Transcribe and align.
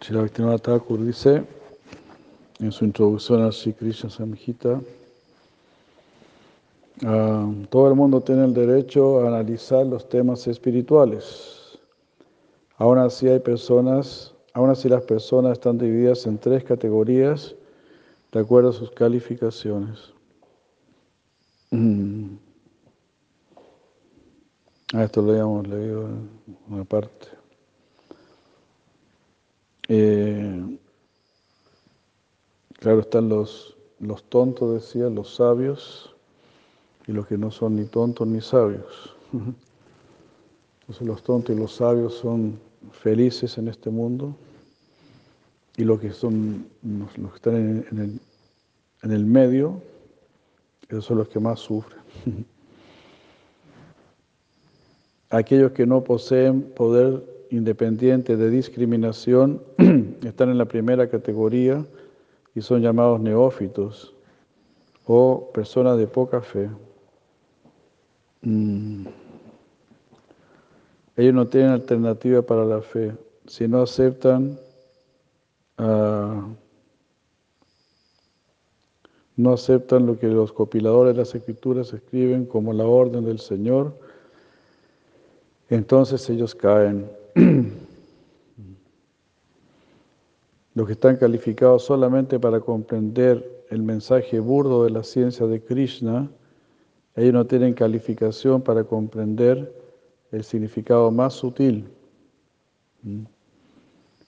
Bhaktivinoda 0.00 0.58
Thakur 0.58 1.04
dice 1.04 1.44
en 2.60 2.72
su 2.72 2.84
introducción 2.84 3.42
al 3.42 3.52
Sri 3.52 3.72
Krishna 3.72 4.08
Samhita, 4.08 4.80
uh, 7.02 7.66
todo 7.68 7.88
el 7.88 7.94
mundo 7.94 8.20
tiene 8.20 8.44
el 8.44 8.54
derecho 8.54 9.20
a 9.20 9.28
analizar 9.28 9.86
los 9.86 10.08
temas 10.08 10.46
espirituales. 10.46 11.78
Aún 12.76 12.98
así 12.98 13.28
hay 13.28 13.40
personas, 13.40 14.34
aún 14.54 14.70
así 14.70 14.88
las 14.88 15.02
personas 15.02 15.52
están 15.52 15.78
divididas 15.78 16.26
en 16.26 16.38
tres 16.38 16.64
categorías 16.64 17.54
de 18.32 18.40
acuerdo 18.40 18.70
a 18.70 18.72
sus 18.72 18.90
calificaciones. 18.92 20.12
Mm. 21.70 22.36
Ah, 24.94 25.04
esto 25.04 25.20
lo 25.20 25.32
habíamos 25.32 25.68
leído 25.68 26.06
en 26.06 26.28
una 26.70 26.84
parte. 26.84 27.37
Eh, 29.88 30.78
claro, 32.78 33.00
están 33.00 33.28
los, 33.28 33.76
los 33.98 34.22
tontos, 34.24 34.74
decía, 34.74 35.08
los 35.08 35.34
sabios, 35.34 36.14
y 37.06 37.12
los 37.12 37.26
que 37.26 37.38
no 37.38 37.50
son 37.50 37.76
ni 37.76 37.86
tontos 37.86 38.26
ni 38.26 38.42
sabios. 38.42 39.16
Entonces 40.80 41.06
los 41.06 41.22
tontos 41.22 41.56
y 41.56 41.58
los 41.58 41.74
sabios 41.74 42.14
son 42.14 42.60
felices 42.92 43.56
en 43.56 43.68
este 43.68 43.88
mundo, 43.88 44.36
y 45.78 45.84
los 45.84 46.00
que, 46.00 46.10
son, 46.10 46.66
los 46.82 47.30
que 47.30 47.36
están 47.36 47.56
en, 47.56 47.98
el, 47.98 48.20
en 49.02 49.12
el 49.12 49.24
medio, 49.24 49.80
esos 50.88 51.04
son 51.04 51.18
los 51.18 51.28
que 51.28 51.40
más 51.40 51.60
sufren. 51.60 52.02
Aquellos 55.30 55.72
que 55.72 55.86
no 55.86 56.02
poseen 56.02 56.62
poder 56.62 57.37
independiente 57.50 58.36
de 58.36 58.50
discriminación 58.50 59.62
están 60.22 60.50
en 60.50 60.58
la 60.58 60.66
primera 60.66 61.08
categoría 61.08 61.84
y 62.54 62.60
son 62.60 62.82
llamados 62.82 63.20
neófitos 63.20 64.14
o 65.06 65.50
personas 65.52 65.96
de 65.98 66.06
poca 66.06 66.40
fe. 66.40 66.68
Mm. 68.42 69.06
Ellos 71.16 71.34
no 71.34 71.46
tienen 71.46 71.70
alternativa 71.72 72.42
para 72.42 72.64
la 72.64 72.80
fe. 72.80 73.12
Si 73.46 73.66
no 73.66 73.82
aceptan, 73.82 74.58
uh, 75.78 76.42
no 79.36 79.52
aceptan 79.52 80.06
lo 80.06 80.18
que 80.18 80.28
los 80.28 80.52
copiladores 80.52 81.14
de 81.14 81.18
las 81.20 81.34
escrituras 81.34 81.92
escriben 81.92 82.44
como 82.44 82.72
la 82.72 82.84
orden 82.84 83.24
del 83.24 83.38
Señor, 83.38 83.94
entonces 85.70 86.28
ellos 86.30 86.54
caen. 86.54 87.17
Los 90.74 90.86
que 90.86 90.92
están 90.92 91.16
calificados 91.16 91.84
solamente 91.84 92.40
para 92.40 92.60
comprender 92.60 93.64
el 93.70 93.82
mensaje 93.82 94.38
burdo 94.40 94.84
de 94.84 94.90
la 94.90 95.02
ciencia 95.02 95.46
de 95.46 95.62
Krishna, 95.62 96.30
ellos 97.14 97.34
no 97.34 97.46
tienen 97.46 97.74
calificación 97.74 98.62
para 98.62 98.84
comprender 98.84 99.70
el 100.32 100.42
significado 100.44 101.10
más 101.10 101.34
sutil. 101.34 101.88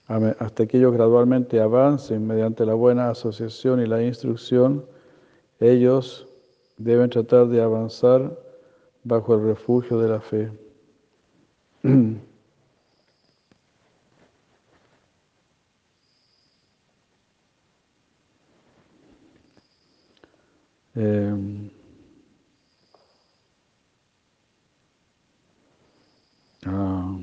Hasta 0.06 0.66
que 0.66 0.76
ellos 0.78 0.92
gradualmente 0.92 1.60
avancen 1.60 2.26
mediante 2.26 2.66
la 2.66 2.74
buena 2.74 3.10
asociación 3.10 3.80
y 3.80 3.86
la 3.86 4.02
instrucción, 4.02 4.84
ellos 5.60 6.26
deben 6.78 7.10
tratar 7.10 7.46
de 7.48 7.60
avanzar 7.60 8.36
bajo 9.04 9.34
el 9.34 9.44
refugio 9.44 9.98
de 9.98 10.08
la 10.08 10.20
fe. 10.20 10.50
Eh, 21.02 21.70
ah, 26.66 27.16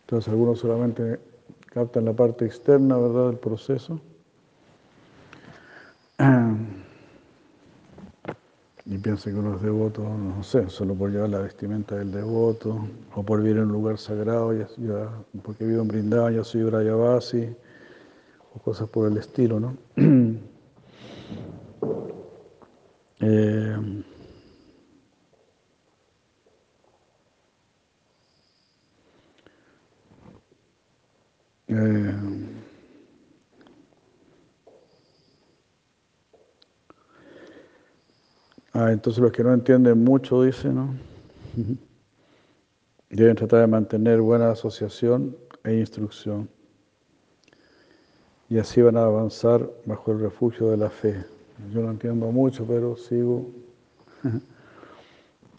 entonces 0.00 0.32
algunos 0.32 0.60
solamente 0.60 1.20
captan 1.66 2.06
la 2.06 2.14
parte 2.14 2.46
externa, 2.46 2.96
¿verdad?, 2.96 3.26
del 3.26 3.38
proceso. 3.38 4.00
Y 8.86 8.98
piensan 8.98 9.34
que 9.34 9.38
uno 9.38 9.56
es 9.56 9.62
devoto, 9.62 10.02
no 10.02 10.42
sé, 10.42 10.70
solo 10.70 10.94
por 10.94 11.10
llevar 11.10 11.28
la 11.28 11.40
vestimenta 11.40 11.96
del 11.96 12.12
devoto, 12.12 12.88
o 13.14 13.22
por 13.22 13.42
vivir 13.42 13.58
en 13.58 13.64
un 13.64 13.72
lugar 13.72 13.98
sagrado, 13.98 14.54
ya, 14.54 14.66
porque 15.42 15.66
vivo 15.66 15.82
en 15.82 15.88
Brindava, 15.88 16.30
ya 16.32 16.44
soy 16.44 16.62
Brayavasi, 16.62 17.54
o 18.54 18.58
cosas 18.58 18.88
por 18.88 19.10
el 19.10 19.18
estilo, 19.18 19.60
¿no? 19.60 19.76
entonces 39.02 39.20
los 39.20 39.32
que 39.32 39.42
no 39.42 39.52
entienden 39.52 40.04
mucho, 40.04 40.44
dice, 40.44 40.68
¿no? 40.68 40.94
Deben 43.10 43.34
tratar 43.34 43.62
de 43.62 43.66
mantener 43.66 44.20
buena 44.20 44.52
asociación 44.52 45.36
e 45.64 45.74
instrucción. 45.74 46.48
Y 48.48 48.60
así 48.60 48.80
van 48.80 48.96
a 48.96 49.02
avanzar 49.02 49.68
bajo 49.86 50.12
el 50.12 50.20
refugio 50.20 50.70
de 50.70 50.76
la 50.76 50.88
fe. 50.88 51.16
Yo 51.74 51.82
no 51.82 51.90
entiendo 51.90 52.30
mucho, 52.30 52.64
pero 52.64 52.96
sigo 52.96 53.50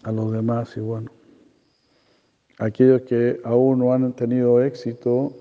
a 0.04 0.12
los 0.14 0.32
demás 0.32 0.78
y 0.78 0.80
bueno. 0.80 1.12
Aquellos 2.60 3.02
que 3.02 3.42
aún 3.44 3.80
no 3.80 3.92
han 3.92 4.14
tenido 4.14 4.64
éxito 4.64 5.36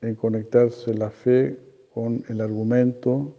en 0.00 0.16
conectarse 0.16 0.92
la 0.92 1.10
fe 1.10 1.56
con 1.94 2.24
el 2.28 2.40
argumento, 2.40 3.32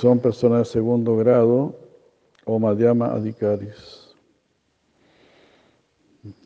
son 0.00 0.18
personas 0.18 0.60
de 0.60 0.64
segundo 0.64 1.14
grado 1.16 1.76
o 2.46 2.58
Madhyama 2.58 3.12
Adhikaris. 3.12 4.14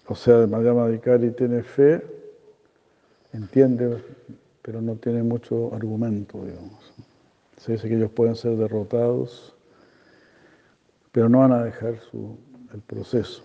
O 0.08 0.14
sea, 0.14 0.46
Madhyama 0.46 0.86
Adhikari 0.86 1.30
tiene 1.30 1.62
fe, 1.62 2.04
entiende, 3.32 4.02
pero 4.60 4.82
no 4.82 4.96
tiene 4.96 5.22
mucho 5.22 5.72
argumento, 5.72 6.44
digamos. 6.44 6.92
Se 7.56 7.72
dice 7.72 7.88
que 7.88 7.94
ellos 7.94 8.10
pueden 8.10 8.34
ser 8.34 8.56
derrotados, 8.56 9.54
pero 11.12 11.28
no 11.28 11.38
van 11.38 11.52
a 11.52 11.62
dejar 11.62 12.00
su, 12.10 12.36
el 12.72 12.80
proceso. 12.80 13.44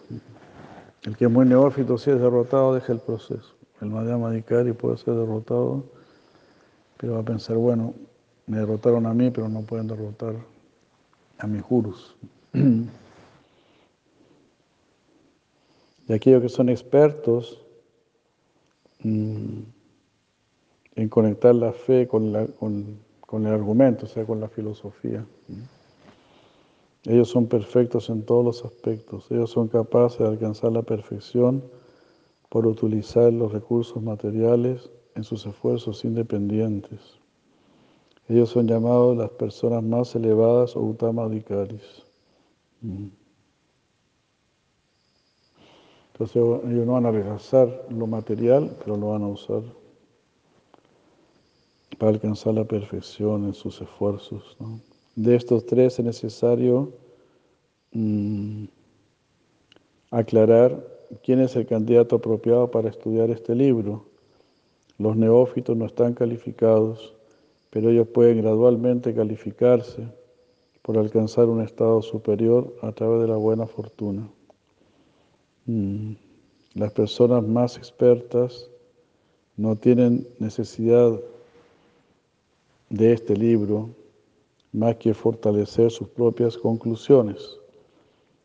El 1.04 1.16
que 1.16 1.26
es 1.26 1.32
muy 1.32 1.46
neófito, 1.46 2.00
si 2.00 2.10
es 2.10 2.20
derrotado, 2.20 2.74
deja 2.74 2.94
el 2.94 3.00
proceso. 3.00 3.56
El 3.80 3.92
Madhyama 3.92 4.30
Adhikari 4.30 4.74
puede 4.74 4.98
ser 4.98 5.14
derrotado, 5.14 5.84
pero 6.98 7.14
va 7.14 7.20
a 7.20 7.24
pensar, 7.24 7.58
bueno, 7.58 7.94
me 8.50 8.58
derrotaron 8.58 9.06
a 9.06 9.14
mí, 9.14 9.30
pero 9.30 9.48
no 9.48 9.62
pueden 9.62 9.88
derrotar 9.88 10.36
a 11.38 11.48
mis 11.48 11.62
jurus. 11.62 12.16
Y 16.08 16.14
aquellos 16.14 16.42
que 16.42 16.50
son 16.50 16.70
expertos 16.70 17.62
mm, 19.04 19.60
en 20.96 21.10
conectar 21.10 21.54
la 21.54 21.72
fe 21.72 22.08
con, 22.08 22.36
el 22.36 23.46
argumento, 23.46 24.08
o 24.08 24.10
sea, 24.10 24.26
con 24.26 24.40
la 24.40 24.50
filosofía. 24.50 25.24
Ellos 27.04 27.30
son 27.30 27.46
perfectos 27.46 28.10
en 28.10 28.24
todos 28.24 28.44
los 28.44 28.66
aspectos. 28.66 29.28
Ellos 29.30 29.52
son 29.52 29.68
capaces 29.68 30.18
de 30.18 30.30
alcanzar 30.30 30.72
la 30.72 30.82
perfección 30.82 31.64
por 32.50 32.66
utilizar 32.66 33.32
los 33.32 33.52
recursos 33.52 34.02
materiales 34.02 34.90
en 35.14 35.24
sus 35.24 35.46
esfuerzos 35.46 36.04
independientes. 36.06 37.19
Ellos 38.30 38.50
son 38.50 38.68
llamados 38.68 39.18
las 39.18 39.32
personas 39.32 39.84
más 39.84 40.16
elevadas 40.16 40.76
o 40.76 40.82
utamadikaris. 40.82 42.06
Entonces 46.14 46.36
ellos 46.36 46.86
no 46.86 46.94
van 46.94 47.08
a 47.08 47.12
rechazar 47.12 47.88
lo 47.90 48.06
material, 48.06 48.78
pero 48.80 48.98
lo 48.98 49.10
van 49.10 49.24
a 49.24 49.28
usar 49.28 49.64
para 51.98 52.12
alcanzar 52.12 52.54
la 52.54 52.66
perfección 52.66 53.46
en 53.46 53.54
sus 53.54 53.82
esfuerzos. 53.82 54.58
De 55.16 55.36
estos 55.36 55.66
tres 55.66 55.98
es 55.98 56.06
necesario 56.06 56.94
mm, 57.92 58.66
aclarar 60.12 60.86
quién 61.24 61.40
es 61.40 61.56
el 61.56 61.66
candidato 61.66 62.18
apropiado 62.18 62.70
para 62.70 62.90
estudiar 62.90 63.32
este 63.32 63.56
libro. 63.56 64.06
Los 65.00 65.16
neófitos 65.18 65.76
no 65.76 65.86
están 65.86 66.14
calificados, 66.14 67.16
pero 67.70 67.90
ellos 67.90 68.08
pueden 68.08 68.42
gradualmente 68.42 69.14
calificarse 69.14 70.08
por 70.82 70.98
alcanzar 70.98 71.46
un 71.46 71.62
estado 71.62 72.02
superior 72.02 72.76
a 72.82 72.92
través 72.92 73.22
de 73.22 73.28
la 73.28 73.36
buena 73.36 73.68
fortuna. 73.68 74.28
Mm. 75.66 76.14
Las 76.76 76.92
personas 76.94 77.44
más 77.46 77.78
expertas 77.78 78.70
no 79.58 79.76
tienen 79.76 80.28
necesidad 80.40 81.20
de 82.90 83.14
este 83.14 83.36
libro 83.36 83.90
más 84.72 84.96
que 84.96 85.14
fortalecer 85.14 85.92
sus 85.92 86.08
propias 86.08 86.58
conclusiones. 86.58 87.60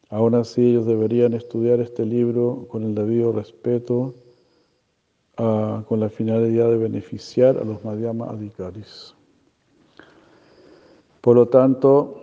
Aún 0.09 0.35
así, 0.35 0.71
ellos 0.71 0.87
deberían 0.87 1.35
estudiar 1.35 1.81
este 1.81 2.05
libro 2.05 2.67
con 2.69 2.83
el 2.83 2.95
debido 2.95 3.33
respeto, 3.33 4.15
con 5.37 6.01
la 6.01 6.09
finalidad 6.09 6.71
de 6.71 6.77
beneficiar 6.77 7.59
a 7.59 7.65
los 7.65 7.85
Madhyama 7.85 8.27
Adhikaris. 8.31 9.15
Por 11.21 11.37
lo 11.37 11.49
tanto, 11.49 12.21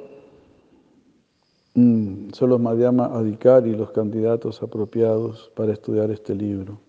mm, 1.74 2.30
son 2.34 2.50
los 2.50 2.60
Madhyama 2.60 3.06
Adhikari 3.06 3.76
los 3.76 3.92
candidatos 3.92 4.62
apropiados 4.62 5.52
para 5.56 5.74
estudiar 5.74 6.12
este 6.12 6.36
libro. 6.36 6.80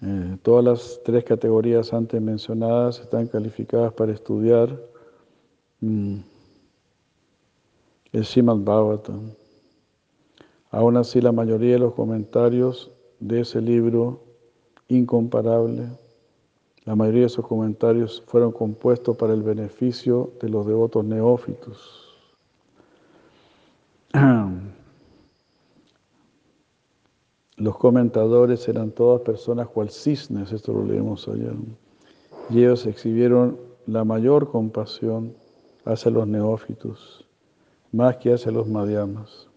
Eh, 0.00 0.36
todas 0.42 0.64
las 0.64 1.00
tres 1.04 1.24
categorías 1.24 1.92
antes 1.92 2.20
mencionadas 2.20 3.00
están 3.00 3.26
calificadas 3.26 3.92
para 3.92 4.12
estudiar 4.12 4.80
mm, 5.80 6.18
el 8.12 8.24
Srimad 8.24 8.58
Bhagavatam. 8.58 9.32
Aún 10.70 10.96
así, 10.96 11.20
la 11.20 11.32
mayoría 11.32 11.72
de 11.72 11.78
los 11.80 11.94
comentarios 11.94 12.90
de 13.20 13.40
ese 13.40 13.60
libro 13.60 14.31
incomparable, 14.96 15.88
la 16.84 16.96
mayoría 16.96 17.20
de 17.20 17.26
esos 17.26 17.46
comentarios 17.46 18.22
fueron 18.26 18.52
compuestos 18.52 19.16
para 19.16 19.32
el 19.34 19.42
beneficio 19.42 20.32
de 20.40 20.48
los 20.48 20.66
devotos 20.66 21.04
neófitos. 21.04 22.08
Los 27.56 27.76
comentadores 27.78 28.66
eran 28.68 28.90
todas 28.90 29.20
personas 29.20 29.68
cual 29.68 29.88
cisnes, 29.90 30.50
esto 30.50 30.72
lo 30.72 30.84
leemos 30.84 31.28
ayer, 31.28 31.54
y 32.50 32.58
ellos 32.58 32.86
exhibieron 32.86 33.56
la 33.86 34.02
mayor 34.04 34.50
compasión 34.50 35.32
hacia 35.84 36.10
los 36.10 36.26
neófitos, 36.26 37.24
más 37.92 38.16
que 38.16 38.32
hacia 38.32 38.50
los 38.50 38.66
madhyamas. 38.66 39.48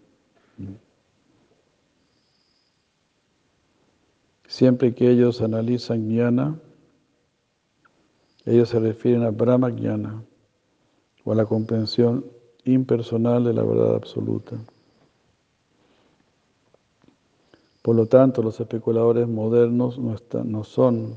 Siempre 4.48 4.94
que 4.94 5.10
ellos 5.10 5.40
analizan 5.40 6.08
jnana, 6.08 6.58
ellos 8.44 8.68
se 8.68 8.78
refieren 8.78 9.24
a 9.24 9.30
Brahma 9.30 9.70
jnana 9.70 10.22
o 11.24 11.32
a 11.32 11.34
la 11.34 11.44
comprensión 11.44 12.24
impersonal 12.64 13.44
de 13.44 13.52
la 13.52 13.64
verdad 13.64 13.96
absoluta. 13.96 14.56
Por 17.82 17.94
lo 17.96 18.06
tanto, 18.06 18.42
los 18.42 18.58
especuladores 18.60 19.28
modernos 19.28 19.98
no, 19.98 20.14
están, 20.14 20.50
no 20.50 20.64
son, 20.64 21.14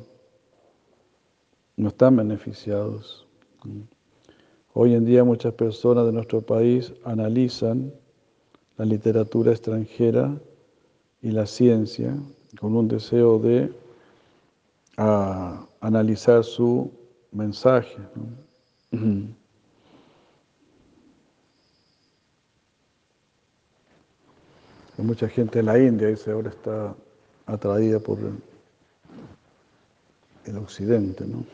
no 1.77 1.89
están 1.89 2.15
beneficiados. 2.15 3.25
Hoy 4.73 4.93
en 4.93 5.05
día 5.05 5.23
muchas 5.23 5.53
personas 5.53 6.05
de 6.05 6.11
nuestro 6.11 6.41
país 6.41 6.93
analizan 7.03 7.91
la 8.77 8.85
literatura 8.85 9.51
extranjera 9.51 10.39
y 11.21 11.31
la 11.31 11.47
ciencia 11.47 12.15
con 12.57 12.75
un 12.75 12.87
deseo 12.87 13.39
de 13.39 13.71
analizar 15.81 16.43
su 16.43 16.91
mensaje. 17.31 17.97
mucha 24.97 25.29
gente 25.29 25.59
en 25.59 25.65
la 25.65 25.79
India 25.79 26.07
dice 26.09 26.31
ahora 26.31 26.49
está 26.49 26.95
atraída 27.45 27.99
por 27.99 28.19
el 30.45 30.57
occidente. 30.57 31.25
¿no? 31.25 31.45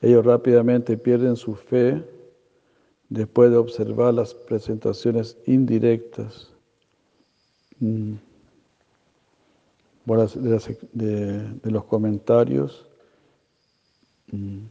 Ellos 0.00 0.24
rápidamente 0.24 0.96
pierden 0.96 1.36
su 1.36 1.54
fe 1.54 2.02
después 3.08 3.50
de 3.50 3.56
observar 3.56 4.14
las 4.14 4.34
presentaciones 4.34 5.36
indirectas 5.46 6.50
mm, 7.78 8.14
de, 10.06 11.70
los 11.70 11.84
comentarios. 11.84 12.86
Mm, 14.30 14.64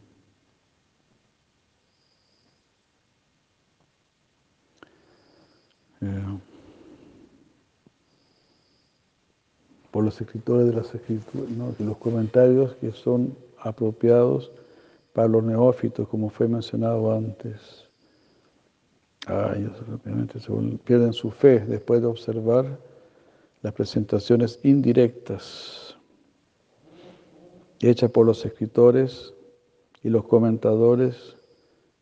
eh, 6.02 6.38
por 9.90 10.04
los 10.04 10.20
escritores 10.20 10.66
de 10.66 10.72
las 10.72 10.92
escrituras, 10.92 11.78
los 11.78 11.96
comentarios 11.98 12.74
que 12.76 12.90
son 12.90 13.36
apropiados 13.60 14.50
para 15.12 15.28
los 15.28 15.44
neófitos, 15.44 16.08
como 16.08 16.30
fue 16.30 16.48
mencionado 16.48 17.12
antes. 17.12 17.84
Ah, 19.28 19.54
ellos 19.56 19.80
obviamente 19.82 20.38
pierden 20.84 21.12
su 21.12 21.30
fe 21.30 21.60
después 21.60 22.00
de 22.02 22.08
observar 22.08 22.76
las 23.64 23.72
presentaciones 23.72 24.60
indirectas 24.62 25.96
hechas 27.80 28.10
por 28.10 28.26
los 28.26 28.44
escritores 28.44 29.32
y 30.02 30.10
los 30.10 30.26
comentadores, 30.26 31.34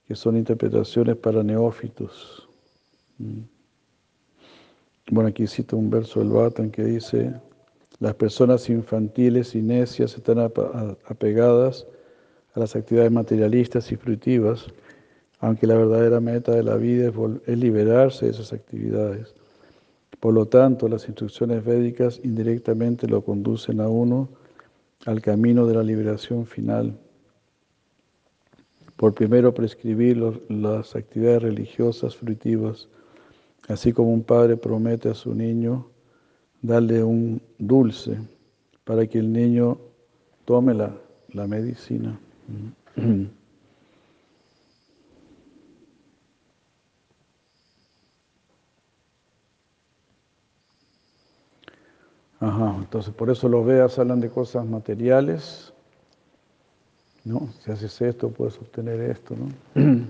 que 0.09 0.17
son 0.17 0.37
interpretaciones 0.37 1.17
para 1.17 1.45
neófitos. 1.45 2.49
Mm. 3.19 3.43
Bueno, 5.13 5.29
aquí 5.29 5.47
cito 5.47 5.77
un 5.77 5.89
verso 5.89 6.19
del 6.19 6.31
Bhatan 6.31 6.73
que 6.73 6.83
dice, 6.83 7.33
las 8.01 8.15
personas 8.17 8.69
infantiles 8.69 9.55
y 9.55 9.63
necias 9.63 10.17
están 10.17 10.41
apegadas 10.41 11.87
a 12.55 12.61
las 12.61 12.75
actividades 12.75 13.13
materialistas 13.13 13.93
y 13.93 13.97
fruitivas, 13.97 14.67
aunque 15.39 15.69
la 15.69 15.77
verdadera 15.77 16.19
meta 16.19 16.51
de 16.51 16.65
la 16.65 16.75
vida 16.75 17.13
es, 17.47 17.57
liberarse 17.57 18.27
de 18.27 18.33
esas 18.33 18.53
actividades. 18.53 19.33
Por 20.23 20.35
lo 20.35 20.47
tanto, 20.47 20.87
las 20.87 21.09
instrucciones 21.09 21.65
védicas 21.65 22.21
indirectamente 22.23 23.09
lo 23.09 23.23
conducen 23.23 23.81
a 23.81 23.89
uno 23.89 24.29
al 25.05 25.21
camino 25.21 25.67
de 25.67 25.75
la 25.75 25.83
liberación 25.83 26.47
final. 26.47 26.97
Por 28.95 29.15
primero 29.15 29.53
prescribir 29.53 30.19
las 30.49 30.95
actividades 30.95 31.43
religiosas 31.43 32.15
fruitivas, 32.15 32.87
así 33.67 33.93
como 33.93 34.13
un 34.13 34.23
padre 34.23 34.57
promete 34.57 35.09
a 35.09 35.15
su 35.15 35.35
niño 35.35 35.89
darle 36.61 37.03
un 37.03 37.43
dulce 37.59 38.17
para 38.85 39.05
que 39.09 39.19
el 39.19 39.33
niño 39.33 39.77
tome 40.45 40.73
la, 40.73 40.95
la 41.33 41.49
medicina. 41.49 42.17
Ajá, 52.43 52.75
entonces 52.77 53.15
por 53.15 53.31
eso 53.31 53.49
los 53.49 53.65
Vedas 53.65 54.01
hablan 54.01 54.19
de 54.19 54.29
cosas 54.29 54.67
materiales, 54.67 55.73
¿no? 57.25 57.49
Si 57.61 57.71
haces 57.71 58.03
esto, 58.03 58.31
puedes 58.31 58.59
obtener 58.59 59.01
esto, 59.01 59.37
¿no? 59.37 60.05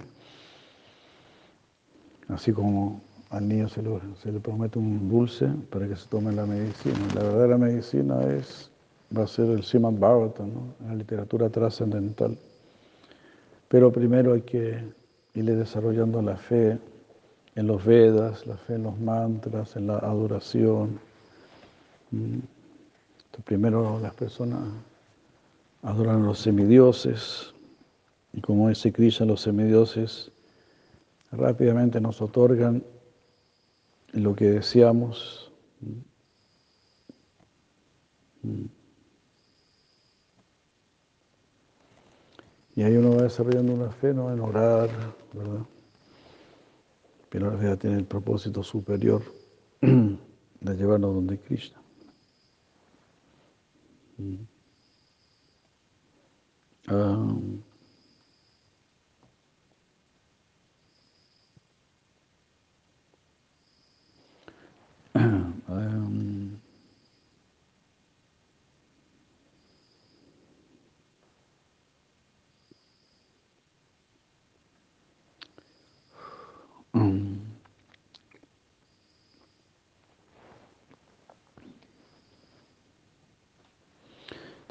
Así 2.34 2.50
como 2.54 3.02
al 3.28 3.46
niño 3.46 3.68
se, 3.68 3.82
le 3.82 4.40
promete 4.40 4.78
un 4.78 5.10
dulce 5.10 5.46
para 5.68 5.86
que 5.86 5.94
se 5.94 6.08
tome 6.08 6.32
la 6.32 6.46
medicina. 6.46 6.96
La 7.14 7.22
verdadera 7.22 7.58
medicina 7.58 8.22
es, 8.22 8.70
va 9.14 9.24
a 9.24 9.26
ser 9.26 9.50
el 9.50 9.62
Srimad 9.62 9.92
Bhagavatam, 9.92 10.48
la 10.88 10.94
literatura 10.94 11.50
trascendental. 11.50 12.38
Pero 13.68 13.92
primero 13.92 14.32
hay 14.32 14.40
que 14.40 14.82
irle 15.34 15.54
desarrollando 15.54 16.22
la 16.22 16.38
fe 16.38 16.78
en 17.56 17.66
los 17.66 17.84
Vedas, 17.84 18.46
la 18.46 18.56
fe 18.56 18.76
en 18.76 18.84
los 18.84 18.98
mantras, 18.98 19.76
en 19.76 19.88
la 19.88 19.98
adoración. 19.98 21.11
Mm. 22.12 22.38
Primero 23.44 23.98
las 23.98 24.14
personas 24.14 24.60
adoran 25.82 26.22
a 26.22 26.26
los 26.26 26.38
semidioses 26.38 27.52
y 28.32 28.40
como 28.40 28.68
dice 28.68 28.92
Krishna, 28.92 29.26
los 29.26 29.42
semidioses 29.42 30.30
rápidamente 31.30 32.00
nos 32.00 32.20
otorgan 32.22 32.82
lo 34.12 34.34
que 34.34 34.50
deseamos. 34.50 35.50
Y 42.74 42.82
ahí 42.82 42.96
uno 42.96 43.16
va 43.16 43.22
desarrollando 43.22 43.74
una 43.74 43.90
fe 43.90 44.14
¿no? 44.14 44.32
en 44.32 44.40
orar, 44.40 44.88
¿verdad? 45.32 45.60
Pero 47.28 47.50
la 47.50 47.58
fe 47.58 47.76
tiene 47.76 47.98
el 47.98 48.04
propósito 48.04 48.62
superior 48.62 49.22
de 49.80 50.76
llevarnos 50.76 51.14
donde 51.14 51.38
Krishna. 51.38 51.81
Ừ. 54.22 54.36
ờ, 56.86 57.16
ờ, 65.66 65.74
um, 76.94 77.21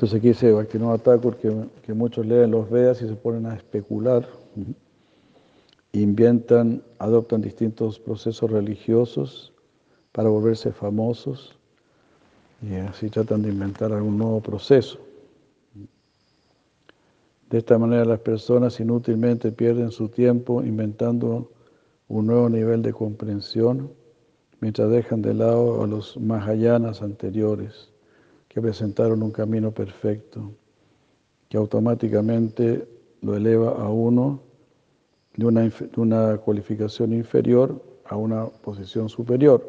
Entonces 0.02 0.18
aquí 0.18 0.30
dice 0.30 0.52
Bhaktivinoda 0.52 0.98
Thakur 0.98 1.38
que, 1.38 1.54
que 1.84 1.94
muchos 1.94 2.26
leen 2.26 2.50
los 2.50 2.68
Vedas 2.72 3.04
y 3.04 3.08
se 3.08 3.14
ponen 3.14 3.46
a 3.46 3.54
especular, 3.54 4.28
inventan, 5.92 6.82
adoptan 6.98 7.40
distintos 7.40 8.00
procesos 8.00 8.50
religiosos 8.50 9.54
para 10.12 10.28
volverse 10.28 10.72
famosos 10.72 11.56
y 12.64 12.74
así 12.78 13.12
tratan 13.12 13.44
de 13.44 13.50
inventar 13.50 13.94
algún 13.94 14.18
nuevo 14.18 14.42
proceso. 14.42 14.98
De 17.52 17.60
esta 17.60 17.78
manera 17.78 18.04
las 18.04 18.22
personas 18.22 18.80
inútilmente 18.80 19.52
pierden 19.52 19.92
su 19.92 20.10
tiempo 20.10 20.64
inventando 20.64 21.52
un 22.08 22.26
nuevo 22.26 22.50
nivel 22.50 22.82
de 22.82 22.92
comprensión 22.92 23.92
mientras 24.62 24.90
dejan 24.90 25.22
de 25.22 25.36
lado 25.36 25.84
a 25.84 25.86
los 25.86 26.18
Mahayanas 26.18 27.04
anteriores 27.04 27.91
que 28.52 28.62
presentaron 28.62 29.24
un 29.24 29.32
camino 29.32 29.72
perfecto 29.72 30.52
que 31.48 31.56
automáticamente 31.56 32.86
lo 33.22 33.38
eleva 33.38 33.72
a 33.82 33.90
uno 33.90 34.42
de 35.38 35.46
una, 35.46 35.62
de 35.62 36.02
una 36.02 36.36
cualificación 36.38 37.14
inferior 37.14 37.82
a 38.06 38.18
una 38.18 38.48
posición 38.48 39.08
superior. 39.08 39.66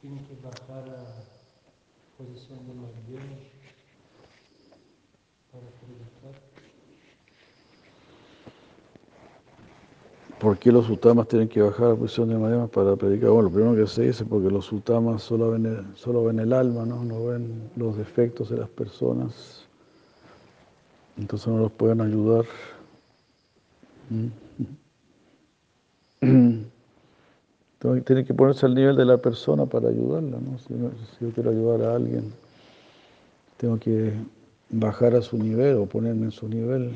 tienen 0.00 0.24
que 0.26 0.34
bajar 0.42 0.88
a 0.88 1.20
posición 2.16 2.66
de 2.66 2.74
Madhyama 2.74 3.36
para 5.50 5.66
predicar. 5.80 6.50
¿Por 10.40 10.58
qué 10.58 10.72
los 10.72 10.86
sutamas 10.86 11.28
tienen 11.28 11.48
que 11.48 11.60
bajar 11.60 11.84
a 11.84 11.88
la 11.90 11.96
posición 11.96 12.30
de 12.30 12.38
Madhyama 12.38 12.66
para 12.66 12.96
predicar? 12.96 13.28
Bueno, 13.28 13.50
lo 13.50 13.54
primero 13.54 13.76
que 13.76 13.86
se 13.86 14.04
dice 14.04 14.24
porque 14.24 14.48
los 14.48 14.64
sutamas 14.64 15.22
solo 15.22 15.50
ven 15.50 15.66
el, 15.66 15.84
solo 15.96 16.24
ven 16.24 16.38
el 16.40 16.54
alma, 16.54 16.86
¿no? 16.86 17.04
no 17.04 17.26
ven 17.26 17.70
los 17.76 17.98
defectos 17.98 18.48
de 18.48 18.56
las 18.56 18.70
personas. 18.70 19.66
Entonces 21.18 21.46
no 21.46 21.58
los 21.58 21.70
pueden 21.72 22.00
ayudar. 22.00 22.46
Entonces, 26.22 28.04
tiene 28.06 28.24
que 28.24 28.32
ponerse 28.32 28.64
al 28.64 28.74
nivel 28.74 28.96
de 28.96 29.04
la 29.04 29.18
persona 29.18 29.66
para 29.66 29.90
ayudarla. 29.90 30.38
¿no? 30.38 30.58
Si, 30.58 30.74
yo 31.22 31.30
quiero 31.34 31.50
ayudar 31.50 31.82
a 31.82 31.96
alguien, 31.96 32.32
tengo 33.58 33.78
que 33.78 34.14
bajar 34.70 35.14
a 35.14 35.20
su 35.20 35.36
nivel 35.36 35.76
o 35.76 35.84
ponerme 35.84 36.24
en 36.24 36.32
su 36.32 36.48
nivel. 36.48 36.92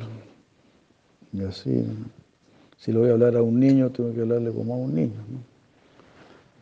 Y 1.35 1.43
así, 1.43 1.85
si 2.85 2.93
le 2.93 2.99
voy 2.99 3.09
a 3.09 3.13
hablar 3.13 3.35
a 3.35 3.43
un 3.43 3.59
niño, 3.59 3.89
tengo 3.91 4.13
que 4.13 4.21
hablarle 4.21 4.53
como 4.53 4.75
a 4.75 4.77
un 4.77 4.95
niño. 4.95 5.25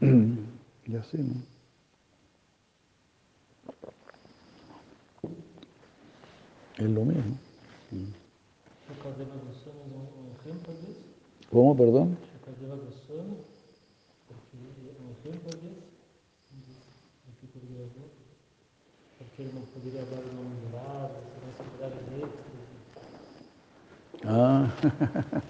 ¿no? 0.00 0.08
Y 0.86 0.96
así, 0.96 1.18
¿no? 1.18 1.34
Es 6.78 6.90
lo 6.90 7.04
mismo. 7.04 7.36
¿Cómo, 11.50 11.76
perdón? 11.76 12.16
porque 19.18 19.42
ele 19.42 19.52
não 19.54 19.62
poderia 19.62 20.04
dar 20.04 20.18
o 20.18 20.32
nome 20.34 20.56
jurado, 20.66 21.14
se 21.32 21.38
não 21.40 21.52
se 21.56 21.96
direito. 22.10 22.38
Ah, 24.24 24.68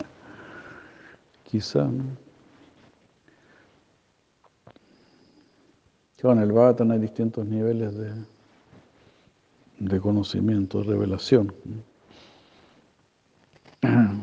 quizá, 1.52 1.84
¿no? 1.84 2.04
En 6.24 6.38
el 6.38 6.52
Bhattan 6.52 6.92
hay 6.92 7.00
distintos 7.00 7.44
niveles 7.46 7.94
de, 7.96 8.12
de 9.80 10.00
conocimiento, 10.00 10.78
de 10.78 10.84
revelación. 10.84 11.52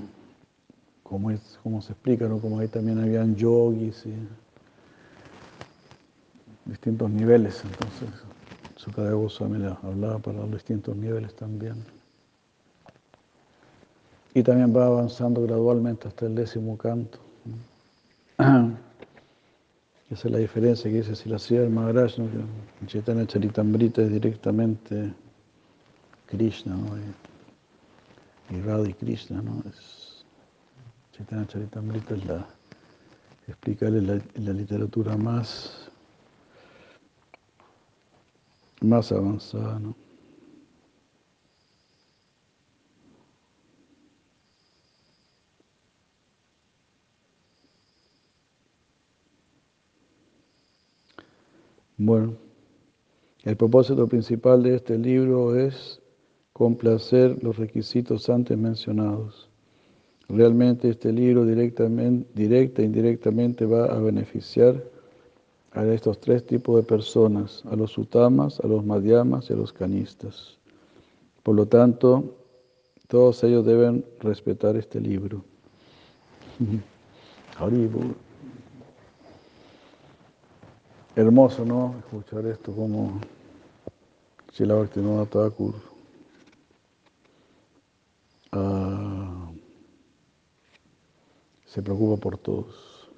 Como, 1.04 1.32
es, 1.32 1.60
como 1.64 1.82
se 1.82 1.94
explica, 1.94 2.30
como 2.30 2.60
ahí 2.60 2.68
también 2.68 3.00
habían 3.00 3.36
yogis 3.36 4.06
y 4.06 4.14
distintos 6.70 7.10
niveles, 7.10 7.64
entonces 7.64 8.10
Sukadeva 8.76 9.16
Goswami 9.16 9.66
hablaba 9.82 10.20
para 10.20 10.38
los 10.38 10.52
distintos 10.52 10.96
niveles 10.96 11.36
también. 11.36 11.84
Y 14.34 14.44
también 14.44 14.76
va 14.76 14.86
avanzando 14.86 15.42
gradualmente 15.42 16.08
hasta 16.08 16.26
el 16.28 16.36
décimo 16.36 16.78
canto. 16.78 17.20
Esa 20.10 20.28
es 20.28 20.32
la 20.32 20.38
diferencia 20.40 20.90
que 20.90 20.98
dice 20.98 21.16
si 21.16 21.30
la 21.30 21.40
ciudad 21.40 21.64
del 21.64 21.72
Maharaj, 21.72 22.18
¿no? 22.18 22.28
Chaitanya 22.88 23.28
Charitamrita 23.28 24.02
es 24.02 24.12
directamente 24.12 25.14
Krishna, 26.26 26.76
¿no? 26.76 26.98
y 28.50 28.62
Radha 28.62 28.90
y 28.90 28.94
Krishna, 28.94 29.42
¿no? 29.42 29.64
Es, 29.70 30.26
Chaitanya 31.12 31.46
Charitamrita 31.46 32.16
es 32.16 32.26
la, 32.26 32.48
explicarle 33.48 34.02
la, 34.02 34.22
la 34.36 34.54
literatura 34.54 35.16
más 35.18 35.90
más 38.82 39.12
avanzada, 39.12 39.80
¿no? 39.80 39.96
Bueno, 51.98 52.38
el 53.50 53.58
propósito 53.58 54.08
principal 54.08 54.62
de 54.62 54.76
este 54.76 54.96
libro 54.96 55.56
es 55.56 56.00
complacer 56.54 57.44
los 57.44 57.58
requisitos 57.58 58.30
antes 58.30 58.56
mencionados. 58.56 59.50
Realmente 60.28 60.88
este 60.90 61.12
libro 61.12 61.44
directamente, 61.46 62.30
directa 62.36 62.84
e 62.84 62.86
indirectamente 62.86 63.66
va 63.66 63.86
a 63.86 63.98
beneficiar 63.98 64.84
a 65.72 65.84
estos 65.88 66.20
tres 66.20 66.46
tipos 66.46 66.76
de 66.76 66.84
personas, 66.84 67.64
a 67.72 67.76
los 67.76 67.92
sutamas, 67.92 68.60
a 68.60 68.68
los 68.68 68.86
madhyamas 68.86 69.50
y 69.50 69.54
a 69.54 69.56
los 69.56 69.74
canistas. 69.74 70.60
Por 71.42 71.56
lo 71.56 71.66
tanto, 71.66 72.36
todos 73.08 73.44
ellos 73.44 73.66
deben 73.66 74.06
respetar 74.20 74.76
este 74.76 75.02
libro. 75.02 75.44
Hermoso, 81.16 81.66
¿no? 81.66 81.96
Escuchar 82.00 82.46
esto 82.46 82.72
como 82.72 83.20
Shila 84.52 84.76
Bhaktivinoda 84.76 85.26
Thakur 85.26 85.76
uh, 88.54 89.54
se 91.66 91.82
preocupa 91.82 92.20
por 92.20 92.38
todos. 92.38 93.10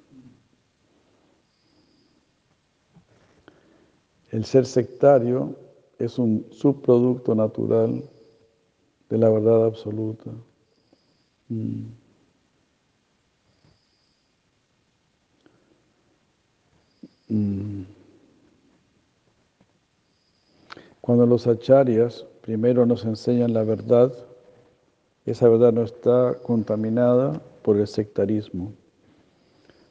El 4.30 4.44
ser 4.44 4.66
sectario 4.66 5.56
es 5.98 6.18
un 6.18 6.46
subproducto 6.52 7.34
natural 7.34 8.02
de 9.08 9.18
la 9.18 9.28
verdad 9.28 9.66
absoluta. 9.66 10.30
Mm. 11.48 11.84
Mm. 17.28 18.01
Cuando 21.02 21.26
los 21.26 21.48
acharyas 21.48 22.24
primero 22.42 22.86
nos 22.86 23.04
enseñan 23.04 23.52
la 23.52 23.64
verdad, 23.64 24.12
esa 25.26 25.48
verdad 25.48 25.72
no 25.72 25.82
está 25.82 26.36
contaminada 26.44 27.42
por 27.62 27.76
el 27.76 27.88
sectarismo. 27.88 28.72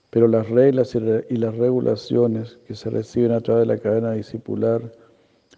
Pero 0.09 0.29
las 0.29 0.49
reglas 0.49 0.95
y 0.95 1.35
las 1.35 1.57
regulaciones 1.57 2.59
que 2.65 2.75
se 2.75 2.89
reciben 2.89 3.33
a 3.33 3.41
través 3.41 3.67
de 3.67 3.75
la 3.75 3.81
cadena 3.81 4.13
discipular 4.13 4.89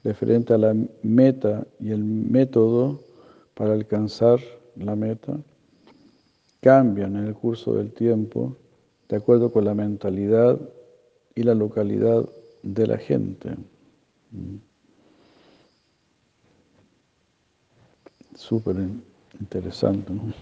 referente 0.03 0.55
a 0.55 0.57
la 0.57 0.75
meta 1.03 1.67
y 1.79 1.91
el 1.91 2.03
método 2.03 2.99
para 3.53 3.73
alcanzar 3.73 4.39
la 4.75 4.95
meta 4.95 5.37
cambian 6.61 7.15
en 7.15 7.27
el 7.27 7.35
curso 7.35 7.75
del 7.75 7.93
tiempo 7.93 8.57
de 9.07 9.17
acuerdo 9.17 9.51
con 9.51 9.65
la 9.65 9.75
mentalidad 9.75 10.59
y 11.35 11.43
la 11.43 11.53
localidad 11.53 12.27
de 12.63 12.87
la 12.87 12.97
gente. 12.97 13.55
Súper 18.35 18.75
interesante. 19.39 20.13
¿no? 20.13 20.33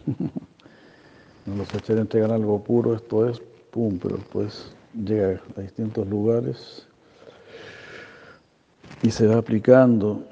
Los 1.58 1.74
echar 1.74 1.98
entregan 1.98 2.32
algo 2.32 2.64
puro, 2.64 2.94
esto 2.96 3.28
es 3.28 3.42
pum, 3.72 3.98
pero 4.02 4.18
después 4.18 4.74
llega 4.94 5.42
a 5.56 5.62
distintos 5.62 6.08
lugares 6.08 6.88
y 9.02 9.10
se 9.10 9.26
va 9.28 9.38
aplicando. 9.38 10.24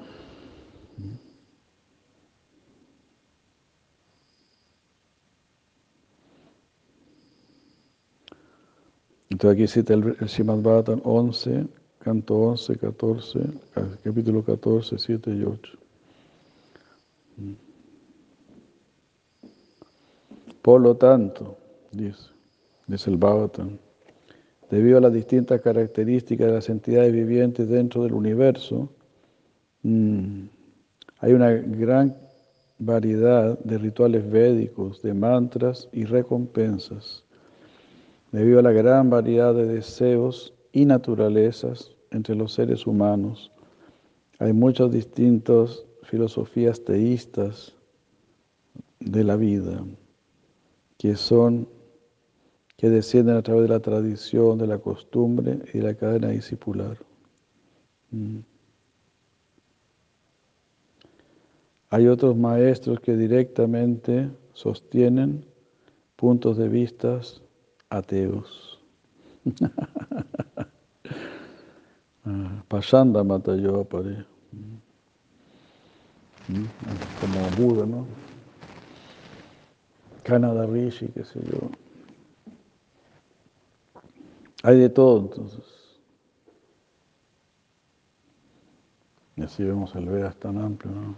Entonces 9.30 9.58
aquí 9.58 9.66
cita 9.66 9.94
el, 9.94 10.16
el 10.20 10.28
Srimad 10.28 10.58
Bhattan 10.58 11.00
11, 11.04 11.66
canto 11.98 12.34
11, 12.34 12.76
14, 12.76 13.40
capítulo 14.04 14.44
14, 14.44 14.98
7 14.98 15.30
y 15.34 15.44
8. 15.44 15.79
Por 20.62 20.82
lo 20.82 20.94
tanto, 20.94 21.56
dice, 21.90 22.30
dice 22.86 23.10
el 23.10 23.16
Bhagavatam, 23.16 23.78
debido 24.70 24.98
a 24.98 25.00
las 25.00 25.12
distintas 25.12 25.62
características 25.62 26.48
de 26.48 26.52
las 26.52 26.68
entidades 26.68 27.12
vivientes 27.12 27.66
dentro 27.68 28.02
del 28.02 28.12
universo, 28.12 28.90
mm, 29.82 30.42
hay 31.20 31.32
una 31.32 31.50
gran 31.50 32.14
variedad 32.78 33.58
de 33.60 33.78
rituales 33.78 34.30
védicos, 34.30 35.00
de 35.00 35.14
mantras 35.14 35.88
y 35.92 36.04
recompensas. 36.04 37.24
Debido 38.30 38.58
a 38.58 38.62
la 38.62 38.72
gran 38.72 39.08
variedad 39.08 39.54
de 39.54 39.66
deseos 39.66 40.52
y 40.72 40.84
naturalezas 40.84 41.90
entre 42.10 42.34
los 42.34 42.52
seres 42.52 42.86
humanos, 42.86 43.50
hay 44.38 44.52
muchas 44.52 44.90
distintas 44.90 45.84
filosofías 46.02 46.84
teístas 46.84 47.74
de 49.00 49.24
la 49.24 49.36
vida 49.36 49.82
que 51.00 51.16
son 51.16 51.66
que 52.76 52.90
descienden 52.90 53.36
a 53.38 53.42
través 53.42 53.62
de 53.62 53.68
la 53.70 53.80
tradición, 53.80 54.58
de 54.58 54.66
la 54.66 54.78
costumbre 54.78 55.60
y 55.72 55.78
de 55.78 55.84
la 55.84 55.94
cadena 55.94 56.28
discipular. 56.28 56.98
Mm. 58.10 58.40
Hay 61.88 62.06
otros 62.06 62.36
maestros 62.36 63.00
que 63.00 63.16
directamente 63.16 64.30
sostienen 64.52 65.46
puntos 66.16 66.58
de 66.58 66.68
vista 66.68 67.20
ateos. 67.88 68.78
Ah, 72.22 72.62
Pasanda 72.68 73.24
mata 73.24 73.56
yo 73.56 73.82
mm. 73.82 74.76
Mm. 76.52 76.66
Como 77.18 77.40
Buda, 77.56 77.86
¿no? 77.86 78.04
Canada 80.22 80.66
Rishi, 80.66 81.08
qué 81.08 81.24
sé 81.24 81.40
yo. 81.44 81.70
Hay 84.62 84.78
de 84.78 84.88
todo 84.90 85.20
entonces. 85.20 85.64
Y 89.36 89.42
así 89.42 89.64
vemos 89.64 89.94
el 89.94 90.06
Vedas 90.06 90.36
tan 90.36 90.58
amplio, 90.58 90.92
¿no? 90.92 91.14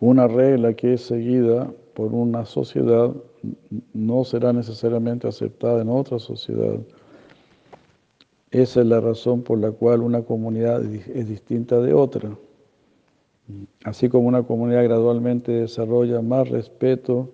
Una 0.00 0.26
regla 0.26 0.74
que 0.74 0.94
es 0.94 1.02
seguida 1.02 1.72
por 1.94 2.12
una 2.12 2.44
sociedad 2.44 3.14
no 3.94 4.24
será 4.24 4.52
necesariamente 4.52 5.28
aceptada 5.28 5.80
en 5.80 5.88
otra 5.88 6.18
sociedad. 6.18 6.78
Esa 8.54 8.82
es 8.82 8.86
la 8.86 9.00
razón 9.00 9.42
por 9.42 9.58
la 9.58 9.72
cual 9.72 10.00
una 10.00 10.22
comunidad 10.22 10.80
es 10.84 11.28
distinta 11.28 11.80
de 11.80 11.92
otra. 11.92 12.38
Así 13.82 14.08
como 14.08 14.28
una 14.28 14.44
comunidad 14.44 14.84
gradualmente 14.84 15.50
desarrolla 15.50 16.22
más 16.22 16.48
respeto 16.50 17.28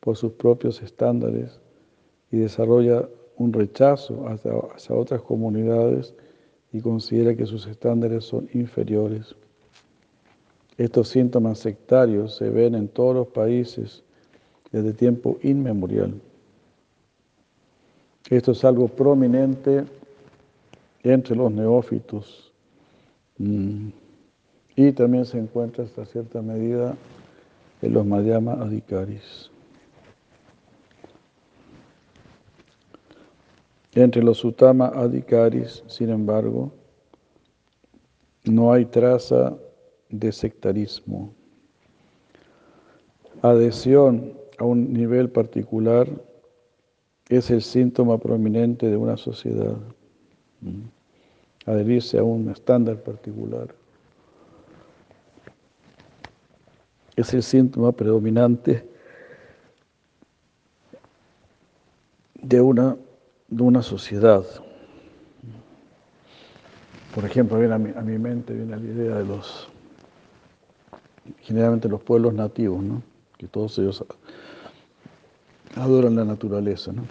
por 0.00 0.16
sus 0.16 0.32
propios 0.32 0.80
estándares 0.80 1.60
y 2.30 2.38
desarrolla 2.38 3.06
un 3.36 3.52
rechazo 3.52 4.26
hacia, 4.26 4.94
otras 4.94 5.20
comunidades 5.20 6.14
y 6.72 6.80
considera 6.80 7.34
que 7.34 7.44
sus 7.44 7.66
estándares 7.66 8.24
son 8.24 8.48
inferiores. 8.54 9.36
Estos 10.78 11.08
síntomas 11.08 11.58
sectarios 11.58 12.36
se 12.36 12.48
ven 12.48 12.76
en 12.76 12.88
todos 12.88 13.14
los 13.14 13.26
países 13.26 14.02
desde 14.70 14.94
tiempo 14.94 15.38
inmemorial. 15.42 16.14
Esto 18.30 18.52
es 18.52 18.64
algo 18.64 18.88
prominente 18.88 19.84
entre 21.02 21.36
los 21.36 21.50
neófitos. 21.50 22.52
Mm. 23.38 23.88
Y 24.76 24.92
también 24.92 25.24
se 25.24 25.38
encuentra 25.38 25.84
hasta 25.84 26.06
cierta 26.06 26.40
medida 26.40 26.96
en 27.82 27.92
los 27.92 28.06
Madhyama 28.06 28.54
Adhikaris. 28.54 29.50
Entre 33.94 34.22
los 34.22 34.42
Utama 34.42 34.86
Adhikaris, 34.86 35.82
sin 35.86 36.08
embargo, 36.08 36.72
no 38.44 38.72
hay 38.72 38.86
traza 38.86 39.54
de 40.08 40.32
sectarismo. 40.32 41.34
Adhesión 43.42 44.32
a 44.58 44.64
un 44.64 44.92
nivel 44.92 45.28
particular 45.28 46.08
es 47.28 47.50
el 47.50 47.60
síntoma 47.60 48.18
prominente 48.18 48.88
de 48.88 48.96
una 48.96 49.16
sociedad. 49.16 49.76
Adherirse 51.66 52.18
a 52.18 52.22
un 52.22 52.50
estándar 52.50 52.96
particular. 53.02 53.74
es 57.16 57.34
el 57.34 57.42
síntoma 57.42 57.92
predominante 57.92 58.88
de 62.34 62.60
una, 62.60 62.96
de 63.48 63.62
una 63.62 63.82
sociedad. 63.82 64.44
Por 67.14 67.24
ejemplo, 67.24 67.58
viene 67.58 67.74
a, 67.74 67.78
mi, 67.78 67.90
a 67.90 68.00
mi 68.00 68.18
mente 68.18 68.54
viene 68.54 68.76
la 68.76 68.82
idea 68.82 69.16
de 69.16 69.24
los, 69.24 69.68
generalmente 71.40 71.88
los 71.88 72.02
pueblos 72.02 72.32
nativos, 72.32 72.82
¿no? 72.82 73.02
que 73.36 73.46
todos 73.46 73.78
ellos 73.78 74.04
adoran 75.76 76.16
la 76.16 76.24
naturaleza. 76.24 76.92
¿no? 76.92 77.02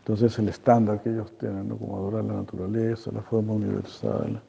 Entonces 0.00 0.38
el 0.38 0.48
estándar 0.48 1.02
que 1.02 1.10
ellos 1.10 1.36
tienen, 1.38 1.68
¿no? 1.68 1.76
como 1.76 1.96
adorar 1.96 2.24
la 2.24 2.34
naturaleza, 2.34 3.12
la 3.12 3.22
forma 3.22 3.52
universal. 3.52 4.42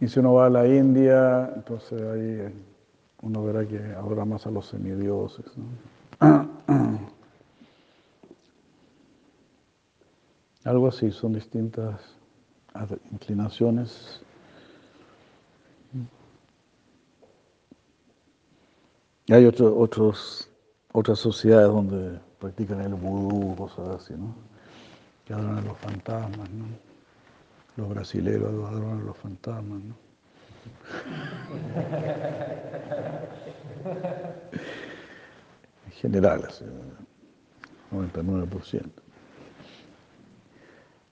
Y 0.00 0.08
si 0.08 0.18
uno 0.20 0.34
va 0.34 0.46
a 0.46 0.50
la 0.50 0.66
India, 0.66 1.52
entonces 1.54 2.00
ahí 2.00 2.54
uno 3.22 3.44
verá 3.44 3.66
que 3.66 3.78
adora 3.78 4.24
más 4.24 4.46
a 4.46 4.50
los 4.50 4.66
semidioses. 4.66 5.46
Algo 10.64 10.88
así, 10.88 11.10
son 11.12 11.32
distintas 11.32 12.00
inclinaciones. 13.12 14.20
Y 19.26 19.32
hay 19.32 19.46
otros, 19.46 20.50
otras 20.98 21.18
sociedades 21.18 21.68
donde 21.68 22.18
practican 22.38 22.80
el 22.80 22.94
vudú, 22.94 23.54
cosas 23.54 24.00
así, 24.00 24.14
¿no? 24.14 24.34
Que 25.26 25.34
adoran 25.34 25.58
a 25.58 25.60
los 25.60 25.76
fantasmas, 25.76 26.48
¿no? 26.50 26.64
Los 27.76 27.90
brasileros 27.90 28.48
adoran 28.48 29.00
a 29.00 29.04
los 29.04 29.16
fantasmas, 29.18 29.78
¿no? 29.82 29.94
En 35.84 35.92
general, 35.92 36.48
99%. 37.92 38.90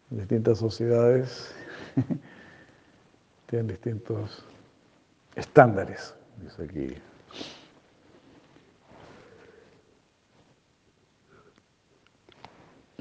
Distintas 0.08 0.58
sociedades 0.58 1.54
tienen 3.48 3.66
distintos 3.66 4.46
estándares, 5.36 6.14
dice 6.40 6.64
aquí. 6.64 7.13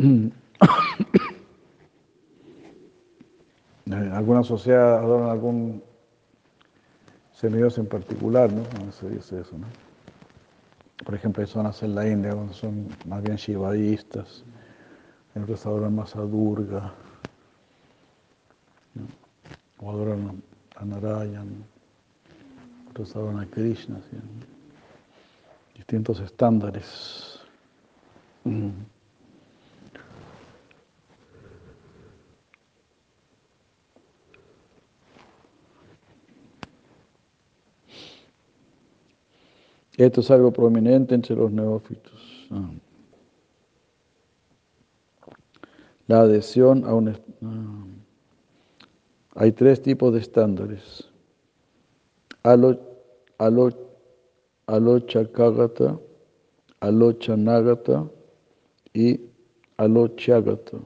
alguna 4.14 4.44
sociedad 4.44 5.00
adoran 5.00 5.30
algún 5.30 5.84
semidios 7.32 7.78
en 7.78 7.86
particular, 7.86 8.52
¿no? 8.52 8.64
se 8.92 9.10
dice 9.10 9.42
eso, 9.42 9.58
¿no? 9.58 9.68
Por 11.04 11.16
ejemplo, 11.16 11.42
hay 11.42 11.48
zonas 11.48 11.82
en 11.84 11.96
la 11.96 12.08
India 12.08 12.32
donde 12.32 12.54
son 12.54 12.88
más 13.08 13.22
bien 13.22 13.36
shivaístas, 13.36 14.46
en 15.36 15.44
otros 15.44 15.66
adoran 15.66 15.96
más 15.96 16.16
a 16.16 16.22
Durga, 16.22 16.94
o 19.80 19.92
adoran 19.92 20.42
a 20.76 20.86
Narayan, 20.86 21.66
adoran 22.96 23.40
a 23.40 23.46
Krishna, 23.48 24.00
distintos 25.76 26.22
estándares. 26.22 27.42
Esto 39.98 40.22
es 40.22 40.32
algo 40.32 40.52
prominente 40.52 41.14
entre 41.14 41.36
los 41.36 41.52
neófitos. 41.52 42.48
Ah. 42.50 42.70
La 46.08 46.22
adhesión 46.22 46.84
a 46.86 46.94
un, 46.96 47.10
ah, 47.10 47.86
Hay 49.36 49.52
tres 49.52 49.82
tipos 49.82 50.14
de 50.14 50.20
estándares. 50.20 51.10
Alo, 52.42 52.80
alo, 53.38 53.70
alochakagata, 54.66 56.00
alochanagata 56.80 58.10
y 58.94 59.22
alochagata. 59.78 60.78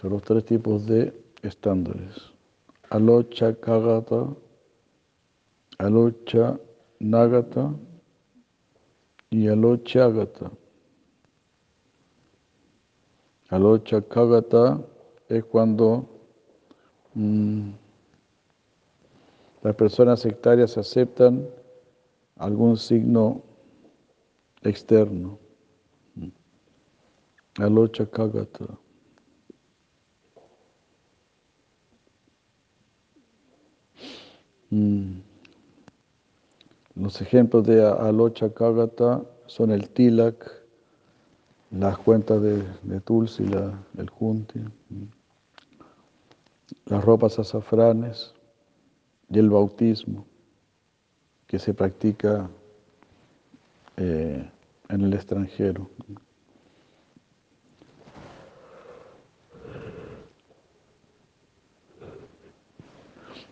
Son 0.00 0.10
los 0.10 0.22
tres 0.22 0.44
tipos 0.44 0.86
de 0.86 1.12
estándares. 1.42 2.32
Alochakagata, 2.90 4.34
alochanagata 7.04 7.74
y 9.30 9.48
alochagata. 9.48 10.50
Alochakagata 13.50 14.80
es 15.28 15.44
cuando 15.44 16.08
mm, 17.14 17.70
las 19.62 19.74
personas 19.76 20.20
sectarias 20.20 20.76
aceptan 20.78 21.46
algún 22.36 22.76
signo 22.76 23.42
externo. 24.62 25.38
Alochakagata. 27.58 28.78
Mm. 34.70 35.23
Los 36.94 37.20
ejemplos 37.20 37.66
de 37.66 37.84
Alochakagata 37.84 39.22
son 39.46 39.72
el 39.72 39.88
tilak, 39.90 40.48
las 41.70 41.98
cuentas 41.98 42.40
de, 42.40 43.00
Tulsi, 43.00 43.44
el 43.98 44.10
junti, 44.10 44.60
las 46.86 47.04
ropas 47.04 47.38
azafranes 47.38 48.32
y 49.28 49.38
el 49.38 49.50
bautismo 49.50 50.24
que 51.48 51.58
se 51.58 51.74
practica 51.74 52.48
eh, 53.96 54.48
en 54.88 55.00
el 55.00 55.12
extranjero. 55.14 55.88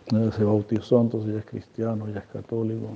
Se 0.09 0.43
bautizó, 0.43 1.01
entonces 1.01 1.33
ya 1.33 1.39
es 1.39 1.45
cristiano, 1.45 2.07
ya 2.09 2.19
es 2.19 2.27
católico. 2.27 2.87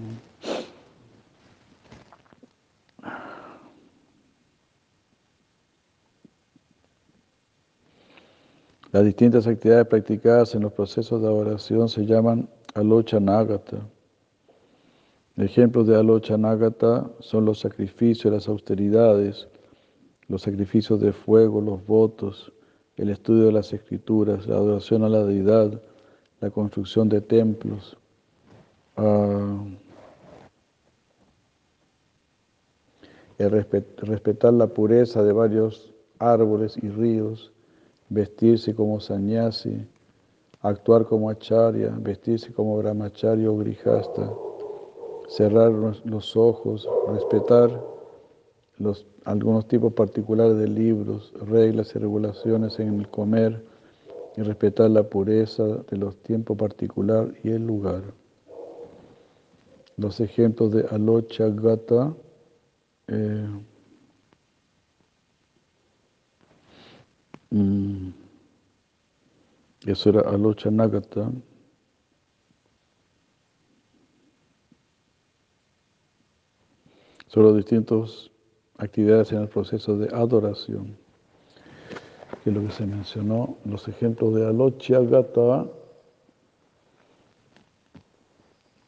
Las 8.91 9.04
distintas 9.04 9.46
actividades 9.48 9.88
practicadas 9.88 10.56
en 10.56 10.62
los 10.62 10.74
procesos 10.74 11.22
de 11.22 11.28
adoración 11.28 11.89
se 11.89 12.06
llaman 12.06 12.50
alocha 12.74 13.20
nagata. 13.20 13.78
Ejemplos 15.36 15.88
de 15.88 15.96
alocha 15.96 16.38
nagata 16.38 17.10
son 17.20 17.46
los 17.46 17.60
sacrificios, 17.60 18.34
las 18.34 18.48
austeridades, 18.48 19.48
los 20.28 20.41
sacrificios 20.41 21.00
de 21.00 21.13
fuego, 21.13 21.62
los 21.62 21.86
votos, 21.86 22.52
el 22.96 23.10
estudio 23.10 23.46
de 23.46 23.52
las 23.52 23.72
escrituras, 23.74 24.48
la 24.48 24.56
adoración 24.56 25.04
a 25.04 25.10
la 25.10 25.24
deidad, 25.24 25.82
la 26.39 26.50
construcción 26.50 27.10
de 27.10 27.21
templos. 27.21 27.97
El 33.38 33.52
respetar 33.97 34.54
la 34.54 34.67
pureza 34.67 35.21
de 35.23 35.32
varios 35.32 35.93
árboles 36.19 36.76
y 36.82 36.89
ríos, 36.89 37.52
vestirse 38.10 38.73
como 38.73 39.00
sannyasi, 39.00 39.88
actuar 40.62 41.06
como 41.06 41.30
acharya, 41.30 41.95
vestirse 42.00 42.52
como 42.52 42.78
brahmacharya 42.78 43.52
o 43.52 43.58
grihasta, 43.58 44.34
cerrar 45.28 45.71
los 45.71 46.36
ojos, 46.36 46.88
respetar 47.10 47.69
algunos 49.26 49.67
tipos 49.67 49.93
particulares 49.93 50.58
de 50.58 50.67
libros, 50.67 51.34
reglas 51.45 51.95
y 51.95 52.00
regulaciones 52.00 52.80
en 52.80 53.00
el 53.00 53.08
comer 53.10 53.63
y 54.38 54.41
respetar 54.43 54.89
la 54.89 55.04
pureza 55.04 55.63
de 55.63 55.97
los 55.97 56.15
tiempos 56.23 56.58
particular 56.58 57.34
y 57.43 57.50
el 57.50 57.67
lugar. 57.67 58.04
Los 59.97 60.21
ejemplos 60.21 60.71
de 60.71 60.86
Alocha 60.89 61.50
Gata 61.50 62.15
eh, 63.08 63.47
Mm. 67.52 68.12
Eso 69.86 70.10
era 70.10 70.21
Alocha 70.21 70.69
Nagata. 70.69 71.32
Son 77.28 77.45
las 77.45 77.56
distintas 77.56 78.32
actividades 78.78 79.32
en 79.32 79.39
el 79.41 79.50
proceso 79.50 79.97
de 79.97 80.13
adoración, 80.13 80.97
que 82.47 82.53
lo 82.53 82.62
que 82.62 82.71
se 82.71 82.86
mencionó, 82.86 83.57
los 83.65 83.89
ejemplos 83.89 84.33
de 84.33 84.47
Alocha 84.47 85.01
Gata 85.01 85.67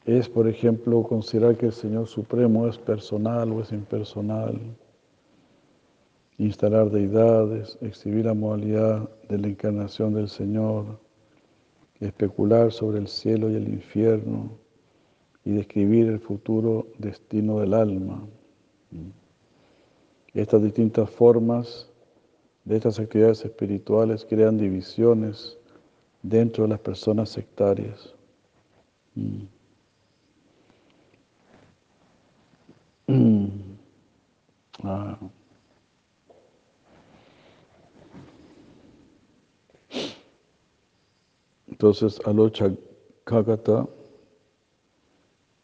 es, 0.05 0.29
por 0.29 0.47
ejemplo, 0.47 1.03
considerar 1.03 1.57
que 1.57 1.65
el 1.65 1.73
Señor 1.73 2.07
Supremo 2.07 2.69
es 2.69 2.77
personal 2.77 3.51
o 3.51 3.59
es 3.59 3.73
impersonal 3.73 4.61
instalar 6.37 6.89
deidades, 6.89 7.77
exhibir 7.81 8.27
la 8.27 8.33
modalidad 8.33 9.09
de 9.27 9.37
la 9.37 9.47
encarnación 9.49 10.13
del 10.13 10.29
Señor, 10.29 10.97
especular 11.99 12.71
sobre 12.71 12.99
el 12.99 13.09
cielo 13.09 13.49
y 13.49 13.55
el 13.55 13.67
infierno 13.67 14.51
y 15.43 15.51
describir 15.51 16.07
el 16.07 16.21
futuro 16.21 16.87
destino 16.97 17.59
del 17.59 17.73
alma. 17.73 18.25
Estas 20.33 20.63
distintas 20.63 21.09
formas 21.09 21.88
estas 22.77 22.99
actividades 22.99 23.43
espirituales 23.43 24.25
crean 24.29 24.58
divisiones 24.58 25.58
dentro 26.21 26.63
de 26.63 26.69
las 26.69 26.79
personas 26.79 27.29
sectarias. 27.29 28.13
Mm. 29.15 29.45
Ah. 34.84 35.17
Entonces, 41.67 42.19
Alocha 42.25 42.71
Kagata 43.23 43.88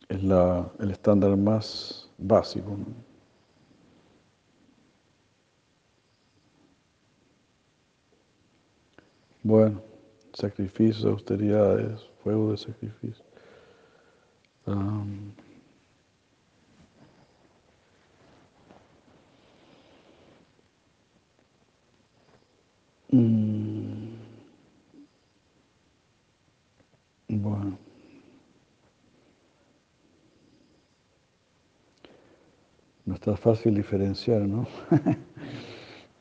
es 0.09 0.23
la, 0.23 0.71
el 0.79 0.91
estándar 0.91 1.35
más 1.37 2.09
básico. 2.17 2.77
Bueno, 9.45 9.83
sacrificios, 10.33 11.05
austeridades, 11.05 12.01
fuego 12.23 12.49
de 12.49 12.57
sacrificio. 12.57 13.23
Um, 14.65 15.33
Bueno. 27.29 27.77
No 33.05 33.13
está 33.13 33.37
fácil 33.37 33.75
diferenciar, 33.75 34.41
¿no? 34.41 34.67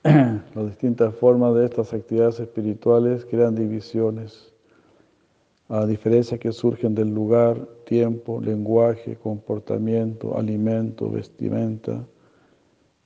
Las 0.55 0.67
distintas 0.67 1.15
formas 1.15 1.55
de 1.55 1.65
estas 1.65 1.95
actividades 1.95 2.39
espirituales 2.39 3.25
crean 3.25 3.55
divisiones, 3.55 4.53
a 5.71 5.87
diferencia 5.87 6.37
que 6.37 6.53
surgen 6.53 6.95
del 6.95 7.09
lugar, 7.09 7.67
tiempo, 7.87 8.39
lenguaje, 8.39 9.17
comportamiento, 9.17 10.37
alimento, 10.37 11.09
vestimenta 11.09 12.07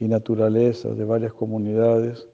y 0.01 0.09
naturaleza 0.09 0.89
de 0.89 1.05
varias 1.05 1.33
comunidades, 1.33 2.29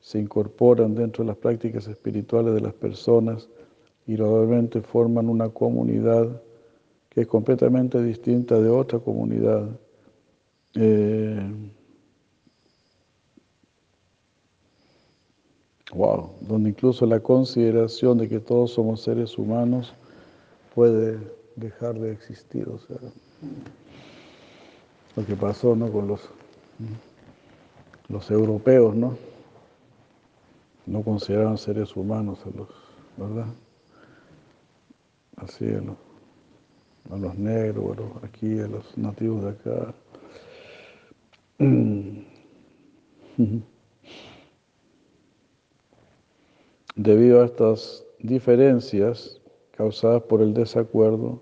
se 0.00 0.18
incorporan 0.18 0.96
dentro 0.96 1.22
de 1.22 1.28
las 1.28 1.36
prácticas 1.36 1.86
espirituales 1.86 2.54
de 2.54 2.60
las 2.60 2.74
personas 2.74 3.48
y 4.04 4.16
gradualmente 4.16 4.80
forman 4.80 5.28
una 5.28 5.50
comunidad 5.50 6.42
que 7.08 7.20
es 7.20 7.28
completamente 7.28 8.02
distinta 8.02 8.60
de 8.60 8.68
otra 8.68 8.98
comunidad. 8.98 9.68
Eh, 10.74 11.40
wow, 15.92 16.30
donde 16.40 16.70
incluso 16.70 17.06
la 17.06 17.20
consideración 17.20 18.18
de 18.18 18.28
que 18.28 18.40
todos 18.40 18.72
somos 18.72 19.02
seres 19.02 19.38
humanos 19.38 19.94
puede 20.74 21.18
dejar 21.56 21.98
de 21.98 22.12
existir. 22.12 22.68
O 22.68 22.78
sea, 22.78 22.98
lo 25.16 25.24
que 25.24 25.34
pasó 25.34 25.74
¿no? 25.74 25.90
con 25.90 26.06
los, 26.06 26.28
los 28.08 28.30
europeos, 28.30 28.94
¿no? 28.94 29.16
No 30.86 31.02
consideraban 31.02 31.58
seres 31.58 31.96
humanos 31.96 32.38
a 32.46 32.56
los, 32.56 32.68
¿verdad? 33.16 33.46
así 35.36 35.66
a 35.66 35.80
los, 35.80 35.96
a 37.10 37.16
los 37.16 37.36
negros, 37.36 37.96
a 37.96 38.00
los, 38.00 38.24
aquí, 38.24 38.60
a 38.60 38.68
los 38.68 38.96
nativos 38.96 39.44
de 39.44 39.50
acá. 39.50 39.94
Debido 46.98 47.42
a 47.42 47.44
estas 47.44 48.04
diferencias 48.18 49.40
causadas 49.70 50.20
por 50.24 50.42
el 50.42 50.52
desacuerdo, 50.52 51.40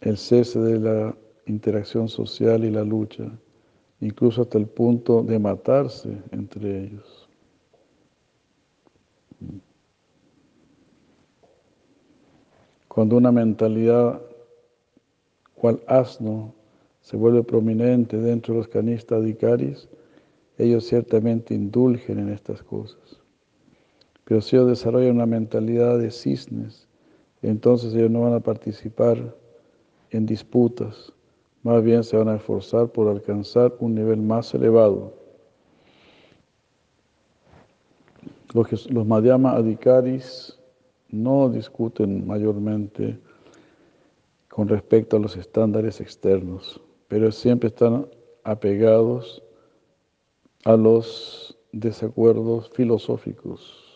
el 0.00 0.16
cese 0.16 0.58
de 0.60 0.80
la 0.80 1.14
interacción 1.44 2.08
social 2.08 2.64
y 2.64 2.70
la 2.70 2.82
lucha, 2.82 3.30
incluso 4.00 4.40
hasta 4.40 4.56
el 4.56 4.66
punto 4.66 5.22
de 5.22 5.38
matarse 5.38 6.16
entre 6.30 6.84
ellos. 6.84 7.28
Cuando 12.88 13.18
una 13.18 13.32
mentalidad 13.32 14.22
cual 15.54 15.82
asno 15.86 16.54
se 17.02 17.18
vuelve 17.18 17.42
prominente 17.42 18.16
dentro 18.16 18.54
de 18.54 18.60
los 18.60 18.68
canistas 18.68 19.22
dicaris, 19.22 19.86
ellos 20.56 20.86
ciertamente 20.86 21.52
indulgen 21.52 22.20
en 22.20 22.30
estas 22.30 22.62
cosas. 22.62 23.19
Pero 24.30 24.40
si 24.42 24.54
ellos 24.54 24.68
desarrollan 24.68 25.16
una 25.16 25.26
mentalidad 25.26 25.98
de 25.98 26.12
cisnes, 26.12 26.86
entonces 27.42 27.92
ellos 27.94 28.12
no 28.12 28.20
van 28.20 28.34
a 28.34 28.38
participar 28.38 29.34
en 30.10 30.24
disputas, 30.24 31.12
más 31.64 31.82
bien 31.82 32.04
se 32.04 32.16
van 32.16 32.28
a 32.28 32.36
esforzar 32.36 32.92
por 32.92 33.08
alcanzar 33.08 33.74
un 33.80 33.96
nivel 33.96 34.22
más 34.22 34.54
elevado. 34.54 35.12
Los, 38.54 38.88
los 38.92 39.04
Madhyama 39.04 39.56
Adhikaris 39.56 40.56
no 41.08 41.48
discuten 41.48 42.24
mayormente 42.24 43.18
con 44.48 44.68
respecto 44.68 45.16
a 45.16 45.18
los 45.18 45.36
estándares 45.36 46.00
externos, 46.00 46.80
pero 47.08 47.32
siempre 47.32 47.66
están 47.66 48.06
apegados 48.44 49.42
a 50.64 50.76
los 50.76 51.58
desacuerdos 51.72 52.70
filosóficos. 52.70 53.89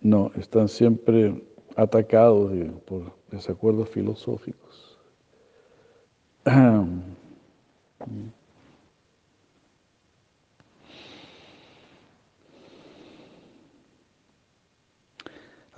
No, 0.00 0.30
están 0.36 0.68
siempre 0.68 1.42
atacados 1.74 2.52
por 2.86 3.12
desacuerdos 3.30 3.88
filosóficos. 3.90 4.98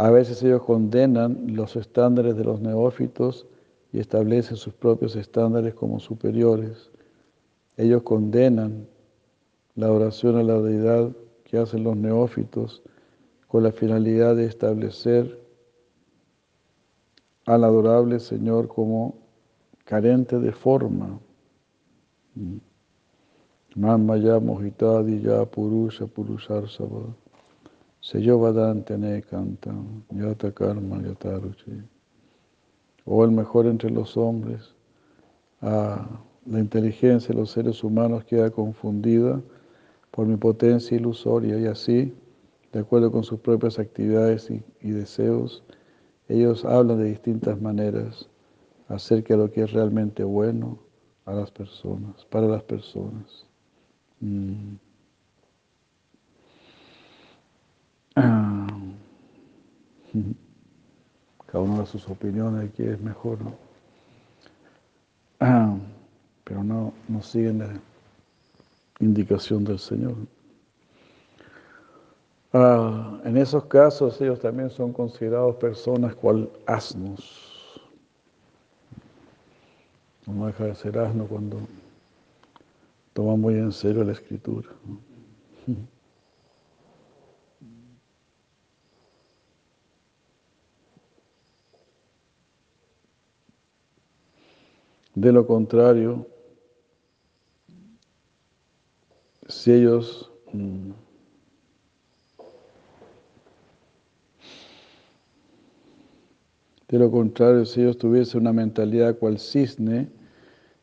A 0.00 0.10
veces 0.10 0.40
ellos 0.44 0.62
condenan 0.62 1.56
los 1.56 1.74
estándares 1.74 2.36
de 2.36 2.44
los 2.44 2.60
neófitos 2.60 3.46
y 3.92 3.98
establecen 3.98 4.56
sus 4.56 4.72
propios 4.72 5.16
estándares 5.16 5.74
como 5.74 5.98
superiores. 5.98 6.92
Ellos 7.76 8.02
condenan 8.02 8.86
la 9.78 9.92
oración 9.92 10.36
a 10.36 10.42
la 10.42 10.60
deidad 10.60 11.12
que 11.44 11.56
hacen 11.56 11.84
los 11.84 11.96
neófitos 11.96 12.82
con 13.46 13.62
la 13.62 13.70
finalidad 13.70 14.34
de 14.34 14.46
establecer 14.46 15.40
al 17.46 17.62
adorable 17.62 18.18
Señor 18.18 18.66
como 18.66 19.14
carente 19.84 20.40
de 20.40 20.50
forma. 20.50 21.20
Mamaya 23.76 24.40
mohitadi 24.40 25.20
ya 25.20 25.44
purusha 25.46 26.08
purushar 26.08 26.64
Sello 28.00 28.40
Vadantene 28.40 29.22
canta, 29.22 29.72
Yata 30.10 30.50
Karma 30.50 31.00
Yataruchi. 31.02 31.84
O 33.04 33.24
el 33.24 33.30
mejor 33.30 33.66
entre 33.66 33.90
los 33.90 34.16
hombres, 34.16 34.74
a 35.60 36.04
la 36.46 36.58
inteligencia 36.58 37.32
de 37.32 37.40
los 37.40 37.52
seres 37.52 37.84
humanos 37.84 38.24
queda 38.24 38.50
confundida 38.50 39.40
por 40.10 40.26
mi 40.26 40.36
potencia 40.36 40.96
ilusoria 40.96 41.58
y 41.58 41.66
así, 41.66 42.14
de 42.72 42.80
acuerdo 42.80 43.10
con 43.10 43.24
sus 43.24 43.40
propias 43.40 43.78
actividades 43.78 44.50
y, 44.50 44.90
deseos, 44.90 45.62
ellos 46.28 46.64
hablan 46.64 46.98
de 46.98 47.04
distintas 47.04 47.60
maneras 47.60 48.28
acerca 48.88 49.34
de 49.34 49.38
lo 49.38 49.50
que 49.50 49.62
es 49.62 49.72
realmente 49.72 50.24
bueno 50.24 50.78
a 51.24 51.32
las 51.32 51.50
personas, 51.50 52.24
para 52.26 52.46
las 52.46 52.62
personas. 52.62 53.46
Mm. 54.20 54.74
Cada 61.46 61.64
uno 61.64 61.80
de 61.80 61.86
sus 61.86 62.06
opiniones 62.08 62.62
de 62.62 62.70
qué 62.70 62.92
es 62.92 63.00
mejor, 63.00 63.38
¿no? 63.40 63.54
Pero 66.44 66.64
no, 66.64 66.92
no 67.08 67.22
siguen 67.22 67.58
la 67.58 67.68
indicación 69.00 69.64
del 69.64 69.78
Señor. 69.78 70.14
Ah, 72.52 73.20
en 73.24 73.36
esos 73.36 73.64
casos 73.66 74.20
ellos 74.20 74.40
también 74.40 74.70
son 74.70 74.92
considerados 74.92 75.56
personas 75.56 76.14
cual 76.14 76.50
asnos. 76.66 77.80
No 80.26 80.46
deja 80.46 80.64
de 80.64 80.74
ser 80.74 80.98
asno 80.98 81.26
cuando 81.26 81.58
toman 83.12 83.40
muy 83.40 83.54
en 83.54 83.72
serio 83.72 84.04
la 84.04 84.12
escritura. 84.12 84.68
De 95.14 95.32
lo 95.32 95.46
contrario, 95.46 96.26
ellos 99.74 100.30
mm, 100.52 100.90
de 106.88 106.98
lo 106.98 107.10
contrario, 107.10 107.64
si 107.64 107.80
ellos 107.80 107.98
tuviesen 107.98 108.40
una 108.40 108.52
mentalidad 108.52 109.18
cual 109.18 109.38
cisne 109.38 110.08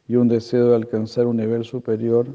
y 0.07 0.15
un 0.15 0.27
deseo 0.27 0.69
de 0.69 0.75
alcanzar 0.75 1.25
un 1.25 1.37
nivel 1.37 1.63
superior, 1.65 2.27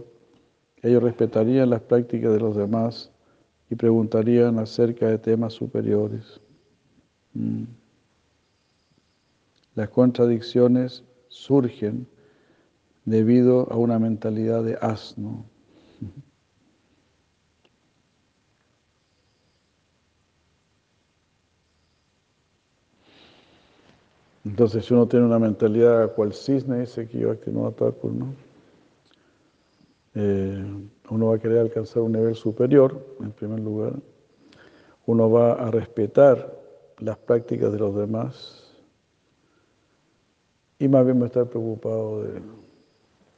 ellos 0.82 1.02
respetarían 1.02 1.70
las 1.70 1.82
prácticas 1.82 2.32
de 2.32 2.40
los 2.40 2.56
demás 2.56 3.10
y 3.70 3.76
preguntarían 3.76 4.58
acerca 4.58 5.06
de 5.06 5.18
temas 5.18 5.52
superiores. 5.52 6.40
Mm. 7.34 7.64
Las 9.76 9.88
contradicciones 9.90 11.04
surgen 11.28 12.06
debido 13.04 13.70
a 13.72 13.76
una 13.76 13.98
mentalidad 13.98 14.64
de 14.64 14.76
asno. 14.80 15.44
Entonces, 24.50 24.84
si 24.84 24.92
uno 24.92 25.06
tiene 25.06 25.26
una 25.26 25.38
mentalidad 25.38 26.12
cual 26.12 26.34
cisne, 26.34 26.80
dice 26.80 27.06
que 27.06 27.20
yo 27.20 27.36
no 27.52 27.70
Thakur, 27.70 28.10
¿no? 28.10 28.34
Eh, 30.16 30.64
uno 31.08 31.26
va 31.26 31.36
a 31.36 31.38
querer 31.38 31.58
alcanzar 31.58 32.02
un 32.02 32.10
nivel 32.10 32.34
superior, 32.34 33.00
en 33.20 33.30
primer 33.30 33.60
lugar. 33.60 33.92
Uno 35.06 35.30
va 35.30 35.52
a 35.52 35.70
respetar 35.70 36.52
las 36.98 37.16
prácticas 37.16 37.72
de 37.72 37.78
los 37.78 37.94
demás 37.94 38.74
y 40.80 40.88
más 40.88 41.04
bien 41.04 41.20
va 41.20 41.24
a 41.24 41.26
estar 41.26 41.46
preocupado 41.46 42.24
de 42.24 42.42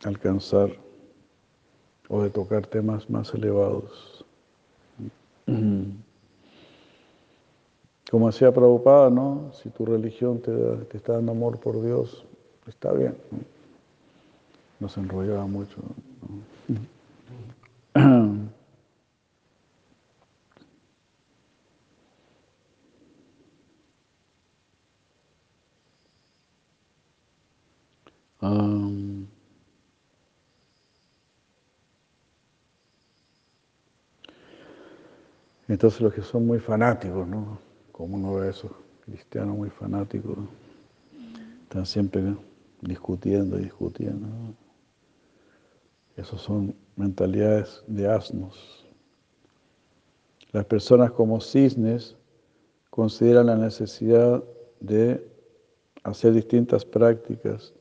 alcanzar 0.04 0.70
o 2.08 2.22
de 2.22 2.30
tocar 2.30 2.66
temas 2.66 3.10
más 3.10 3.34
elevados. 3.34 4.24
Como 8.12 8.26
decía 8.26 8.52
Prabhupada, 8.52 9.08
¿no? 9.08 9.50
Si 9.54 9.70
tu 9.70 9.86
religión 9.86 10.38
te, 10.42 10.52
te 10.52 10.98
está 10.98 11.14
dando 11.14 11.32
amor 11.32 11.58
por 11.58 11.82
Dios, 11.82 12.26
está 12.66 12.92
bien. 12.92 13.16
No 14.78 14.88
se 14.90 15.00
enrollaba 15.00 15.46
mucho. 15.46 15.78
entonces 35.66 36.02
los 36.02 36.12
que 36.12 36.20
son 36.20 36.46
muy 36.46 36.58
fanáticos, 36.58 37.26
¿no? 37.26 37.71
Como 38.02 38.16
uno 38.16 38.38
a 38.38 38.48
esos 38.48 38.72
cristianos 39.04 39.56
muy 39.56 39.70
fanáticos, 39.70 40.36
están 41.62 41.86
siempre 41.86 42.36
discutiendo 42.80 43.60
y 43.60 43.62
discutiendo. 43.62 44.26
Esos 46.16 46.42
son 46.42 46.74
mentalidades 46.96 47.84
de 47.86 48.08
asnos. 48.08 48.84
Las 50.50 50.64
personas 50.64 51.12
como 51.12 51.40
cisnes 51.40 52.16
consideran 52.90 53.46
la 53.46 53.56
necesidad 53.56 54.42
de 54.80 55.24
hacer 56.02 56.32
distintas 56.32 56.84
prácticas 56.84 57.72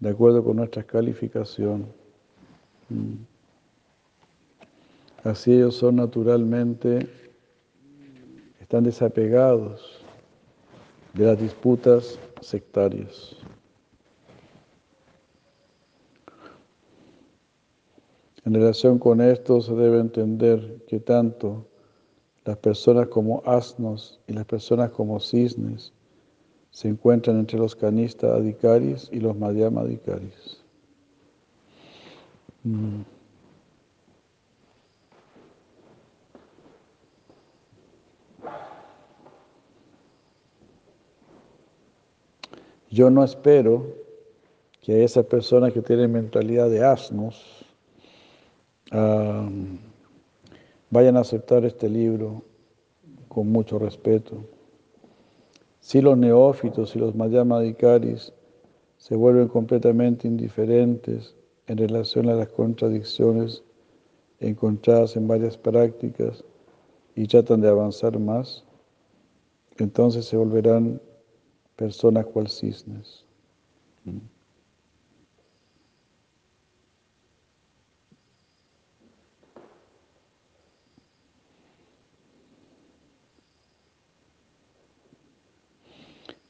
de 0.00 0.10
acuerdo 0.10 0.44
con 0.44 0.56
nuestra 0.58 0.82
calificación. 0.82 1.86
Mm. 2.90 3.14
Así 5.24 5.54
ellos 5.54 5.76
son 5.76 5.96
naturalmente, 5.96 7.21
están 8.72 8.84
desapegados 8.84 10.00
de 11.12 11.26
las 11.26 11.38
disputas 11.38 12.18
sectarias. 12.40 13.36
En 18.46 18.54
relación 18.54 18.98
con 18.98 19.20
esto 19.20 19.60
se 19.60 19.74
debe 19.74 20.00
entender 20.00 20.86
que 20.88 21.00
tanto 21.00 21.66
las 22.46 22.56
personas 22.56 23.08
como 23.08 23.42
asnos 23.44 24.18
y 24.26 24.32
las 24.32 24.46
personas 24.46 24.90
como 24.90 25.20
cisnes 25.20 25.92
se 26.70 26.88
encuentran 26.88 27.40
entre 27.40 27.58
los 27.58 27.76
canistas 27.76 28.30
adikaris 28.30 29.10
y 29.12 29.20
los 29.20 29.36
madhyama 29.36 29.82
adikaris. 29.82 30.62
Mm. 32.64 33.02
Yo 42.92 43.08
no 43.08 43.24
espero 43.24 43.86
que 44.82 45.02
esas 45.02 45.24
personas 45.24 45.72
que 45.72 45.80
tienen 45.80 46.12
mentalidad 46.12 46.68
de 46.68 46.84
asnos 46.84 47.64
vayan 50.90 51.16
a 51.16 51.20
aceptar 51.20 51.64
este 51.64 51.88
libro 51.88 52.42
con 53.28 53.48
mucho 53.48 53.78
respeto. 53.78 54.44
Si 55.80 56.02
los 56.02 56.18
neófitos 56.18 56.94
y 56.94 56.98
los 56.98 57.14
madhyamadikaris 57.14 58.34
se 58.98 59.16
vuelven 59.16 59.48
completamente 59.48 60.28
indiferentes 60.28 61.34
en 61.68 61.78
relación 61.78 62.28
a 62.28 62.34
las 62.34 62.48
contradicciones 62.48 63.62
encontradas 64.38 65.16
en 65.16 65.26
varias 65.26 65.56
prácticas 65.56 66.44
y 67.16 67.26
tratan 67.26 67.62
de 67.62 67.70
avanzar 67.70 68.18
más, 68.18 68.64
entonces 69.78 70.26
se 70.26 70.36
volverán 70.36 71.00
personas 71.76 72.26
cual 72.26 72.48
cisnes. 72.48 73.24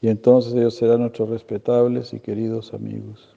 Y 0.00 0.08
entonces 0.08 0.52
ellos 0.54 0.74
serán 0.74 1.00
nuestros 1.00 1.28
respetables 1.30 2.12
y 2.12 2.20
queridos 2.20 2.74
amigos. 2.74 3.37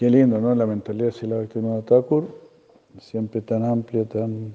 Qué 0.00 0.08
lindo, 0.08 0.40
¿no? 0.40 0.54
La 0.54 0.64
mentalidad 0.64 1.12
de 1.12 1.26
Bhaktivinoda 1.26 1.82
Thakur, 1.82 2.26
siempre 2.98 3.42
tan 3.42 3.62
amplia, 3.62 4.06
tan, 4.06 4.54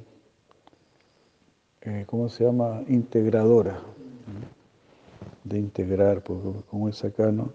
eh, 1.82 2.04
¿cómo 2.08 2.30
se 2.30 2.46
llama? 2.46 2.82
Integradora, 2.88 3.80
de 5.44 5.60
integrar, 5.60 6.24
porque 6.24 6.50
como 6.68 6.90
es 6.90 7.06
acá, 7.06 7.32
¿no? 7.32 7.52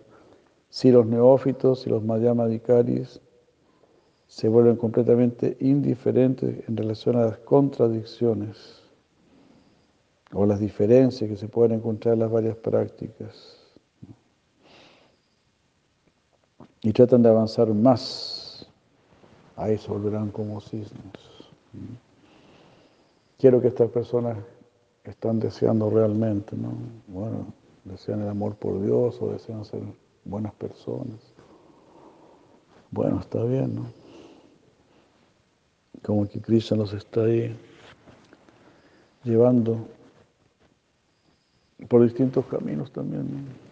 Si 0.68 0.92
los 0.92 1.04
neófitos 1.04 1.84
y 1.84 1.90
los 1.90 2.04
madhyamadikaris 2.04 3.20
se 4.28 4.48
vuelven 4.48 4.76
completamente 4.76 5.56
indiferentes 5.58 6.68
en 6.68 6.76
relación 6.76 7.16
a 7.16 7.22
las 7.22 7.38
contradicciones 7.38 8.84
o 10.32 10.46
las 10.46 10.60
diferencias 10.60 11.28
que 11.28 11.36
se 11.36 11.48
pueden 11.48 11.78
encontrar 11.78 12.14
en 12.14 12.20
las 12.20 12.30
varias 12.30 12.56
prácticas. 12.56 13.59
Y 16.82 16.92
tratan 16.92 17.22
de 17.22 17.28
avanzar 17.28 17.68
más, 17.68 18.66
ahí 19.56 19.76
se 19.76 19.88
volverán 19.88 20.30
como 20.30 20.60
cisnes. 20.60 20.90
Quiero 23.38 23.60
que 23.60 23.68
estas 23.68 23.90
personas 23.90 24.38
están 25.04 25.40
deseando 25.40 25.90
realmente, 25.90 26.56
¿no? 26.56 26.72
Bueno, 27.06 27.46
desean 27.84 28.22
el 28.22 28.28
amor 28.28 28.54
por 28.56 28.82
Dios 28.82 29.20
o 29.20 29.32
desean 29.32 29.64
ser 29.64 29.82
buenas 30.24 30.52
personas. 30.54 31.18
Bueno, 32.90 33.20
está 33.20 33.42
bien, 33.44 33.74
¿no? 33.74 33.86
Como 36.02 36.26
que 36.28 36.40
Krishna 36.40 36.78
los 36.78 36.92
está 36.92 37.24
ahí 37.24 37.54
llevando 39.22 39.86
por 41.88 42.02
distintos 42.02 42.44
caminos 42.46 42.90
también. 42.90 43.22
¿no? 43.22 43.69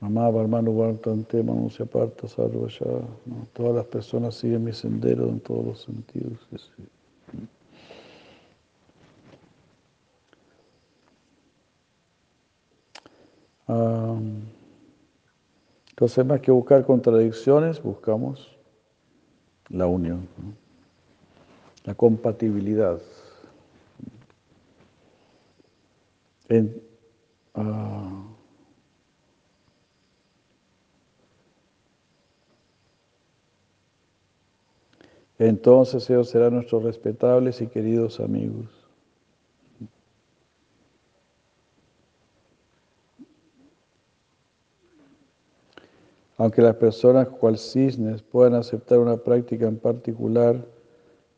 Mamá, 0.00 0.28
hermano, 0.28 0.74
Vartante, 0.74 1.42
se 1.70 1.82
aparta, 1.82 2.26
ya. 2.26 2.86
Todas 3.54 3.74
las 3.74 3.86
personas 3.86 4.34
siguen 4.34 4.64
mi 4.64 4.72
sendero 4.72 5.28
en 5.28 5.40
todos 5.40 5.64
los 5.64 5.82
sentidos. 5.82 6.38
entonces, 15.88 16.24
más 16.26 16.40
que 16.40 16.50
buscar 16.50 16.84
contradicciones, 16.84 17.82
buscamos 17.82 18.56
la 19.68 19.86
unión, 19.86 20.28
la 21.84 21.94
compatibilidad. 21.94 23.00
En, 26.48 26.80
ah, 27.54 28.15
entonces 35.38 36.08
ellos 36.08 36.30
serán 36.30 36.54
nuestros 36.54 36.82
respetables 36.82 37.60
y 37.60 37.66
queridos 37.66 38.20
amigos. 38.20 38.86
Aunque 46.38 46.60
las 46.60 46.76
personas 46.76 47.28
cual 47.28 47.56
cisnes 47.56 48.22
puedan 48.22 48.54
aceptar 48.54 48.98
una 48.98 49.16
práctica 49.16 49.66
en 49.66 49.78
particular 49.78 50.66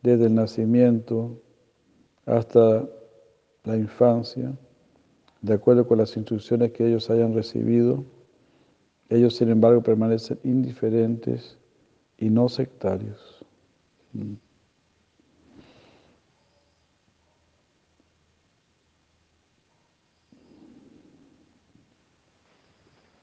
desde 0.02 0.26
el 0.26 0.34
nacimiento 0.34 1.40
hasta 2.26 2.88
la 3.64 3.76
infancia, 3.76 4.52
de 5.40 5.54
acuerdo 5.54 5.87
con 5.87 5.98
las 5.98 6.16
instrucciones 6.16 6.72
que 6.72 6.87
ellos 6.87 7.11
hayan 7.11 7.32
recibido, 7.34 8.05
ellos 9.09 9.36
sin 9.36 9.51
embargo 9.51 9.82
permanecen 9.82 10.38
indiferentes 10.42 11.59
y 12.18 12.28
no 12.30 12.49
sectarios. 12.49 13.38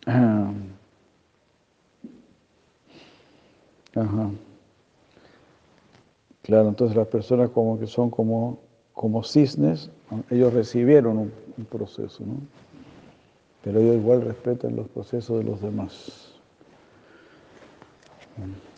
Ah. 0.07 0.51
Ajá. 3.95 4.29
Claro, 6.43 6.69
entonces 6.69 6.95
las 6.95 7.07
personas 7.07 7.49
como 7.49 7.79
que 7.79 7.87
son 7.87 8.09
como, 8.09 8.59
como 8.93 9.23
cisnes, 9.23 9.89
ellos 10.29 10.53
recibieron 10.53 11.17
un, 11.17 11.33
un 11.57 11.65
proceso, 11.65 12.23
¿no? 12.25 12.35
Pero 13.63 13.79
ellos 13.79 13.95
igual 13.97 14.21
respetan 14.21 14.75
los 14.77 14.87
procesos 14.87 15.39
de 15.39 15.43
los 15.43 15.61
demás. 15.61 16.34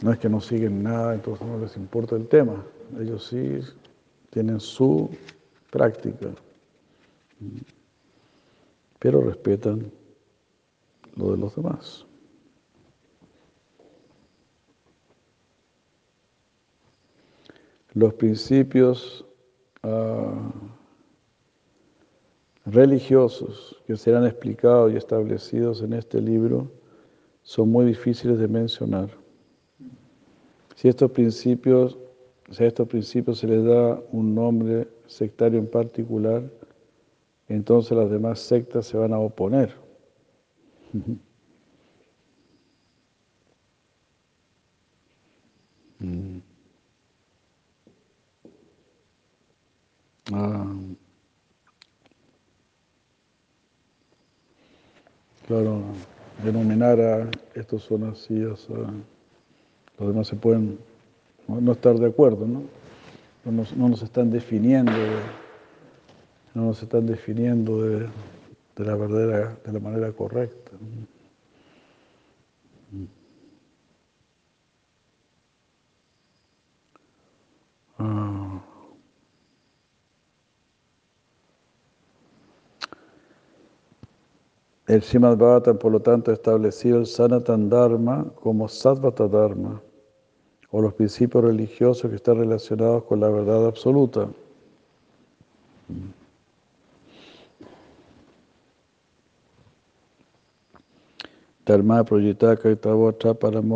No 0.01 0.11
es 0.11 0.19
que 0.19 0.29
no 0.29 0.39
siguen 0.39 0.83
nada, 0.83 1.15
entonces 1.15 1.45
no 1.47 1.57
les 1.59 1.75
importa 1.77 2.15
el 2.15 2.27
tema. 2.27 2.63
Ellos 2.99 3.27
sí 3.27 3.59
tienen 4.29 4.59
su 4.59 5.09
práctica, 5.71 6.29
pero 8.99 9.21
respetan 9.21 9.91
lo 11.15 11.31
de 11.31 11.37
los 11.37 11.55
demás. 11.55 12.05
Los 17.93 18.13
principios 18.13 19.25
ah, 19.81 20.51
religiosos 22.65 23.81
que 23.87 23.95
serán 23.95 24.25
explicados 24.25 24.93
y 24.93 24.97
establecidos 24.97 25.81
en 25.81 25.93
este 25.93 26.21
libro 26.21 26.69
son 27.41 27.69
muy 27.69 27.85
difíciles 27.85 28.37
de 28.37 28.47
mencionar. 28.47 29.09
Si 30.77 30.87
estos 30.87 31.09
principios, 31.09 31.97
si 32.51 32.63
a 32.63 32.67
estos 32.67 32.87
principios 32.87 33.39
se 33.39 33.47
les 33.47 33.63
da 33.65 33.99
un 34.11 34.35
nombre 34.35 34.87
sectario 35.07 35.57
en 35.57 35.65
particular, 35.65 36.43
entonces 37.47 37.97
las 37.97 38.11
demás 38.11 38.39
sectas 38.39 38.85
se 38.85 38.95
van 38.95 39.11
a 39.11 39.19
oponer. 39.19 39.73
Ah. 50.33 50.65
Claro, 55.47 55.81
denominar 56.43 56.99
a 56.99 57.31
estos 57.55 57.83
son 57.83 58.03
así, 58.03 58.43
o 58.43 58.55
sea 58.57 58.93
los 59.99 60.09
demás 60.09 60.27
se 60.27 60.35
pueden 60.35 60.79
no, 61.47 61.71
estar 61.71 61.97
de 61.97 62.07
acuerdo, 62.07 62.45
¿no? 62.45 62.63
No 63.45 63.51
nos, 63.51 63.75
no 63.75 63.89
nos 63.89 64.01
están 64.03 64.29
definiendo, 64.29 64.91
no 66.53 66.65
nos 66.65 66.83
están 66.83 67.05
definiendo 67.05 67.81
de, 67.81 68.07
de 68.75 68.85
la 68.85 68.95
verdadera, 68.95 69.57
de 69.65 69.73
la 69.73 69.79
manera 69.79 70.11
correcta. 70.11 70.71
Ah. 77.99 78.61
El 84.87 85.01
Srimad 85.01 85.37
Bhagavatam, 85.37 85.77
por 85.77 85.91
lo 85.91 86.01
tanto, 86.01 86.31
ha 86.31 86.33
establecido 86.33 86.99
el 86.99 87.07
Sanatan 87.07 87.69
Dharma 87.69 88.25
como 88.35 88.69
Satvata 88.69 89.27
Dharma, 89.27 89.81
o 90.77 90.81
los 90.81 90.93
principios 90.93 91.43
religiosos 91.43 92.07
que 92.07 92.17
están 92.17 92.37
relacionados 92.37 93.03
con 93.05 93.19
la 93.19 93.29
verdad 93.29 93.65
absoluta. 93.65 94.29
Dharma 101.65 102.03
proyitaka 102.03 102.69
itavotra 102.69 103.33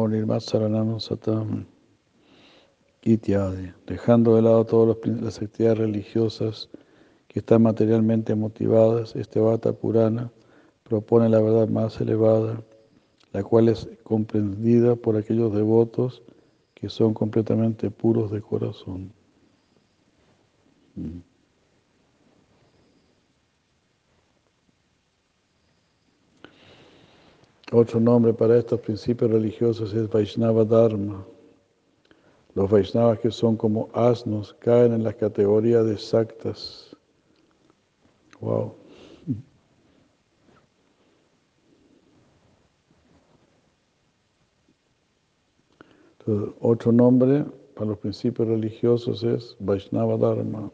nirmasaranam 0.10 1.00
satam 1.00 1.66
ityadi, 3.02 3.74
dejando 3.88 4.36
de 4.36 4.44
lado 4.44 4.64
todas 4.66 4.96
las 5.04 5.42
actividades 5.42 5.80
religiosas 5.80 6.70
que 7.28 7.40
están 7.40 7.64
materialmente 7.64 8.36
motivadas, 8.36 9.16
este 9.16 9.40
Vata 9.40 9.74
Purana 9.74 10.32
propone 10.84 11.30
la 11.30 11.42
verdad 11.42 11.68
más 11.68 12.00
elevada, 12.00 12.62
la 13.34 13.44
cual 13.44 13.70
es 13.70 13.90
comprendida 14.04 14.96
por 14.96 15.18
aquellos 15.18 15.52
devotos 15.52 16.22
que 16.82 16.90
son 16.90 17.14
completamente 17.14 17.92
puros 17.92 18.32
de 18.32 18.42
corazón. 18.42 19.14
Mm. 20.96 21.20
Otro 27.72 28.00
nombre 28.00 28.34
para 28.34 28.58
estos 28.58 28.80
principios 28.80 29.30
religiosos 29.30 29.94
es 29.94 30.10
Vaishnava 30.10 30.66
Dharma. 30.66 31.24
Los 32.56 32.70
Vaishnavas 32.70 33.20
que 33.20 33.30
son 33.30 33.56
como 33.56 33.90
asnos 33.94 34.54
caen 34.56 34.92
en 34.92 35.04
la 35.04 35.14
categoría 35.14 35.84
de 35.84 35.98
saktas. 36.00 36.98
Wow. 38.42 38.81
Otro 46.60 46.92
nombre 46.92 47.46
para 47.76 47.90
los 47.90 47.98
principios 48.00 48.48
religiosos 48.48 49.24
es 49.24 49.56
Vaishnava 49.60 50.18
Dharma. 50.18 50.72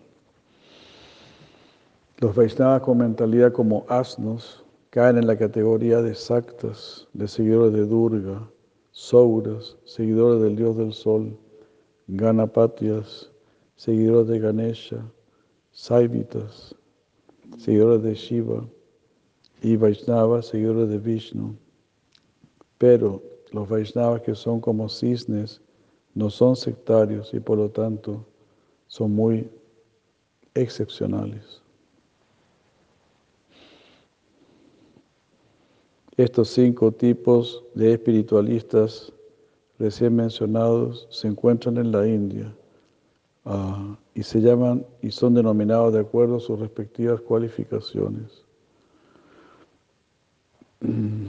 Los 2.17 2.35
Vaishnavas 2.35 2.81
con 2.81 2.97
mentalidad 2.97 3.53
como 3.53 3.85
asnos 3.87 4.65
caen 4.89 5.17
en 5.17 5.27
la 5.27 5.37
categoría 5.37 6.01
de 6.01 6.15
saktas, 6.15 7.07
de 7.13 7.27
seguidores 7.27 7.73
de 7.73 7.85
Durga, 7.85 8.49
Sauras, 8.91 9.77
seguidores 9.85 10.41
del 10.41 10.55
dios 10.55 10.75
del 10.75 10.91
sol, 10.91 11.37
Ganapatias, 12.07 13.31
seguidores 13.75 14.27
de 14.27 14.39
Ganesha, 14.39 15.05
Saivitas, 15.71 16.75
seguidores 17.57 18.01
de 18.01 18.15
Shiva, 18.15 18.67
y 19.61 19.75
Vaishnavas, 19.75 20.47
seguidores 20.47 20.89
de 20.89 20.97
Vishnu. 20.97 21.55
Pero 22.77 23.21
los 23.51 23.67
Vaishnavas 23.69 24.21
que 24.21 24.35
son 24.35 24.59
como 24.59 24.89
cisnes 24.89 25.61
no 26.13 26.29
son 26.29 26.55
sectarios 26.55 27.33
y 27.33 27.39
por 27.39 27.57
lo 27.57 27.69
tanto 27.69 28.25
son 28.87 29.13
muy 29.13 29.49
excepcionales. 30.55 31.61
Estos 36.17 36.49
cinco 36.49 36.91
tipos 36.91 37.63
de 37.75 37.93
espiritualistas 37.93 39.13
recién 39.77 40.15
mencionados 40.15 41.07
se 41.11 41.27
encuentran 41.27 41.77
en 41.77 41.91
la 41.91 42.07
India 42.07 42.51
ah, 43.45 43.95
y 44.15 44.23
se 44.23 44.41
llaman 44.41 44.83
y 45.03 45.11
son 45.11 45.35
denominados 45.35 45.93
de 45.93 45.99
acuerdo 45.99 46.37
a 46.37 46.39
sus 46.39 46.59
respectivas 46.59 47.21
cualificaciones. 47.21 48.43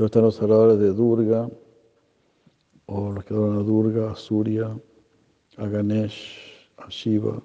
Entonces 0.00 0.16
están 0.16 0.22
los 0.22 0.40
adoradores 0.40 0.78
de 0.78 0.94
Durga, 0.94 1.50
o 2.86 3.12
los 3.12 3.22
que 3.22 3.34
adoran 3.34 3.58
a 3.58 3.62
Durga, 3.62 4.10
a 4.10 4.16
Surya, 4.16 4.74
a 5.58 5.66
Ganesh, 5.66 6.70
a 6.78 6.88
Shiva, 6.88 7.42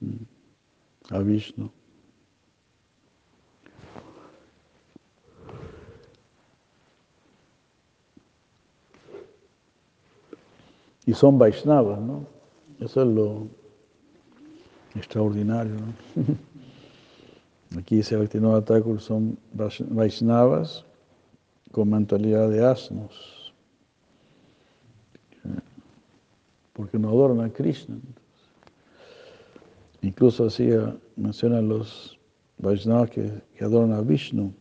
mm, 0.00 1.14
a 1.14 1.18
Vishnu. 1.20 1.70
Y 11.06 11.14
son 11.14 11.38
Vaishnavas, 11.38 12.00
¿no? 12.00 12.26
Eso 12.80 13.02
es 13.02 13.06
lo 13.06 13.46
extraordinario, 14.96 15.76
¿no? 15.76 15.94
Aquí 17.78 17.98
dice 17.98 18.16
Bhaktivinoda 18.16 18.64
Thakur 18.64 19.00
son 19.00 19.38
Vaishnavas 19.52 20.89
con 21.72 21.90
mentalidad 21.90 22.48
de 22.50 22.64
asnos, 22.66 23.54
porque 26.72 26.98
no 26.98 27.08
adoran 27.08 27.40
a 27.40 27.52
Krishna. 27.52 27.96
Incluso 30.02 30.46
así 30.46 30.68
mencionan 31.16 31.68
los 31.68 32.18
Vaishnavas 32.58 33.10
que, 33.10 33.42
adoran 33.60 33.92
a 33.92 34.00
Vishnu. 34.00 34.52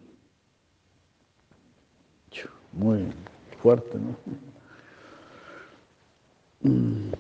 Muy 2.72 3.08
fuerte, 3.62 3.98
¿no? 3.98 4.16
Mm. 6.70 7.12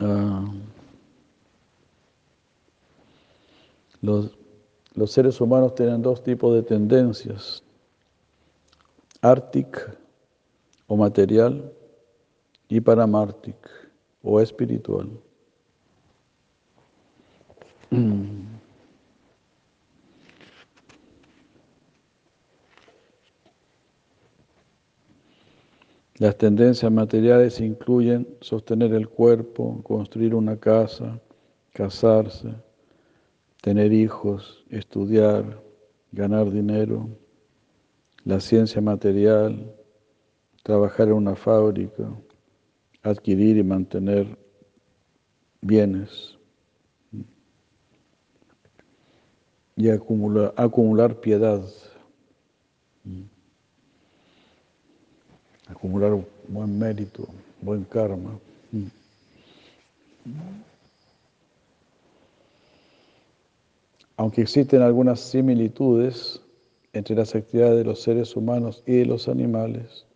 Ah. 0.00 0.44
los, 4.02 4.32
los, 4.94 5.10
seres 5.10 5.40
humanos 5.40 5.74
tienen 5.74 6.02
dos 6.02 6.22
tipos 6.22 6.54
de 6.54 6.62
tendencias, 6.62 7.62
arctic 9.20 9.98
o 10.86 10.96
material 10.96 11.72
y 12.68 12.80
paramartic 12.80 13.56
o 14.22 14.40
espiritual. 14.40 15.10
Las 26.22 26.38
tendencias 26.38 26.92
materiales 26.92 27.60
incluyen 27.60 28.28
sostener 28.40 28.94
el 28.94 29.08
cuerpo, 29.08 29.82
construir 29.82 30.34
una 30.34 30.56
casa, 30.56 31.18
casarse, 31.72 32.54
tener 33.62 33.92
hijos, 33.92 34.64
estudiar, 34.68 35.62
ganar 36.10 36.50
dinero, 36.50 37.08
la 38.24 38.40
ciencia 38.40 38.82
material, 38.82 39.72
trabajar 40.64 41.08
en 41.08 41.14
una 41.14 41.36
fábrica, 41.36 42.12
adquirir 43.02 43.56
y 43.56 43.62
mantener 43.62 44.36
bienes 45.60 46.36
y 49.76 49.88
acumular, 49.88 51.20
piedad. 51.20 51.62
acumular 55.68 56.24
buen 56.48 56.78
mérito, 56.78 57.28
buen 57.60 57.84
karma. 57.84 58.38
Aunque 64.22 64.42
existen 64.42 64.82
algunas 64.82 65.18
similitudes 65.18 66.40
entre 66.92 67.16
las 67.16 67.34
actividades 67.34 67.78
de 67.78 67.84
los 67.84 68.00
seres 68.00 68.36
humanos 68.36 68.84
y 68.86 68.98
de 68.98 69.06
los 69.06 69.26
animales, 69.26 70.06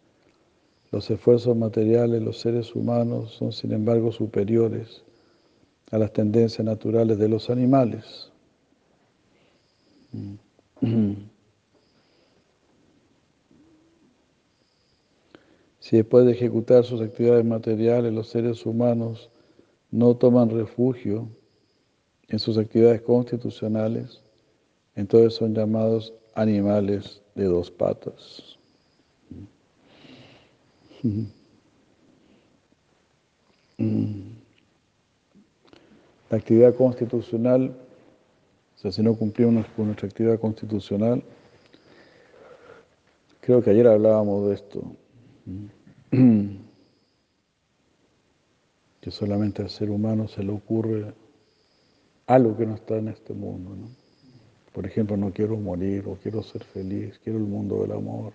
los 0.93 1.11
esfuerzos 1.11 1.57
materiales 1.57 2.21
de 2.21 2.25
los 2.25 2.39
seres 2.39 2.77
humanos 2.77 3.33
son 3.33 3.51
sin 3.51 3.73
embargo 3.73 4.13
superiores 4.13 5.03
a 5.91 5.99
las 5.99 6.13
tendencias 6.13 6.65
naturales 6.65 7.19
de 7.19 7.29
los 7.29 7.51
animales. 7.51 8.31
Si 15.81 15.97
después 15.97 16.27
de 16.27 16.33
ejecutar 16.33 16.85
sus 16.85 17.01
actividades 17.01 17.45
materiales 17.45 18.13
los 18.13 18.29
seres 18.29 18.67
humanos 18.67 19.31
no 19.91 20.17
toman 20.17 20.51
refugio 20.51 21.29
en 22.29 22.39
sus 22.39 22.59
actividades 22.59 23.03
constitucionales, 23.03 24.23
entonces 24.95 25.35
son 25.35 25.55
llamados 25.55 26.13
animales 26.35 27.23
de 27.35 27.45
dos 27.45 27.71
patas. 27.71 28.59
La 36.29 36.39
actividad 36.39 36.75
constitucional, 36.75 37.77
o 38.77 38.79
sea, 38.79 38.91
si 38.91 39.03
no 39.03 39.15
cumplimos 39.15 39.67
con 39.77 39.87
nuestra 39.87 40.09
actividad 40.09 40.41
constitucional, 40.41 41.23
creo 43.41 43.63
que 43.63 43.71
ayer 43.71 43.87
hablábamos 43.87 44.49
de 44.49 44.55
esto, 44.55 44.83
que 49.01 49.11
solamente 49.11 49.63
al 49.63 49.71
ser 49.71 49.91
humano 49.91 50.27
se 50.27 50.43
le 50.43 50.51
ocurre 50.51 51.15
algo 52.27 52.57
que 52.57 52.67
no 52.67 52.75
está 52.75 52.97
en 52.97 53.09
este 53.09 53.33
mundo. 53.33 53.75
¿no? 53.75 53.89
Por 54.73 54.87
ejemplo, 54.87 55.17
no 55.17 55.33
quiero 55.33 55.57
morir 55.57 56.05
o 56.07 56.17
quiero 56.17 56.43
ser 56.43 56.65
feliz, 56.65 57.19
quiero 57.23 57.39
el 57.39 57.45
mundo 57.45 57.83
del 57.83 57.93
amor, 57.93 58.33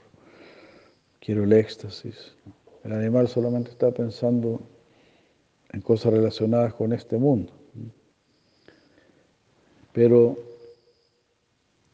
quiero 1.19 1.43
el 1.43 1.53
éxtasis. 1.53 2.33
El 2.83 2.93
animal 2.93 3.27
solamente 3.27 3.69
está 3.69 3.91
pensando 3.91 4.59
en 5.71 5.81
cosas 5.81 6.13
relacionadas 6.13 6.73
con 6.73 6.93
este 6.93 7.17
mundo. 7.17 7.53
Pero 9.93 10.37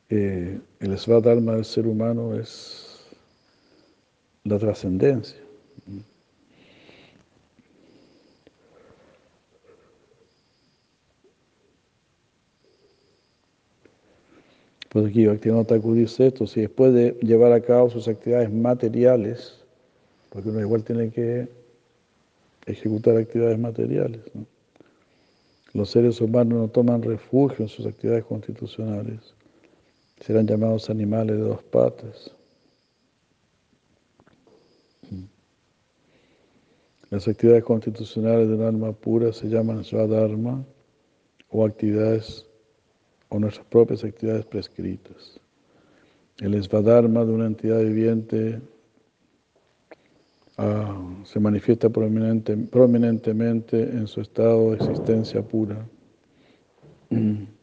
eh, 0.10 0.60
el 0.80 0.98
svadharma 0.98 1.56
del 1.56 1.66
ser 1.66 1.88
humano 1.88 2.36
es 2.36 3.06
la 4.44 4.58
trascendencia. 4.58 5.47
Pues 14.98 15.12
aquí 15.12 15.28
Bhaktivinoda 15.28 15.64
Thakur 15.64 15.94
dice 15.94 16.26
esto, 16.26 16.48
si 16.48 16.62
después 16.62 16.92
de 16.92 17.12
llevar 17.22 17.52
a 17.52 17.62
cabo 17.62 17.88
sus 17.88 18.08
actividades 18.08 18.52
materiales, 18.52 19.64
porque 20.30 20.50
uno 20.50 20.60
igual 20.60 20.84
tiene 20.84 21.12
que 21.12 21.48
ejecutar 22.66 23.16
actividades 23.16 23.60
materiales, 23.60 24.22
los 25.74 25.92
seres 25.92 26.20
humanos 26.20 26.58
no 26.58 26.68
toman 26.70 27.04
refugio 27.04 27.66
en 27.66 27.70
sus 27.70 27.86
actividades 27.86 28.26
constitucionales, 28.26 29.36
serán 30.20 30.48
llamados 30.48 30.90
animales 30.90 31.38
de 31.38 31.44
dos 31.44 31.62
patas. 31.62 32.32
Las 37.12 37.28
actividades 37.28 37.64
constitucionales 37.64 38.48
de 38.48 38.56
un 38.56 38.64
alma 38.64 38.94
pura 38.94 39.32
se 39.32 39.48
llaman 39.48 39.84
Swadharma 39.84 40.66
o 41.50 41.64
actividades 41.64 42.47
o 43.30 43.40
nuestras 43.40 43.66
propias 43.68 44.04
actividades 44.04 44.46
prescritas. 44.46 45.40
El 46.40 46.54
esvadharma 46.54 47.26
de 47.26 47.32
una 47.32 47.48
entidad 47.48 47.80
viviente 47.80 48.62
ah, 50.58 51.02
se 51.24 51.40
manifiesta 51.40 51.90
prominente, 51.90 52.56
prominentemente 52.56 53.82
en 53.82 54.08
su 54.08 54.22
estado 54.22 54.72
de 54.72 54.78
existencia 54.78 55.42
pura. 55.42 55.84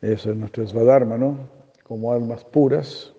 Eso 0.00 0.30
es 0.30 0.36
nuestro 0.36 0.62
esvadharma, 0.62 1.18
¿no? 1.18 1.48
Como 1.82 2.12
almas 2.12 2.44
puras, 2.44 3.12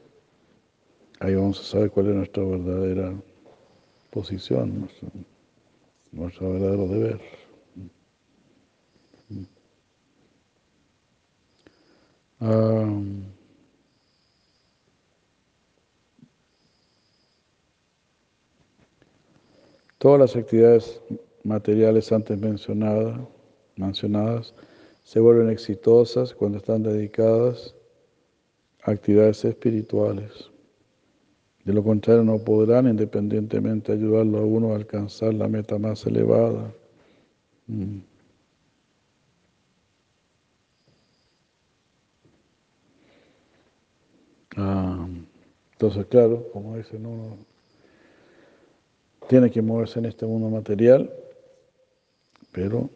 ahí 1.19 1.35
vamos 1.35 1.59
a 1.59 1.63
saber 1.63 1.91
cuál 1.91 2.07
es 2.07 2.15
nuestra 2.15 2.43
verdadera 2.43 3.13
posición, 4.11 4.87
nuestro 6.11 6.53
verdadero 6.53 6.87
deber. 6.87 7.38
Todas 19.97 20.19
las 20.19 20.35
actividades 20.35 21.01
materiales 21.43 22.11
antes 22.11 22.39
mencionadas, 22.39 23.19
mencionadas 23.75 24.53
se 25.03 25.19
vuelven 25.19 25.49
exitosas 25.49 26.33
cuando 26.33 26.59
están 26.59 26.83
dedicadas 26.83 27.75
a 28.83 28.91
actividades 28.91 29.43
espirituales. 29.43 30.49
De 31.65 31.73
lo 31.73 31.83
contrario, 31.83 32.23
no 32.23 32.39
podrán 32.39 32.87
independientemente 32.87 33.91
ayudarlo 33.91 34.39
a 34.39 34.45
uno 34.45 34.71
a 34.71 34.75
alcanzar 34.75 35.33
la 35.33 35.47
meta 35.47 35.77
más 35.77 36.05
elevada. 36.05 36.73
Mm. 37.67 38.08
Ah, 44.61 45.07
entonces, 45.71 46.05
claro, 46.07 46.51
como 46.51 46.75
dicen 46.75 47.05
uno, 47.05 47.37
tiene 49.29 49.49
que 49.49 49.61
moverse 49.61 49.99
en 49.99 50.05
este 50.05 50.25
mundo 50.25 50.49
material, 50.49 51.09
pero 52.51 52.89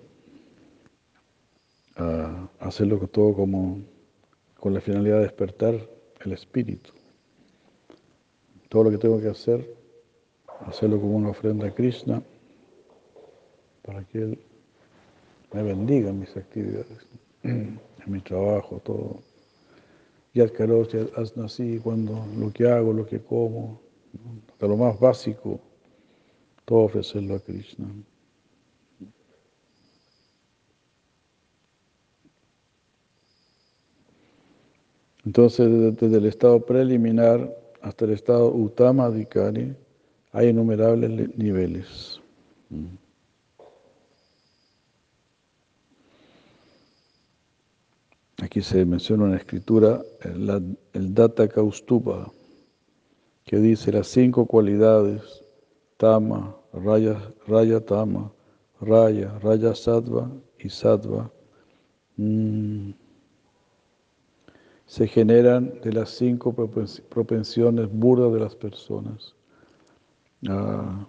ah, 1.95 2.49
hacerlo 2.59 2.99
todo 3.07 3.33
como 3.33 3.79
con 4.59 4.73
la 4.73 4.81
finalidad 4.81 5.19
de 5.19 5.23
despertar 5.23 5.75
el 6.25 6.33
espíritu. 6.33 6.91
Todo 8.67 8.83
lo 8.83 8.91
que 8.91 8.97
tengo 8.97 9.21
que 9.21 9.29
hacer, 9.29 9.65
hacerlo 10.65 10.99
como 10.99 11.15
una 11.15 11.29
ofrenda 11.29 11.67
a 11.67 11.73
Krishna, 11.73 12.21
para 13.83 14.03
que 14.03 14.17
Él 14.17 14.39
me 15.53 15.63
bendiga 15.63 16.09
en 16.09 16.19
mis 16.19 16.35
actividades, 16.35 17.07
en 17.43 17.79
mi 18.05 18.19
trabajo, 18.19 18.81
todo. 18.83 19.32
Yad 20.33 20.51
haz 21.15 21.37
así 21.37 21.79
cuando 21.79 22.25
lo 22.37 22.51
que 22.51 22.67
hago, 22.67 22.91
lo 22.91 23.05
que 23.05 23.19
como, 23.19 23.79
hasta 24.51 24.67
lo 24.67 24.77
más 24.77 24.99
básico, 24.99 25.59
todo 26.65 26.79
ofrecerlo 26.79 27.35
a 27.35 27.39
Krishna. 27.39 27.87
Entonces, 35.25 35.95
desde 35.97 36.17
el 36.17 36.25
estado 36.25 36.59
preliminar 36.65 37.55
hasta 37.81 38.05
el 38.05 38.11
estado 38.11 38.53
Uttama 38.53 39.05
Adhikari, 39.05 39.75
hay 40.31 40.49
innumerables 40.49 41.37
niveles. 41.37 42.19
Aquí 48.43 48.61
se 48.61 48.85
menciona 48.85 49.23
una 49.23 49.37
escritura, 49.37 50.01
el, 50.19 50.77
el 50.91 51.13
Data 51.13 51.47
Kaustupa, 51.47 52.29
que 53.45 53.55
dice 53.55 53.93
las 53.93 54.07
cinco 54.07 54.45
cualidades, 54.47 55.45
Tama, 55.95 56.53
Raya, 56.73 57.21
Raya 57.47 57.79
Tama, 57.79 58.33
Raya, 58.81 59.39
Raya 59.39 59.73
Sattva 59.73 60.29
y 60.59 60.67
Sattva, 60.67 61.31
mm, 62.17 62.89
se 64.87 65.07
generan 65.07 65.79
de 65.81 65.93
las 65.93 66.09
cinco 66.09 66.53
propensiones 66.53 67.89
burdas 67.89 68.33
de 68.33 68.39
las 68.41 68.55
personas. 68.57 69.35
Ah, 70.49 71.07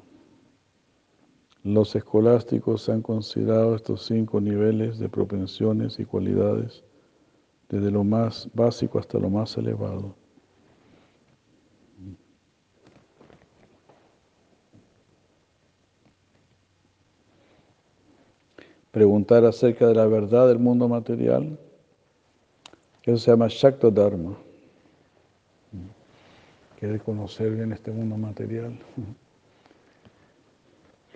los 1.64 1.97
escolásticos 1.97 2.89
han 2.89 3.03
considerado 3.03 3.74
estos 3.74 4.07
cinco 4.07 4.41
niveles 4.41 5.01
de 5.01 5.09
propensiones 5.09 5.99
y 5.99 6.05
cualidades 6.05 6.85
desde 7.69 7.91
lo 7.91 8.05
más 8.05 8.49
básico 8.55 8.99
hasta 8.99 9.19
lo 9.19 9.31
más 9.31 9.57
elevado. 9.57 10.15
Preguntar 18.91 19.45
acerca 19.45 19.89
de 19.89 19.95
la 19.95 20.07
verdad 20.07 20.47
del 20.47 20.61
mundo 20.61 20.89
material, 20.89 21.59
eso 23.03 23.19
se 23.19 23.31
llama 23.31 23.49
Shakta 23.49 23.91
Dharma. 23.91 24.37
Quiere 26.79 27.01
conocer 27.01 27.51
bien 27.51 27.73
este 27.73 27.91
mundo 27.91 28.17
material, 28.17 28.79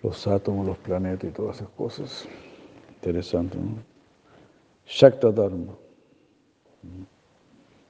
los 0.02 0.26
átomos, 0.26 0.66
los 0.66 0.78
planetas 0.78 1.30
y 1.30 1.32
todas 1.32 1.58
esas 1.58 1.68
cosas. 1.70 2.28
Interesante, 2.96 3.56
¿no? 3.56 3.76
Shakta 4.84 5.30
Dharma. 5.30 5.74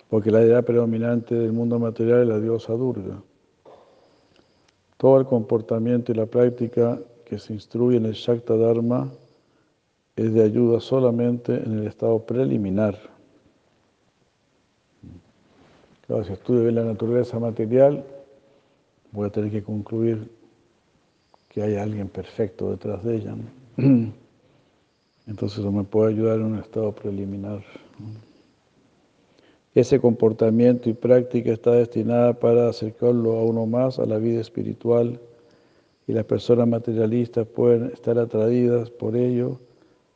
Porque 0.08 0.30
la 0.30 0.42
idea 0.42 0.62
predominante 0.62 1.34
del 1.34 1.52
mundo 1.52 1.78
material 1.78 2.22
es 2.22 2.28
la 2.28 2.40
diosa 2.40 2.72
Durga. 2.72 3.20
Todo 4.96 5.20
el 5.20 5.26
comportamiento 5.26 6.12
y 6.12 6.14
la 6.14 6.26
práctica 6.26 6.98
que 7.24 7.38
se 7.38 7.52
instruye 7.52 7.98
en 7.98 8.06
el 8.06 8.14
Shakta 8.14 8.56
Dharma 8.56 9.10
es 10.16 10.32
de 10.32 10.42
ayuda 10.42 10.80
solamente 10.80 11.54
en 11.54 11.78
el 11.78 11.86
estado 11.86 12.18
preliminar. 12.20 12.98
Claro, 16.06 16.24
si 16.24 16.32
estudio 16.32 16.62
bien 16.62 16.74
la 16.74 16.84
naturaleza 16.84 17.38
material, 17.38 18.02
voy 19.12 19.28
a 19.28 19.30
tener 19.30 19.50
que 19.50 19.62
concluir 19.62 20.30
que 21.48 21.62
hay 21.62 21.76
alguien 21.76 22.08
perfecto 22.08 22.70
detrás 22.70 23.04
de 23.04 23.16
ella. 23.16 23.36
Entonces 25.26 25.58
eso 25.58 25.70
me 25.70 25.84
puede 25.84 26.14
ayudar 26.14 26.36
en 26.36 26.46
un 26.46 26.58
estado 26.58 26.92
preliminar. 26.92 27.62
Ese 29.78 30.00
comportamiento 30.00 30.90
y 30.90 30.92
práctica 30.92 31.52
está 31.52 31.70
destinada 31.70 32.32
para 32.32 32.68
acercarlo 32.68 33.38
a 33.38 33.44
uno 33.44 33.64
más 33.64 34.00
a 34.00 34.06
la 34.06 34.18
vida 34.18 34.40
espiritual 34.40 35.20
y 36.08 36.12
las 36.12 36.24
personas 36.24 36.66
materialistas 36.66 37.46
pueden 37.46 37.92
estar 37.92 38.18
atraídas 38.18 38.90
por 38.90 39.14
ello 39.14 39.60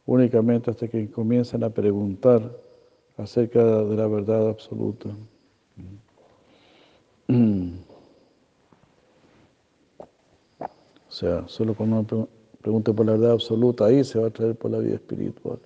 únicamente 0.05 0.73
hasta 0.73 0.89
que 0.89 1.09
comienzan 1.09 1.63
a 1.63 1.71
preguntar 1.71 2.43
acerca 3.17 3.63
de 3.85 3.95
la 3.95 4.09
verdad 4.09 4.49
absoluta. 4.49 5.11
O 11.09 11.13
sea, 11.13 11.47
solo 11.47 11.75
cuando 11.75 12.01
uno 12.01 12.29
pregunte 12.61 12.93
por 12.93 13.07
la 13.07 13.13
verdad 13.13 13.31
absoluta, 13.31 13.85
ahí 13.85 14.03
se 14.03 14.19
va 14.19 14.27
a 14.27 14.31
traer 14.31 14.57
por 14.57 14.73
la 14.73 14.79
vida 14.79 14.97
espiritual. 14.97 15.61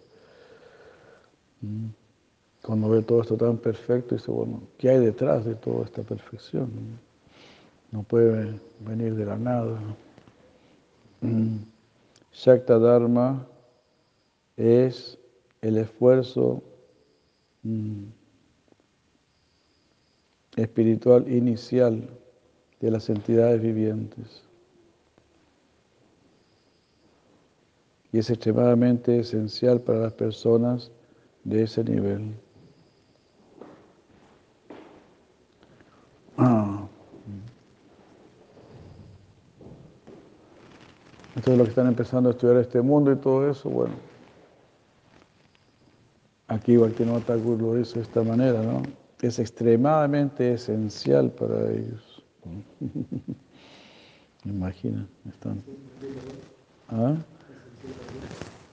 Cuando 2.66 2.88
ve 2.88 3.00
todo 3.00 3.22
esto 3.22 3.36
tan 3.36 3.58
perfecto, 3.58 4.16
dice, 4.16 4.28
bueno, 4.28 4.60
¿qué 4.76 4.88
hay 4.90 4.98
detrás 4.98 5.44
de 5.44 5.54
toda 5.54 5.84
esta 5.84 6.02
perfección? 6.02 6.68
No 7.92 8.02
puede 8.02 8.58
venir 8.80 9.14
de 9.14 9.24
la 9.24 9.36
nada. 9.38 9.78
Shakta 12.32 12.76
Dharma 12.80 13.46
es 14.56 15.16
el 15.60 15.78
esfuerzo 15.78 16.60
mm, 17.62 18.06
espiritual 20.56 21.32
inicial 21.32 22.10
de 22.80 22.90
las 22.90 23.08
entidades 23.08 23.62
vivientes. 23.62 24.42
Y 28.12 28.18
es 28.18 28.28
extremadamente 28.28 29.20
esencial 29.20 29.80
para 29.80 30.00
las 30.00 30.14
personas 30.14 30.90
de 31.44 31.62
ese 31.62 31.84
nivel. 31.84 32.34
Ah. 36.38 36.86
Entonces 41.36 41.58
los 41.58 41.66
que 41.66 41.70
están 41.70 41.86
empezando 41.86 42.30
a 42.30 42.32
estudiar 42.32 42.56
este 42.56 42.80
mundo 42.80 43.12
y 43.12 43.16
todo 43.16 43.50
eso, 43.50 43.68
bueno, 43.68 43.94
aquí 46.48 47.04
no 47.04 47.20
Thakur 47.20 47.60
lo 47.60 47.78
hizo 47.78 47.96
de 47.96 48.02
esta 48.02 48.22
manera, 48.22 48.62
¿no? 48.62 48.82
Es 49.20 49.38
extremadamente 49.38 50.54
esencial 50.54 51.30
para 51.30 51.70
ellos. 51.70 52.24
Imagina, 54.44 55.06
están. 55.28 55.62
¿Ah? 56.88 57.16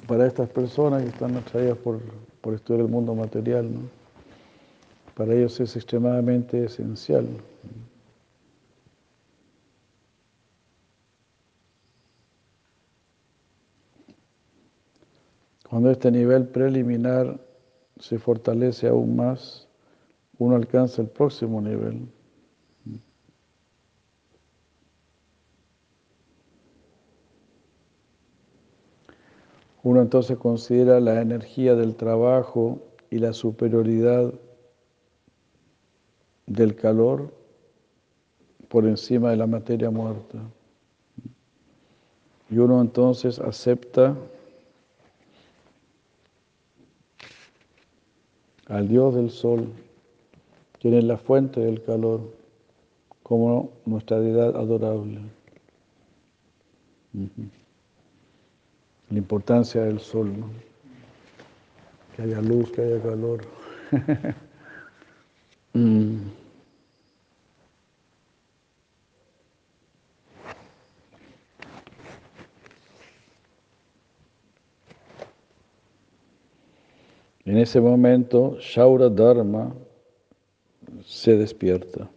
Para 0.07 0.27
estas 0.27 0.49
personas 0.49 1.01
que 1.03 1.09
están 1.09 1.35
atraídas 1.35 1.77
por, 1.77 1.99
por 2.41 2.53
estudiar 2.53 2.81
el 2.81 2.91
mundo 2.91 3.15
material, 3.15 3.73
¿no? 3.73 3.81
Para 5.15 5.33
ellos 5.33 5.59
es 5.59 5.75
extremadamente 5.75 6.65
esencial. 6.65 7.27
Cuando 15.73 15.89
este 15.89 16.11
nivel 16.11 16.45
preliminar 16.49 17.39
se 17.99 18.19
fortalece 18.19 18.87
aún 18.87 19.15
más, 19.15 19.67
uno 20.37 20.55
alcanza 20.55 21.01
el 21.01 21.07
próximo 21.07 21.59
nivel. 21.61 22.07
Uno 29.81 30.03
entonces 30.03 30.37
considera 30.37 30.99
la 30.99 31.19
energía 31.19 31.73
del 31.73 31.95
trabajo 31.95 32.79
y 33.09 33.17
la 33.17 33.33
superioridad 33.33 34.31
del 36.45 36.75
calor 36.75 37.33
por 38.67 38.85
encima 38.85 39.31
de 39.31 39.37
la 39.37 39.47
materia 39.47 39.89
muerta. 39.89 40.37
Y 42.51 42.59
uno 42.59 42.79
entonces 42.79 43.39
acepta 43.39 44.15
al 48.67 48.87
Dios 48.87 49.15
del 49.15 49.29
Sol, 49.29 49.67
quien 50.79 50.95
es 50.95 51.03
la 51.03 51.17
fuente 51.17 51.59
del 51.59 51.81
calor, 51.83 52.21
como 53.23 53.71
nuestra 53.85 54.19
deidad 54.19 54.55
adorable. 54.55 55.21
La 59.09 59.17
importancia 59.17 59.83
del 59.83 59.99
sol, 59.99 60.33
que 62.15 62.23
haya 62.23 62.41
luz, 62.41 62.71
que 62.71 62.81
haya 62.81 63.01
calor. 63.01 63.41
Mm. 65.75 66.42
Ese 77.63 77.81
momento, 77.81 78.57
Shaura 78.59 79.09
Dharma 79.09 79.73
se 81.03 81.35
despierta. 81.35 82.09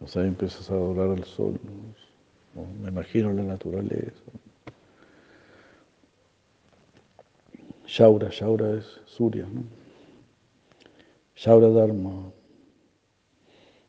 O 0.00 0.06
sea, 0.06 0.24
empiezas 0.24 0.70
a 0.70 0.74
adorar 0.74 1.10
al 1.10 1.24
sol. 1.24 1.60
Me 2.82 2.88
imagino 2.88 3.32
la 3.32 3.42
naturaleza. 3.42 4.22
Shaura, 7.86 8.28
Shaura 8.30 8.78
es 8.78 9.00
Surya, 9.04 9.46
¿no? 9.52 9.62
Shaura 11.34 11.68
Dharma. 11.68 12.32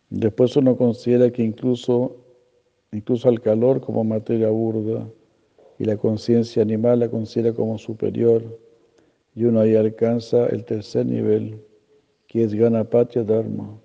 Después 0.09 0.55
uno 0.57 0.75
considera 0.75 1.31
que 1.31 1.43
incluso, 1.43 2.17
incluso 2.91 3.29
al 3.29 3.41
calor 3.41 3.81
como 3.81 4.03
materia 4.03 4.49
burda 4.49 5.07
y 5.79 5.85
la 5.85 5.97
conciencia 5.97 6.61
animal 6.61 6.99
la 6.99 7.09
considera 7.09 7.53
como 7.53 7.77
superior 7.77 8.59
y 9.35 9.45
uno 9.45 9.61
ahí 9.61 9.75
alcanza 9.75 10.47
el 10.47 10.63
tercer 10.63 11.05
nivel, 11.05 11.59
que 12.27 12.43
es 12.43 12.53
Ganapatya 12.53 13.23
Dharma. 13.23 13.79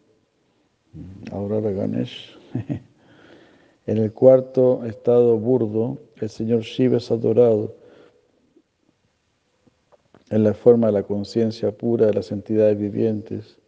Ahora 1.32 1.61
Ganesh. 1.61 2.36
en 3.86 3.99
el 3.99 4.12
cuarto 4.12 4.84
estado 4.84 5.38
burdo, 5.38 5.99
el 6.16 6.28
Señor 6.28 6.62
Shiva 6.62 6.99
es 6.99 7.11
adorado 7.11 7.76
en 10.30 10.44
la 10.44 10.53
forma 10.53 10.88
de 10.88 10.92
la 10.92 11.03
conciencia 11.03 11.72
pura 11.72 12.07
de 12.07 12.14
las 12.14 12.30
entidades 12.30 12.78
vivientes. 12.78 13.59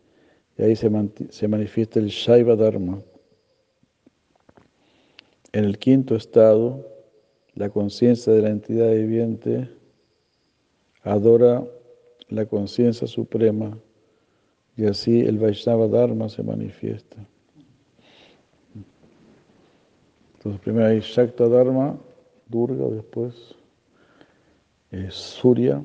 Y 0.59 0.62
ahí 0.62 0.76
se, 0.76 0.91
se 1.31 1.49
manifiesta 1.49 1.99
el 1.99 2.09
Shaiva 2.09 2.57
Dharma. 2.57 2.99
En 5.53 5.64
el 5.64 5.78
quinto 5.78 6.14
estado, 6.14 6.87
la 7.55 7.70
conciencia 7.70 8.33
de 8.33 8.43
la 8.43 8.51
entidad 8.51 8.91
viviente 8.91 9.68
adora 11.03 11.65
la 12.29 12.47
conciencia 12.47 13.07
suprema 13.07 13.77
y 14.77 14.87
así 14.87 15.21
el 15.21 15.39
Vaishnava 15.39 15.89
Dharma 15.89 16.29
se 16.29 16.43
manifiesta. 16.43 17.17
Entonces 20.35 20.61
primero 20.63 20.87
hay 20.87 21.01
Shakta 21.01 21.49
Dharma, 21.49 21.99
Durga, 22.49 22.87
después 22.87 23.55
Surya, 25.11 25.85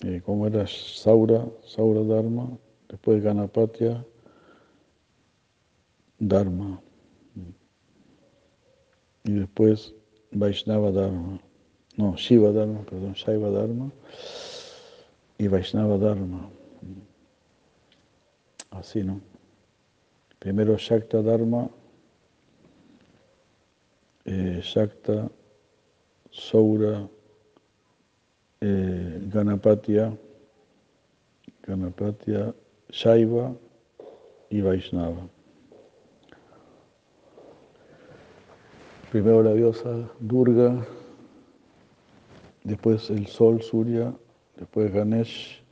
eh, 0.00 0.22
como 0.24 0.46
era 0.46 0.66
Saura, 0.66 1.46
Saura 1.64 2.02
Dharma, 2.02 2.56
después 2.88 3.22
Ganapatya 3.22 4.04
Dharma 6.18 6.80
y 9.24 9.32
después 9.32 9.94
Vaishnava 10.30 10.92
Dharma 10.92 11.40
no, 11.96 12.16
Shiva 12.16 12.50
Dharma, 12.50 12.80
perdón, 12.82 13.12
Shaiva 13.12 13.50
Dharma 13.50 13.90
y 15.38 15.46
Vaishnava 15.46 15.96
Dharma. 15.96 16.50
Así, 18.70 19.04
¿no? 19.04 19.20
Primero 20.40 20.76
Shakta 20.76 21.22
Dharma, 21.22 21.70
eh, 24.24 24.60
Shakta, 24.62 25.30
Saura, 26.32 27.08
eh, 28.60 29.20
Ganapatya, 29.32 30.16
Ganapatya, 31.62 32.52
Shaiva 32.90 33.54
y 34.50 34.60
Vaishnava. 34.60 35.28
Primero 39.12 39.44
la 39.44 39.54
diosa 39.54 40.10
Durga, 40.18 40.84
después 42.64 43.10
el 43.10 43.26
sol, 43.26 43.62
Surya, 43.62 44.12
después 44.56 44.92
Ganesh, 44.92 45.62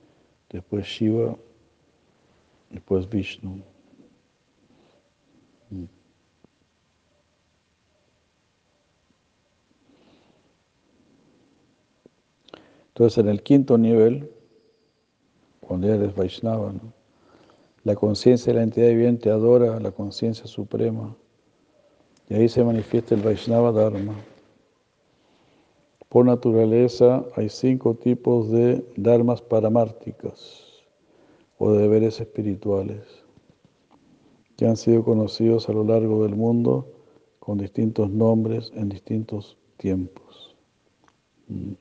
después 0.51 0.87
Shiva, 0.87 1.37
después 2.71 3.09
Vishnu. 3.09 3.63
Entonces, 12.89 13.19
en 13.19 13.29
el 13.29 13.43
quinto 13.43 13.79
nivel, 13.79 14.31
cuando 15.61 15.89
ya 15.89 15.95
eres 15.95 16.15
Vaishnava, 16.15 16.75
la 17.85 17.95
conciencia 17.97 18.53
de 18.53 18.59
la 18.59 18.65
entidad 18.65 18.89
viviente 18.89 19.31
adora 19.31 19.77
a 19.77 19.81
la 19.81 19.91
conciencia 19.91 20.47
suprema 20.47 21.17
y 22.29 22.35
ahí 22.35 22.49
se 22.49 22.63
manifiesta 22.63 23.15
el 23.15 23.23
Vaishnava 23.23 23.73
Dharma. 23.73 24.15
Por 26.13 26.27
naturaleza 26.27 27.25
hay 27.37 27.49
cinco 27.49 27.95
tipos 27.95 28.51
de 28.51 28.85
dharmas 28.99 29.41
paramárticas 29.41 30.85
o 31.57 31.73
de 31.73 31.81
deberes 31.81 32.21
espirituales 32.21 33.01
que 34.59 34.67
han 34.67 34.77
sido 34.77 35.05
conocidos 35.05 35.71
a 35.71 35.73
lo 35.73 35.85
largo 35.85 36.23
del 36.25 36.37
mundo 36.37 36.87
con 37.39 37.57
distintos 37.57 38.11
nombres 38.11 38.71
en 38.75 38.91
distintos 38.91 39.57
tiempos. 39.79 40.55
Mm. 41.49 41.73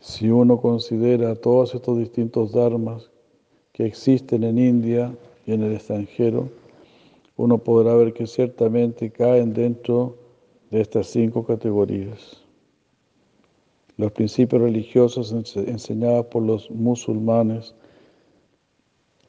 Si 0.00 0.30
uno 0.30 0.62
considera 0.62 1.34
todos 1.34 1.74
estos 1.74 1.98
distintos 1.98 2.52
dharmas 2.52 3.10
que 3.72 3.84
existen 3.84 4.44
en 4.44 4.56
India 4.56 5.14
y 5.44 5.52
en 5.52 5.62
el 5.62 5.74
extranjero, 5.74 6.48
uno 7.38 7.58
podrá 7.58 7.94
ver 7.94 8.12
que 8.12 8.26
ciertamente 8.26 9.10
caen 9.10 9.54
dentro 9.54 10.18
de 10.70 10.80
estas 10.80 11.06
cinco 11.06 11.46
categorías. 11.46 12.42
Los 13.96 14.10
principios 14.10 14.60
religiosos 14.60 15.32
enseñados 15.56 16.26
por 16.26 16.42
los 16.42 16.68
musulmanes 16.70 17.74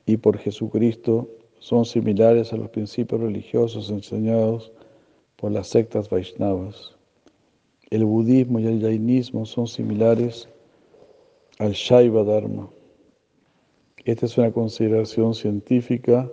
y 0.07 0.18
por 0.18 0.39
Jesucristo 0.39 1.30
son 1.60 1.86
similares 1.86 2.51
a 2.51 2.57
los 2.57 2.70
principios 2.70 3.22
religiosos 3.22 3.91
enseñados 3.91 4.72
por 5.36 5.51
las 5.51 5.68
sectas 5.68 6.10
Vaishnavas. 6.10 6.95
El 7.91 8.05
budismo 8.05 8.60
y 8.60 8.66
el 8.66 8.82
jainismo 8.82 9.45
son 9.45 9.68
similares 9.68 10.49
al 11.60 11.74
Shaiva 11.74 12.24
Dharma. 12.24 12.70
Esta 14.03 14.26
es 14.26 14.36
una 14.38 14.51
consideración 14.51 15.36
científica 15.36 16.32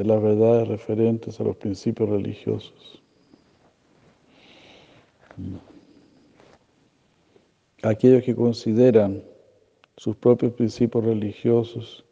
de 0.00 0.06
las 0.06 0.22
verdades 0.22 0.66
referentes 0.66 1.38
a 1.40 1.44
los 1.44 1.56
principios 1.58 2.08
religiosos. 2.08 3.02
Aquellos 7.82 8.22
que 8.22 8.34
consideran 8.34 9.22
sus 9.98 10.16
propios 10.16 10.54
principios 10.54 11.04
religiosos 11.04 12.02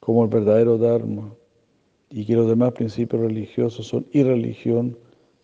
como 0.00 0.24
el 0.24 0.30
verdadero 0.30 0.78
Dharma 0.78 1.34
y 2.08 2.24
que 2.24 2.34
los 2.34 2.48
demás 2.48 2.72
principios 2.72 3.20
religiosos 3.20 3.88
son 3.88 4.06
irreligión 4.12 4.96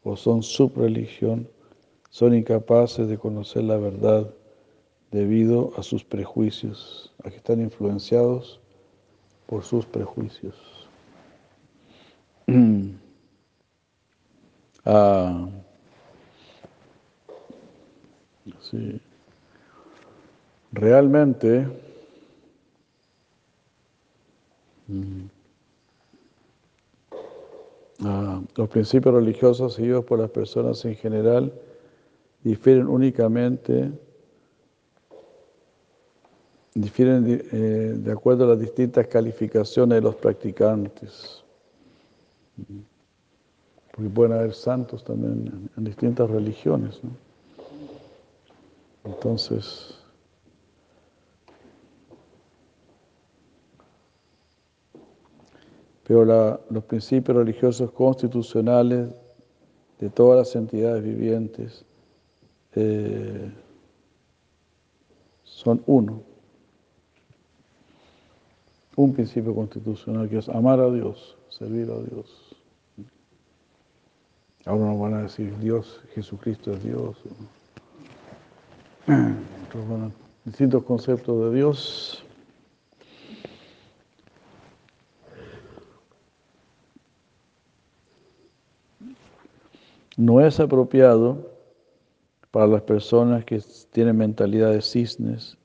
o 0.02 0.16
son 0.16 0.42
subreligión, 0.42 1.46
son 2.08 2.34
incapaces 2.34 3.08
de 3.08 3.18
conocer 3.18 3.64
la 3.64 3.76
verdad 3.76 4.32
debido 5.10 5.74
a 5.76 5.82
sus 5.82 6.02
prejuicios, 6.02 7.12
a 7.24 7.28
que 7.28 7.36
están 7.36 7.60
influenciados 7.60 8.58
por 9.46 9.64
sus 9.64 9.84
prejuicios. 9.84 10.69
Ah, 14.84 15.48
sí. 18.60 19.00
Realmente, 20.72 21.66
mm, 24.88 25.22
ah, 28.04 28.40
los 28.56 28.68
principios 28.68 29.14
religiosos 29.14 29.74
seguidos 29.74 30.04
por 30.04 30.18
las 30.18 30.30
personas 30.30 30.84
en 30.84 30.96
general 30.96 31.52
difieren 32.42 32.86
únicamente 32.86 33.90
difieren 36.74 37.42
eh, 37.52 37.94
de 37.96 38.12
acuerdo 38.12 38.44
a 38.44 38.48
las 38.48 38.60
distintas 38.60 39.06
calificaciones 39.08 39.96
de 39.96 40.02
los 40.02 40.14
practicantes. 40.14 41.44
Porque 43.92 44.10
pueden 44.10 44.32
haber 44.32 44.54
santos 44.54 45.04
también 45.04 45.68
en, 45.76 45.84
distintas 45.84 46.30
religiones. 46.30 47.00
Entonces, 49.04 49.98
pero 56.04 56.60
los 56.70 56.84
principios 56.84 57.36
religiosos 57.36 57.90
constitucionales 57.92 59.08
de 59.98 60.10
todas 60.10 60.38
las 60.38 60.56
entidades 60.56 61.02
vivientes 61.02 61.84
eh, 62.74 63.50
son 65.44 65.82
uno 65.86 66.30
un 69.00 69.14
principio 69.14 69.54
constitucional 69.54 70.28
que 70.28 70.38
es 70.38 70.48
amar 70.48 70.80
a 70.80 70.90
Dios, 70.90 71.36
servir 71.48 71.90
a 71.90 71.98
Dios. 72.00 72.49
Ahora 74.66 74.86
nos 74.86 75.00
van 75.00 75.14
a 75.14 75.22
decir 75.22 75.56
Dios, 75.58 76.00
Jesucristo 76.14 76.72
es 76.72 76.84
Dios. 76.84 77.16
distintos 80.44 80.84
conceptos 80.84 81.44
de 81.44 81.56
Dios. 81.56 82.24
No 90.16 90.40
es 90.40 90.60
apropiado 90.60 91.50
para 92.50 92.66
las 92.66 92.82
personas 92.82 93.44
que 93.44 93.62
tienen 93.90 94.18
mentalidad 94.18 94.72
de 94.72 94.82
cisnes 94.82 95.56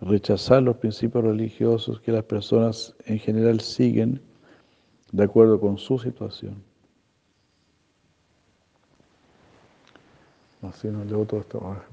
rechazar 0.00 0.62
los 0.62 0.76
principios 0.76 1.24
religiosos 1.24 2.00
que 2.00 2.12
las 2.12 2.24
personas 2.24 2.94
en 3.06 3.18
general 3.18 3.60
siguen 3.60 4.20
de 5.10 5.24
acuerdo 5.24 5.58
con 5.58 5.78
su 5.78 5.98
situación. 5.98 6.67
Así 10.62 10.88
no, 10.88 11.02
otro 11.18 11.44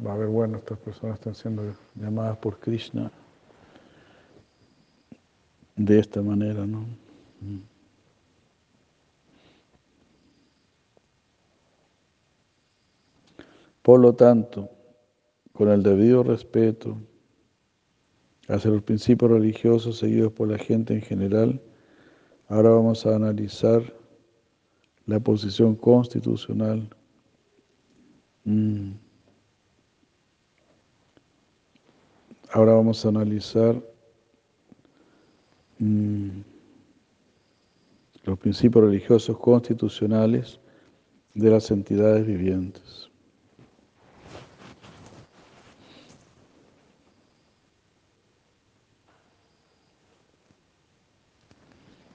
va 0.05 0.13
a 0.13 0.17
ver, 0.17 0.27
bueno, 0.27 0.57
estas 0.57 0.79
personas 0.79 1.19
están 1.19 1.35
siendo 1.35 1.75
llamadas 1.95 2.37
por 2.37 2.59
Krishna 2.59 3.11
de 5.75 5.99
esta 5.99 6.21
manera, 6.21 6.65
¿no? 6.65 6.85
Por 13.83 13.99
lo 13.99 14.15
tanto, 14.15 14.69
con 15.53 15.69
el 15.69 15.83
debido 15.83 16.23
respeto, 16.23 16.97
hacia 18.47 18.71
los 18.71 18.81
principios 18.81 19.29
religiosos 19.29 19.99
seguidos 19.99 20.33
por 20.33 20.49
la 20.49 20.57
gente 20.57 20.95
en 20.95 21.01
general, 21.01 21.61
ahora 22.47 22.69
vamos 22.71 23.05
a 23.05 23.15
analizar 23.15 23.81
la 25.05 25.19
posición 25.19 25.75
constitucional. 25.75 26.89
Mm. 28.45 28.91
Ahora 32.51 32.73
vamos 32.73 33.03
a 33.03 33.09
analizar 33.09 33.81
mm, 35.79 36.41
los 38.23 38.39
principios 38.39 38.85
religiosos 38.85 39.37
constitucionales 39.39 40.59
de 41.33 41.49
las 41.49 41.69
entidades 41.71 42.25
vivientes. 42.25 43.09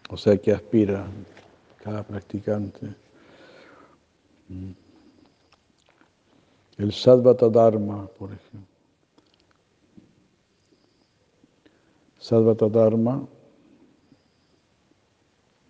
O 0.09 0.17
sea, 0.17 0.37
que 0.39 0.53
aspira 0.53 1.07
cada 1.83 2.03
practicante. 2.05 2.87
Mm. 4.49 4.90
El 6.81 6.93
Sadvata 6.93 7.51
Dharma, 7.51 8.07
por 8.19 8.33
ejemplo. 8.33 8.75
Sadvata 12.17 12.71
Dharma, 12.71 13.29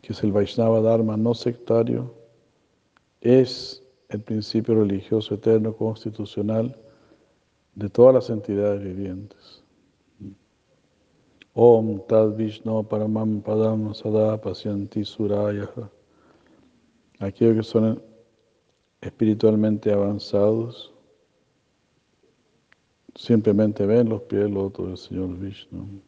que 0.03 0.13
es 0.13 0.23
el 0.23 0.31
Vaishnava 0.31 0.81
Dharma 0.81 1.17
no 1.17 1.35
sectario, 1.35 2.15
es 3.21 3.83
el 4.11 4.21
principio 4.21 4.77
religioso 4.77 5.35
eterno 5.35 5.75
constitucional 5.75 6.79
de 7.75 7.89
todas 7.91 8.15
las 8.15 8.31
entidades 8.31 8.81
vivientes. 8.81 9.65
Om 11.55 12.07
Tad 12.07 12.37
Vishnu 12.37 12.85
Paramam 12.85 13.43
Padam 13.43 13.93
Sada 13.95 14.41
Pasyanti. 14.41 15.03
Aquellos 17.19 17.57
que 17.57 17.63
son 17.65 18.01
espiritualmente 19.01 19.93
avanzados 19.93 20.95
simplemente 23.15 23.87
ven 23.87 24.09
los 24.09 24.23
pies 24.23 24.43
del 24.43 24.55
loto 24.55 24.87
del 24.87 24.97
Señor 24.97 25.39
Vishnu. 25.39 26.01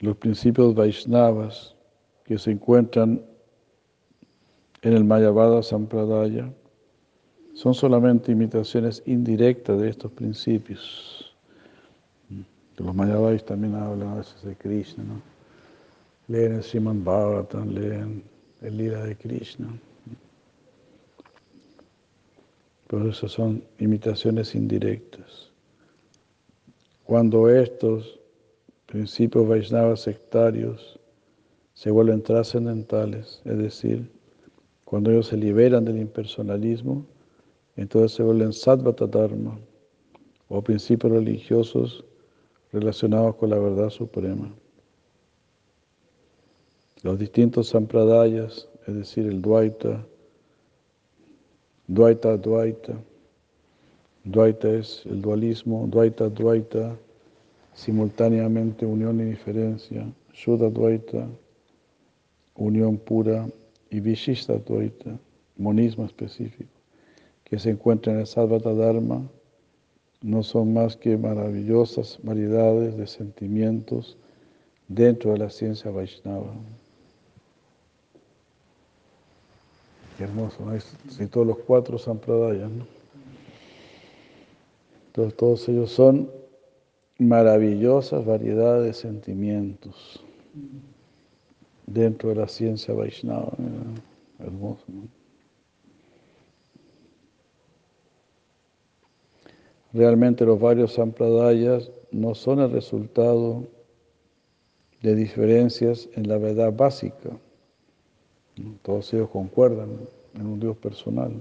Los 0.00 0.16
principios 0.18 0.74
Vaishnavas 0.74 1.74
que 2.24 2.38
se 2.38 2.50
encuentran 2.50 3.22
en 4.82 4.92
el 4.92 5.04
Mayavada 5.04 5.62
Sampradaya 5.62 6.52
son 7.54 7.72
solamente 7.72 8.30
imitaciones 8.30 9.02
indirectas 9.06 9.80
de 9.80 9.88
estos 9.88 10.12
principios. 10.12 11.34
Los 12.76 12.94
Mayavadis 12.94 13.44
también 13.44 13.74
hablan 13.74 14.08
a 14.08 14.14
veces 14.16 14.42
de 14.42 14.54
Krishna, 14.54 15.02
¿no? 15.02 15.35
Leen 16.28 16.54
el 16.54 16.62
Sriman 16.62 17.04
Bhagavatam, 17.04 17.68
leen 17.70 18.24
el 18.62 18.76
Lila 18.76 19.04
de 19.04 19.16
Krishna. 19.16 19.68
Pero 22.88 23.10
esas 23.10 23.32
son 23.32 23.62
imitaciones 23.78 24.54
indirectas. 24.54 25.50
Cuando 27.04 27.48
estos 27.48 28.18
principios 28.86 29.46
Vaishnavas 29.46 30.00
sectarios 30.00 30.98
se 31.74 31.90
vuelven 31.90 32.22
trascendentales, 32.22 33.42
es 33.44 33.58
decir, 33.58 34.10
cuando 34.84 35.10
ellos 35.10 35.26
se 35.26 35.36
liberan 35.36 35.84
del 35.84 35.98
impersonalismo, 35.98 37.04
entonces 37.76 38.12
se 38.12 38.22
vuelven 38.22 38.52
Sadvata 38.52 39.06
Dharma 39.06 39.58
o 40.48 40.62
principios 40.62 41.12
religiosos 41.12 42.04
relacionados 42.72 43.36
con 43.36 43.50
la 43.50 43.58
verdad 43.58 43.90
suprema. 43.90 44.54
Los 47.06 47.20
distintos 47.20 47.68
sampradayas, 47.68 48.68
es 48.84 48.96
decir, 48.96 49.26
el 49.26 49.40
Dvaita, 49.40 50.04
Dvaita, 51.86 52.36
Dvaita, 52.36 52.94
Dvaita 54.24 54.70
es 54.70 55.06
el 55.06 55.22
dualismo, 55.22 55.86
Dvaita, 55.86 56.28
Dvaita, 56.28 56.96
simultáneamente 57.74 58.84
unión 58.84 59.20
y 59.20 59.24
diferencia, 59.26 60.12
Shuddha 60.32 60.68
Dvaita, 60.68 61.28
unión 62.56 62.96
pura, 62.96 63.46
y 63.88 64.00
Vishishta 64.00 64.54
Dvaita, 64.54 65.16
monismo 65.58 66.06
específico, 66.06 66.72
que 67.44 67.60
se 67.60 67.70
encuentra 67.70 68.14
en 68.14 68.18
el 68.18 68.26
Sarvata 68.26 68.74
Dharma, 68.74 69.22
no 70.22 70.42
son 70.42 70.72
más 70.72 70.96
que 70.96 71.16
maravillosas 71.16 72.18
variedades 72.24 72.96
de 72.96 73.06
sentimientos 73.06 74.18
dentro 74.88 75.34
de 75.34 75.38
la 75.38 75.50
ciencia 75.50 75.92
Vaishnava. 75.92 76.52
Qué 80.16 80.24
hermoso, 80.24 80.64
¿no? 80.64 80.78
Si 81.10 81.26
todos 81.26 81.46
los 81.46 81.58
cuatro 81.58 81.98
sampradayas, 81.98 82.70
¿no? 82.70 82.86
Entonces, 85.08 85.36
todos 85.36 85.68
ellos 85.68 85.90
son 85.90 86.30
maravillosas 87.18 88.24
variedades 88.24 88.84
de 88.84 88.92
sentimientos 88.92 90.22
dentro 91.86 92.30
de 92.30 92.34
la 92.36 92.48
ciencia 92.48 92.94
Vaishnava. 92.94 93.52
Hermoso. 94.38 94.84
Realmente 99.92 100.44
los 100.44 100.60
varios 100.60 100.92
sampradayas 100.92 101.90
no 102.10 102.34
son 102.34 102.60
el 102.60 102.70
resultado 102.70 103.64
de 105.00 105.14
diferencias 105.14 106.08
en 106.14 106.28
la 106.28 106.36
verdad 106.36 106.72
básica. 106.72 107.30
Todos 108.82 109.12
ellos 109.12 109.28
concuerdan 109.30 109.90
en 110.34 110.46
un 110.46 110.60
Dios 110.60 110.76
personal. 110.76 111.32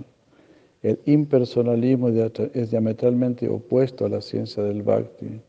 El 0.82 1.00
impersonalismo 1.06 2.10
es 2.10 2.72
diametralmente 2.72 3.50
opuesto 3.50 4.06
a 4.06 4.10
la 4.10 4.22
ciencia 4.22 4.62
del 4.64 4.84
bhakti. 4.84 5.42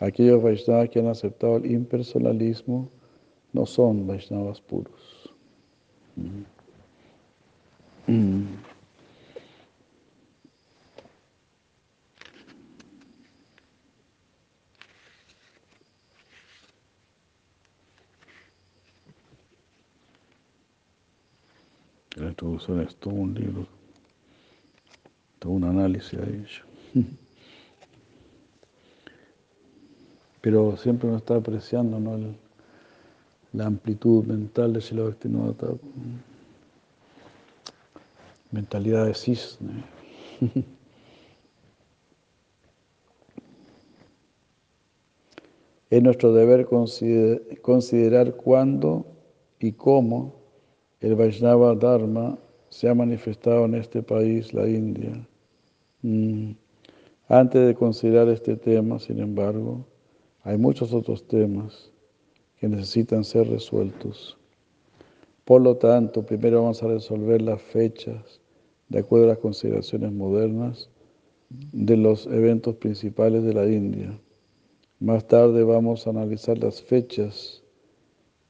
Aquellos 0.00 0.42
Vaishnavas 0.42 0.90
que 0.90 0.98
han 0.98 1.06
aceptado 1.06 1.56
el 1.56 1.70
impersonalismo 1.70 2.88
no 3.52 3.66
son 3.66 4.06
Vaishnavas 4.06 4.60
puros. 4.60 5.32
La 22.16 22.28
introducción 22.28 22.80
es 22.80 22.94
todo 22.96 23.14
un 23.14 23.32
libro, 23.34 23.66
todo 25.38 25.52
un 25.52 25.64
análisis 25.64 26.18
a 26.18 26.24
ello. 26.24 26.64
Pero 30.42 30.76
siempre 30.76 31.08
uno 31.08 31.18
está 31.18 31.36
apreciando 31.36 31.98
¿no? 31.98 32.16
El, 32.16 32.36
la 33.52 33.66
amplitud 33.66 34.24
mental 34.24 34.72
de 34.74 34.80
Srila 34.80 35.04
Bhaktivinoda 35.04 35.74
Mentalidad 38.50 39.06
de 39.06 39.14
cisne. 39.14 39.84
Es 45.92 46.02
nuestro 46.02 46.32
deber 46.32 46.66
considerar 47.60 48.34
cuándo 48.36 49.04
y 49.60 49.72
cómo 49.72 50.41
el 51.02 51.16
Vaishnava 51.16 51.74
Dharma 51.74 52.38
se 52.68 52.88
ha 52.88 52.94
manifestado 52.94 53.64
en 53.64 53.74
este 53.74 54.02
país, 54.02 54.54
la 54.54 54.68
India. 54.68 55.26
Mm. 56.02 56.52
Antes 57.28 57.66
de 57.66 57.74
considerar 57.74 58.28
este 58.28 58.56
tema, 58.56 58.98
sin 59.00 59.18
embargo, 59.18 59.84
hay 60.42 60.58
muchos 60.58 60.92
otros 60.92 61.26
temas 61.26 61.90
que 62.58 62.68
necesitan 62.68 63.24
ser 63.24 63.48
resueltos. 63.48 64.38
Por 65.44 65.60
lo 65.60 65.76
tanto, 65.76 66.24
primero 66.24 66.62
vamos 66.62 66.82
a 66.84 66.88
resolver 66.88 67.42
las 67.42 67.60
fechas 67.60 68.40
de 68.88 69.00
acuerdo 69.00 69.26
a 69.26 69.28
las 69.30 69.38
consideraciones 69.38 70.12
modernas 70.12 70.88
de 71.50 71.96
los 71.96 72.26
eventos 72.26 72.76
principales 72.76 73.42
de 73.42 73.54
la 73.54 73.66
India. 73.66 74.16
Más 75.00 75.26
tarde 75.26 75.64
vamos 75.64 76.06
a 76.06 76.10
analizar 76.10 76.58
las 76.58 76.80
fechas 76.80 77.64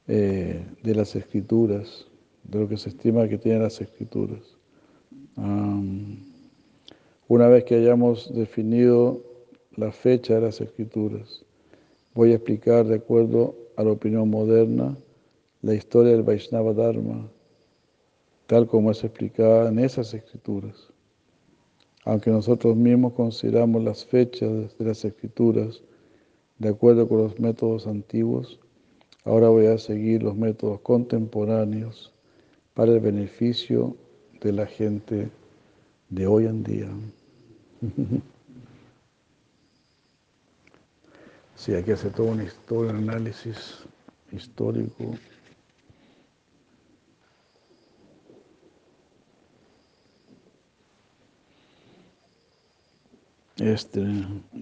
eh, 0.07 0.63
de 0.83 0.95
las 0.95 1.15
escrituras, 1.15 2.05
de 2.43 2.59
lo 2.59 2.67
que 2.67 2.77
se 2.77 2.89
estima 2.89 3.27
que 3.27 3.37
tienen 3.37 3.63
las 3.63 3.79
escrituras. 3.81 4.41
una 7.27 7.47
vez 7.47 7.63
que 7.63 7.75
hayamos 7.75 8.33
definido 8.33 9.21
la 9.75 9.91
fecha 9.91 10.35
de 10.35 10.41
las 10.41 10.61
escrituras, 10.61 11.43
voy 12.13 12.31
a 12.31 12.35
explicar 12.35 12.85
de 12.85 12.95
acuerdo 12.95 13.55
a 13.75 13.83
la 13.83 13.91
opinión 13.91 14.29
moderna 14.29 14.95
la 15.61 15.73
historia 15.73 16.11
del 16.11 16.23
Vaishnava 16.23 16.73
Dharma, 16.73 17.27
tal 18.47 18.67
como 18.67 18.91
es 18.91 19.03
explicada 19.03 19.69
en 19.69 19.79
esas 19.79 20.13
escrituras. 20.13 20.89
Aunque 22.05 22.29
nosotros 22.29 22.75
mismos 22.75 23.13
consideramos 23.13 23.81
las 23.81 24.05
fechas 24.05 24.77
de 24.77 24.85
las 24.85 25.05
escrituras 25.05 25.81
de 26.59 26.69
acuerdo 26.69 27.07
con 27.07 27.19
los 27.19 27.39
métodos 27.39 27.87
antiguos, 27.87 28.59
ahora 29.23 29.49
voy 29.49 29.67
a 29.67 29.77
seguir 29.77 30.21
los 30.21 30.35
métodos 30.35 30.81
contemporáneos 30.81 32.12
para 32.73 32.91
el 32.91 32.99
beneficio 32.99 33.95
de 34.41 34.51
la 34.51 34.65
gente 34.65 35.29
de 36.09 36.27
hoy 36.27 36.45
en 36.45 36.63
día. 36.63 36.89
Sí, 41.55 41.73
hay 41.73 41.83
que 41.83 41.93
hacer 41.93 42.11
todo 42.11 42.27
un, 42.27 42.45
todo 42.67 42.89
un 42.89 42.89
análisis 42.89 43.83
histórico. 44.33 45.13
Este, 53.57 54.03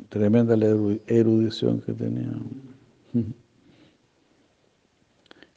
tremenda 0.10 0.56
la 0.56 0.68
erudición 1.08 1.82
que 1.82 1.94
tenía. 1.94 2.34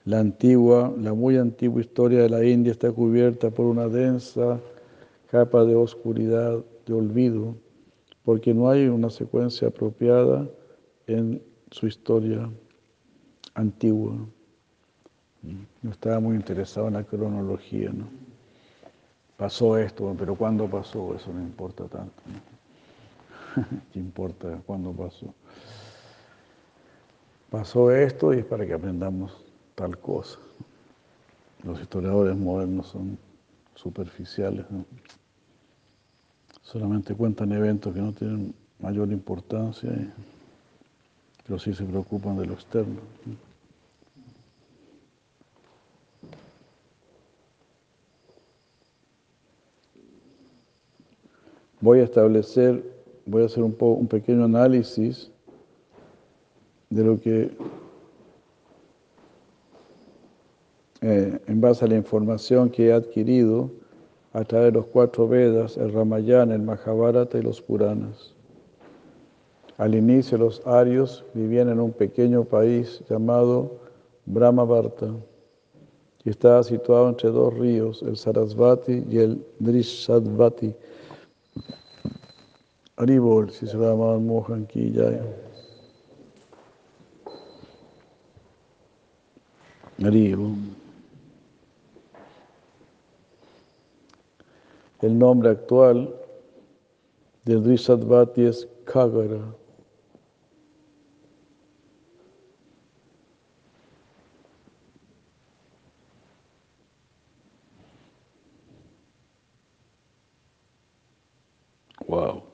La 0.05 0.21
antigua, 0.21 0.93
la 0.99 1.15
muy 1.15 1.39
antigua 1.39 1.81
historia 1.81 2.21
de 2.21 2.29
la 2.29 2.45
India 2.45 2.73
está 2.73 2.93
cubierta 2.93 3.51
por 3.51 3.65
una 3.65 3.89
densa 3.89 4.61
capa 5.31 5.65
de 5.65 5.75
oscuridad, 5.75 6.63
de 6.85 6.93
olvido, 6.93 7.57
porque 8.23 8.53
no 8.53 8.69
hay 8.69 8.87
una 8.87 9.09
secuencia 9.09 9.69
apropiada 9.69 10.47
en 11.07 11.43
su 11.71 11.87
historia 11.87 12.51
antigua. 13.55 14.15
No 15.83 15.91
estaba 15.91 16.21
muy 16.21 16.37
interesado 16.37 16.89
en 16.89 16.95
la 16.95 17.05
cronología, 17.05 17.91
¿no? 17.91 18.07
Pasó 19.39 19.79
esto, 19.79 20.15
pero 20.19 20.35
¿cuándo 20.35 20.69
pasó? 20.69 21.15
Eso 21.15 21.33
no 21.33 21.41
importa 21.41 21.85
tanto. 21.85 22.23
¿Qué 23.93 23.99
importa 23.99 24.61
cuándo 24.67 24.93
pasó? 24.93 25.35
Pasó 27.51 27.91
esto 27.91 28.35
y 28.35 28.41
es 28.41 28.45
para 28.45 28.67
que 28.67 28.75
aprendamos 28.75 29.44
tal 29.75 29.99
cosa. 29.99 30.39
Los 31.63 31.81
historiadores 31.81 32.37
modernos 32.37 32.89
son 32.89 33.19
superficiales, 33.75 34.67
solamente 36.63 37.15
cuentan 37.15 37.53
eventos 37.53 37.95
que 37.95 38.01
no 38.01 38.13
tienen 38.13 38.55
mayor 38.79 39.11
importancia, 39.11 39.91
pero 41.47 41.59
sí 41.59 41.75
se 41.75 41.85
preocupan 41.85 42.37
de 42.39 42.47
lo 42.47 42.55
externo. 42.55 43.01
Voy 51.81 52.01
a 52.01 52.05
establecer, 52.05 52.83
voy 53.27 53.43
a 53.43 53.47
hacer 53.47 53.63
un, 53.63 53.77
un 53.79 54.07
pequeño 54.07 54.45
análisis 54.45 55.31
de 56.89 57.05
lo 57.05 57.21
que 57.21 57.51
Eh, 61.07 61.39
en 61.49 61.61
base 61.61 61.85
a 61.85 61.89
la 61.89 61.97
información 61.97 62.71
que 62.71 62.87
he 62.87 62.93
adquirido 62.95 63.71
a 64.33 64.43
través 64.43 64.73
de 64.73 64.79
los 64.79 64.87
cuatro 64.87 65.29
Vedas, 65.29 65.77
el 65.77 65.93
Ramayana, 65.93 66.55
el 66.55 66.63
Mahabharata 66.63 67.37
y 67.37 67.43
los 67.43 67.61
Puranas. 67.61 68.33
Al 69.77 69.95
inicio 69.95 70.39
los 70.39 70.67
arios 70.67 71.23
vivían 71.35 71.69
en 71.69 71.79
un 71.79 71.93
pequeño 71.93 72.45
país 72.45 73.03
llamado 73.11 73.81
Brahmavarta, 74.25 75.09
que 76.23 76.31
estaba 76.31 76.63
situado 76.63 77.11
entre 77.11 77.29
dos 77.29 77.53
ríos, 77.53 78.03
el 78.03 78.17
Sarasvati 78.17 79.05
y 79.11 79.19
el 79.19 79.47
Drishadvati. 79.59 80.75
Aribol, 82.97 83.51
si 83.51 83.67
se 83.67 83.77
llamaban 83.77 84.27
Mohan 84.27 84.65
Ki 84.69 84.95
Aribol. 90.03 90.84
El 95.05 95.19
nombre 95.19 95.51
actual 95.51 96.15
del 97.45 97.63
Drishaddvati 97.63 98.47
es 98.47 98.67
Kagara. 98.87 99.55
Wow. 112.09 112.45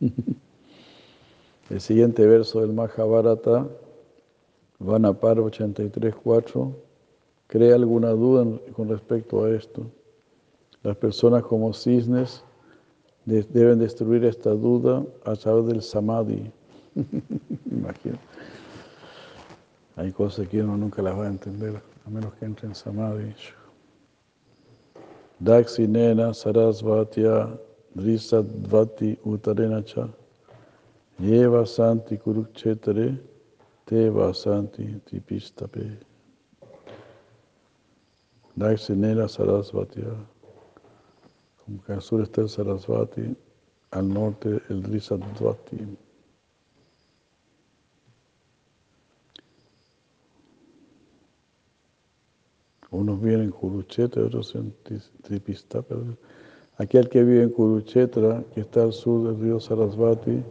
El 1.70 1.80
siguiente 1.80 2.26
verso 2.26 2.62
del 2.62 2.72
Mahabharata, 2.72 3.68
Vanaparva 4.80 5.46
83.4, 5.46 6.74
¿crea 7.46 7.76
alguna 7.76 8.10
duda 8.10 8.44
con 8.74 8.88
respecto 8.88 9.44
a 9.44 9.50
esto? 9.50 9.86
Las 10.82 10.96
personas 10.96 11.42
como 11.44 11.72
cisnes 11.72 12.42
deben 13.24 13.78
destruir 13.78 14.24
esta 14.24 14.50
duda 14.50 15.04
a 15.24 15.36
través 15.36 15.66
del 15.66 15.82
samadhi. 15.82 16.50
Imagino. 17.70 18.18
Hay 19.96 20.10
cosas 20.10 20.48
que 20.48 20.62
uno 20.62 20.76
nunca 20.76 21.02
las 21.02 21.16
va 21.16 21.26
a 21.26 21.28
entender, 21.28 21.80
a 22.04 22.10
menos 22.10 22.32
que 22.34 22.46
entre 22.46 22.66
en 22.66 22.74
samadhi. 22.74 23.34
Daksinena 25.42 26.32
Sarasvatya 26.32 27.58
Drisadvati 27.96 29.18
Utarenacha 29.24 30.08
Yeva 31.20 31.66
Santi 31.66 32.16
Kurukshetre 32.16 33.20
Teva 33.86 34.32
Santi 34.32 35.00
Tipistape 35.04 35.98
Daksinena 38.56 39.28
Sarasvatya 39.28 40.31
como 41.64 41.82
que 41.84 41.92
al 41.92 42.02
sur 42.02 42.22
está 42.22 42.40
el 42.40 42.48
Sarasvati, 42.48 43.36
al 43.92 44.08
norte 44.08 44.60
el 44.68 44.82
Drisadvati. 44.82 45.96
Unos 52.90 53.22
viven 53.22 53.42
en 53.42 53.50
Kurukshetra, 53.50 54.24
otros 54.24 54.54
en 54.54 54.74
Tripistapa. 55.22 55.94
Aquel 56.76 57.08
que 57.08 57.22
vive 57.22 57.42
en 57.42 57.50
Kurukshetra, 57.50 58.44
que 58.52 58.60
está 58.60 58.82
al 58.82 58.92
sur 58.92 59.26
del 59.26 59.40
río 59.40 59.60
Sarasvati, 59.60 60.42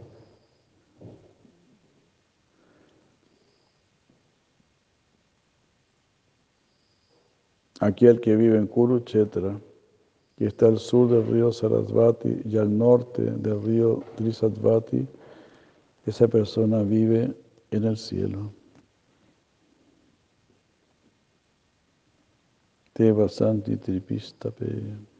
aquel 7.78 8.20
que 8.20 8.34
vive 8.34 8.58
en 8.58 8.66
Kurukshetra, 8.66 9.60
que 10.36 10.46
está 10.46 10.66
al 10.66 10.78
sur 10.78 11.10
del 11.10 11.26
río 11.26 11.52
Sarasvati 11.52 12.42
y 12.44 12.56
al 12.56 12.76
norte 12.76 13.22
del 13.22 13.62
río 13.62 14.02
Drisadvati, 14.16 15.06
esa 16.06 16.26
persona 16.28 16.82
vive 16.82 17.34
en 17.70 17.84
el 17.84 17.96
cielo. 17.96 18.52
Teva 22.92 23.28
Santi 23.28 23.76
Tripistape. 23.76 25.11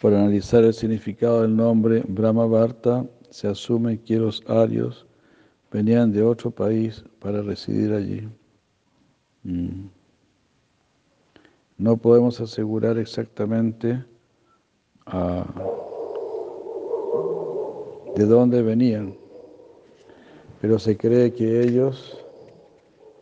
Para 0.00 0.18
analizar 0.18 0.64
el 0.64 0.72
significado 0.72 1.42
del 1.42 1.54
nombre 1.54 2.02
Brahma 2.08 2.46
Bharta, 2.46 3.06
se 3.28 3.48
asume 3.48 4.00
que 4.00 4.16
los 4.16 4.42
arios 4.48 5.06
venían 5.70 6.10
de 6.10 6.22
otro 6.22 6.50
país 6.50 7.04
para 7.18 7.42
residir 7.42 7.92
allí. 7.92 8.26
Mm. 9.42 9.88
No 11.76 11.96
podemos 11.98 12.40
asegurar 12.40 12.96
exactamente 12.96 14.02
ah, 15.04 15.44
de 18.16 18.24
dónde 18.24 18.62
venían, 18.62 19.14
pero 20.62 20.78
se 20.78 20.96
cree 20.96 21.32
que 21.32 21.62
ellos 21.62 22.24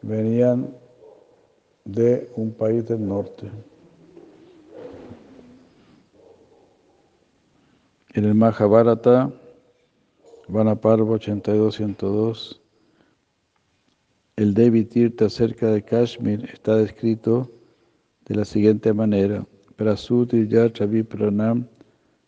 venían 0.03 0.73
de 1.85 2.31
un 2.37 2.53
país 2.53 2.87
del 2.87 3.05
norte. 3.05 3.51
En 8.15 8.25
el 8.25 8.35
Mahabharata, 8.35 9.31
Vanaparva 10.49 11.17
82-102, 11.17 12.59
el 14.37 14.55
Devi 14.55 14.85
Tirtha 14.85 15.27
acerca 15.27 15.67
de 15.67 15.85
Kashmir 15.85 16.49
está 16.51 16.77
descrito 16.77 17.51
de 18.25 18.37
la 18.37 18.47
siguiente 18.47 18.95
manera: 18.95 19.45
Prasuti 19.77 20.49
Yatra 20.49 20.87
Vipranam 20.87 21.69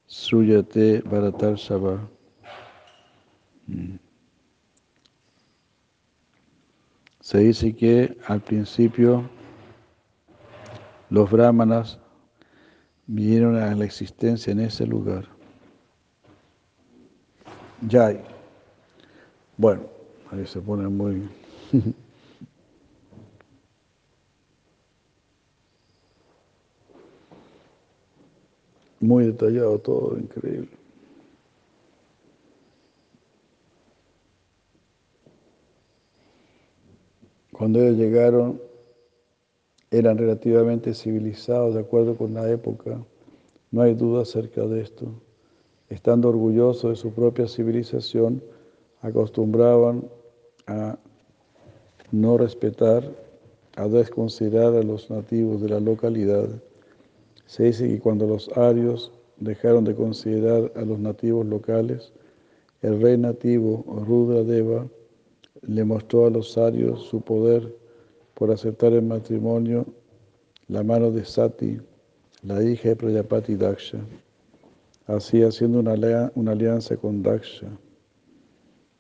Suyate 0.07 1.01
Bharatar 1.01 1.55
Shava. 1.55 2.07
Mm. 3.67 3.95
Se 7.21 7.39
dice 7.39 7.75
que 7.75 8.19
al 8.27 8.43
principio 8.43 9.31
los 11.09 11.31
brahmanas 11.31 11.99
vinieron 13.07 13.57
a 13.57 13.75
la 13.75 13.85
existencia 13.87 14.53
en 14.53 14.61
ese 14.61 14.87
lugar. 14.87 15.40
Yay. 17.89 18.21
Bueno, 19.57 19.83
ahí 20.31 20.47
se 20.47 20.61
pone 20.61 20.87
muy... 20.89 21.29
muy 29.01 29.25
detallado 29.27 29.79
todo, 29.79 30.19
increíble. 30.19 30.69
Cuando 37.53 37.81
ellos 37.81 37.97
llegaron, 37.97 38.61
eran 39.91 40.19
relativamente 40.19 40.93
civilizados 40.95 41.75
de 41.75 41.81
acuerdo 41.81 42.17
con 42.17 42.35
la 42.35 42.51
época, 42.51 42.99
no 43.71 43.83
hay 43.83 43.95
duda 43.95 44.23
acerca 44.23 44.63
de 44.67 44.83
esto 44.83 45.15
estando 45.91 46.29
orgullosos 46.29 46.91
de 46.91 46.97
su 46.97 47.13
propia 47.13 47.47
civilización, 47.47 48.43
acostumbraban 49.03 50.09
a 50.67 50.99
no 52.13 52.39
respetar, 52.39 53.05
a 53.77 53.89
desconsiderar 53.89 54.75
a 54.75 54.83
los 54.83 55.11
nativos 55.11 55.61
de 55.61 55.69
la 55.69 55.81
localidad. 55.81 56.49
Se 57.47 57.65
dice 57.65 57.89
que 57.89 58.01
cuando 58.01 58.27
los 58.27 58.49
arios 58.57 59.13
dejaron 59.39 59.85
de 59.85 59.95
considerar 59.95 60.73
a 60.77 60.83
los 60.83 60.99
nativos 60.99 61.47
locales, 61.47 62.13
el 62.83 63.01
rey 63.01 63.19
nativo 63.19 63.85
Rudra 64.07 64.43
Deva 64.43 64.87
le 65.63 65.85
mostró 65.85 66.27
a 66.27 66.31
los 66.31 66.57
arios 66.57 67.03
su 67.05 67.21
poder 67.21 67.75
por 68.35 68.51
aceptar 68.51 68.93
el 68.93 69.03
matrimonio 69.03 69.87
la 70.69 70.85
mano 70.85 71.11
de 71.11 71.25
Sati, 71.25 71.79
la 72.43 72.63
hija 72.63 72.91
de 72.91 72.97
Prayapati 72.97 73.57
Daksha, 73.57 73.99
así 75.17 75.43
haciendo 75.43 75.81
una, 75.81 76.53
alianza 76.53 76.97
con 76.97 77.23
Daksha. 77.23 77.67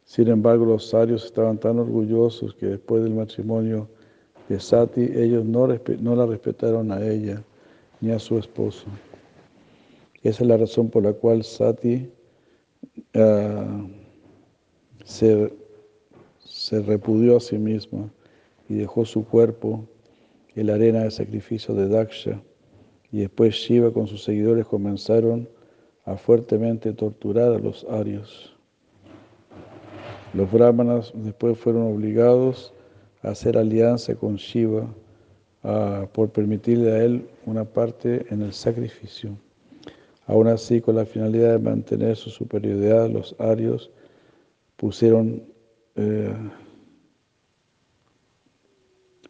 Sin 0.04 0.28
embargo, 0.28 0.64
los 0.64 0.92
arios 0.92 1.24
estaban 1.24 1.58
tan 1.58 1.78
orgullosos 1.78 2.54
que 2.54 2.66
después 2.66 3.02
del 3.04 3.14
matrimonio 3.14 3.88
de 4.48 4.58
Sati, 4.58 5.02
ellos 5.14 5.44
no, 5.44 5.66
la 5.68 6.26
respetaron 6.26 6.90
a 6.90 7.00
ella 7.06 7.42
ni 8.00 8.10
a 8.10 8.18
su 8.18 8.38
esposo. 8.38 8.86
Esa 10.22 10.42
es 10.42 10.48
la 10.48 10.56
razón 10.56 10.90
por 10.90 11.04
la 11.04 11.12
cual 11.12 11.44
Sati 11.44 12.10
uh, 13.14 13.88
se, 15.04 15.52
se 16.44 16.82
repudió 16.82 17.36
a 17.36 17.40
sí 17.40 17.56
misma 17.56 18.10
y 18.68 18.74
dejó 18.74 19.04
su 19.04 19.24
cuerpo 19.24 19.84
en 20.56 20.66
la 20.66 20.74
arena 20.74 21.04
de 21.04 21.10
sacrificio 21.10 21.74
de 21.74 21.88
Daksha. 21.88 22.42
Y 23.12 23.20
después 23.20 23.54
Shiva 23.54 23.92
con 23.92 24.08
sus 24.08 24.24
seguidores 24.24 24.66
comenzaron 24.66 25.48
a 26.04 26.16
fuertemente 26.16 26.92
torturar 26.92 27.52
a 27.52 27.58
los 27.58 27.84
arios. 27.84 28.54
Los 30.32 30.50
brahmanas 30.50 31.12
después 31.14 31.58
fueron 31.58 31.92
obligados 31.92 32.72
a 33.22 33.30
hacer 33.30 33.58
alianza 33.58 34.14
con 34.14 34.36
Shiva 34.36 34.86
uh, 35.64 36.06
por 36.12 36.30
permitirle 36.30 36.92
a 36.92 37.04
él 37.04 37.28
una 37.46 37.64
parte 37.64 38.26
en 38.30 38.42
el 38.42 38.52
sacrificio. 38.52 39.36
Aún 40.26 40.46
así, 40.46 40.80
con 40.80 40.94
la 40.94 41.04
finalidad 41.04 41.52
de 41.52 41.58
mantener 41.58 42.14
su 42.14 42.30
superioridad, 42.30 43.10
los 43.10 43.34
arios 43.40 43.90
pusieron, 44.76 45.42
eh, 45.96 46.32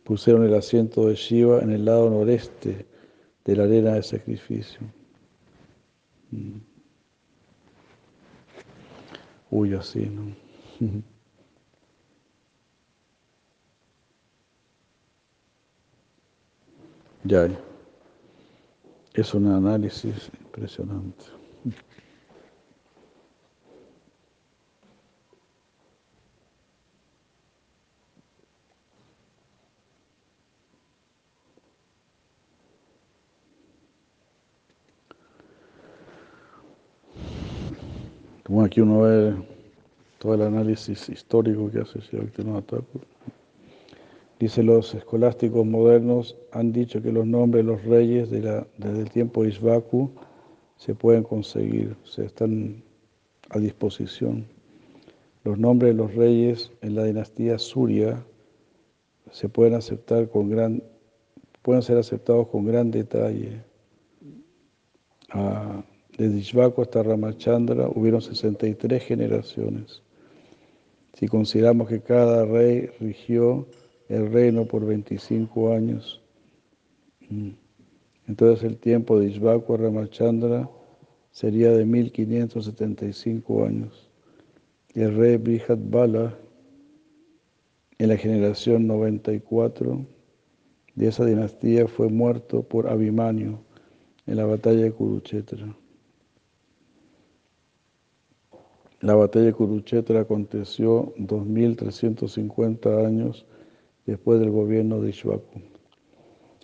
pusieron 0.04 0.44
el 0.44 0.54
asiento 0.54 1.06
de 1.06 1.14
Shiva 1.14 1.60
en 1.60 1.70
el 1.70 1.86
lado 1.86 2.10
noreste 2.10 2.84
de 3.46 3.56
la 3.56 3.64
arena 3.64 3.94
de 3.94 4.02
sacrificio. 4.02 4.80
Mm. 6.32 6.58
Uy, 9.50 9.74
así, 9.74 10.06
¿no? 10.06 10.34
ya. 17.24 17.48
Es 19.14 19.34
un 19.34 19.46
análisis 19.48 20.30
impresionante. 20.40 21.39
Como 38.51 38.64
aquí 38.64 38.80
uno 38.80 39.03
ve 39.03 39.32
todo 40.18 40.34
el 40.34 40.42
análisis 40.42 41.09
histórico 41.09 41.70
que 41.70 41.78
hace 41.78 42.01
Thakur. 42.01 43.03
Dice, 44.40 44.64
los 44.64 44.92
escolásticos 44.92 45.64
modernos 45.64 46.36
han 46.51 46.72
dicho 46.72 47.01
que 47.01 47.12
los 47.12 47.24
nombres 47.24 47.64
de 47.64 47.70
los 47.70 47.84
reyes 47.84 48.28
desde 48.28 48.66
el 48.82 49.09
tiempo 49.09 49.44
de 49.44 49.51
se 50.78 50.96
pueden 50.96 51.22
conseguir, 51.22 51.96
o 52.03 52.07
sea, 52.09 52.24
están 52.24 52.82
a 53.51 53.61
disposición. 53.61 54.44
Los 55.44 55.57
nombres 55.57 55.92
de 55.92 56.03
los 56.03 56.12
reyes 56.12 56.72
en 56.80 56.96
la 56.96 57.05
dinastía 57.05 57.57
Surya 57.57 58.20
se 59.30 59.48
pueden 59.48 59.74
aceptar 59.74 60.28
con 60.28 60.51
gran, 60.51 60.82
pueden 61.62 61.82
ser 61.82 61.98
aceptados 61.98 62.48
con 62.48 62.64
gran 62.66 62.90
detalle. 62.90 63.62
Ah, 65.28 65.84
desde 66.20 66.36
Ishvaku 66.36 66.82
hasta 66.82 67.02
Ramachandra 67.02 67.88
hubieron 67.94 68.20
63 68.20 69.02
generaciones. 69.02 70.02
Si 71.14 71.26
consideramos 71.26 71.88
que 71.88 72.02
cada 72.02 72.44
rey 72.44 72.90
rigió 73.00 73.66
el 74.10 74.30
reino 74.30 74.66
por 74.66 74.84
25 74.84 75.72
años. 75.72 76.20
Mm. 77.30 77.52
Entonces 78.28 78.64
el 78.64 78.76
tiempo 78.76 79.18
de 79.18 79.28
Ishvaku 79.30 79.78
Ramachandra 79.78 80.68
sería 81.30 81.70
de 81.70 81.86
1575 81.86 83.64
años. 83.64 84.10
El 84.92 85.16
rey 85.16 85.38
Brihat 85.38 85.78
Bala, 85.88 86.36
en 87.96 88.08
la 88.08 88.18
generación 88.18 88.86
94 88.86 90.04
de 90.96 91.08
esa 91.08 91.24
dinastía, 91.24 91.88
fue 91.88 92.11
muerto 92.11 92.62
por 92.62 92.88
Abhimanyu 92.88 93.57
en 94.26 94.36
la 94.36 94.45
batalla 94.45 94.82
de 94.82 94.92
Kurukshetra. 94.92 95.79
La 99.00 99.14
batalla 99.14 99.46
de 99.46 99.52
Kurukshetra 99.54 100.20
aconteció 100.20 101.14
2350 101.16 103.06
años 103.06 103.46
después 104.04 104.40
del 104.40 104.50
gobierno 104.50 105.00
de 105.00 105.08
Ishvaku. 105.08 105.62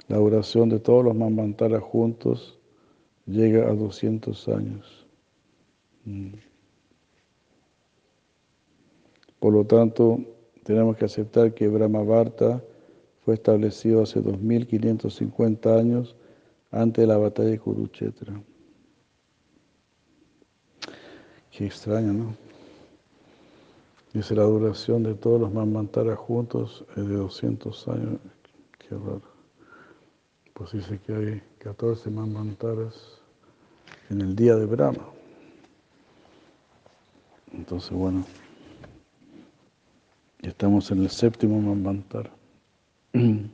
La 0.08 0.18
duración 0.18 0.68
de 0.68 0.78
todos 0.78 1.02
los 1.02 1.16
Manvantaras 1.16 1.82
juntos 1.82 2.58
llega 3.24 3.70
a 3.70 3.74
200 3.74 4.48
años. 4.48 5.06
Mm. 6.04 6.34
Por 9.40 9.54
lo 9.54 9.64
tanto, 9.64 10.20
tenemos 10.62 10.96
que 10.96 11.06
aceptar 11.06 11.54
que 11.54 11.68
Brahmavarta 11.68 12.62
fue 13.24 13.34
establecido 13.34 14.02
hace 14.02 14.20
2550 14.20 15.74
años 15.74 16.16
antes 16.70 17.02
de 17.02 17.06
la 17.06 17.16
batalla 17.16 17.48
de 17.50 17.58
Kurukshetra. 17.58 18.42
Qué 21.56 21.64
extraño, 21.64 22.12
¿no? 22.12 22.36
Dice 24.12 24.34
la 24.34 24.42
duración 24.42 25.02
de 25.02 25.14
todos 25.14 25.40
los 25.40 25.50
Manvantaras 25.54 26.18
juntos 26.18 26.84
es 26.94 27.08
de 27.08 27.14
200 27.14 27.88
años. 27.88 28.20
Qué 28.78 28.94
raro. 28.94 29.22
Pues 30.52 30.72
dice 30.72 31.00
que 31.00 31.14
hay 31.14 31.42
14 31.60 32.10
Manvantaras 32.10 33.22
en 34.10 34.20
el 34.20 34.36
día 34.36 34.54
de 34.56 34.66
Brahma. 34.66 35.08
Entonces, 37.54 37.92
bueno, 37.92 38.26
estamos 40.42 40.90
en 40.90 41.04
el 41.04 41.10
séptimo 41.10 41.58
Manvantara. 41.60 42.30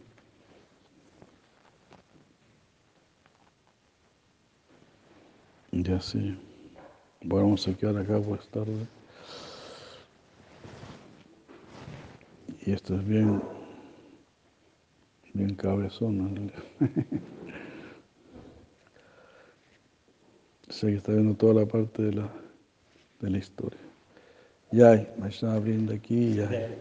Ya 5.75 5.99
sí. 6.03 6.37
Bueno, 7.25 7.45
vamos 7.45 7.69
a 7.69 7.75
quedar 7.75 7.97
acá 7.99 8.21
pues 8.21 8.49
tarde. 8.49 8.87
Y 12.67 12.73
esto 12.73 12.97
es 12.97 13.07
bien, 13.07 13.41
bien 15.33 15.55
cabezón. 15.55 16.51
sé 20.69 20.89
que 20.89 20.97
está 20.97 21.13
viendo 21.13 21.35
toda 21.35 21.55
la 21.55 21.67
parte 21.67 22.03
de 22.03 22.13
la, 22.13 22.29
de 23.21 23.31
la 23.31 23.39
historia. 23.39 23.79
Ya 24.73 24.91
hay 24.91 25.09
Vaishnava 25.19 25.61
Brinda 25.61 25.95
aquí, 25.95 26.35
ya 26.35 26.49
hay 26.49 26.75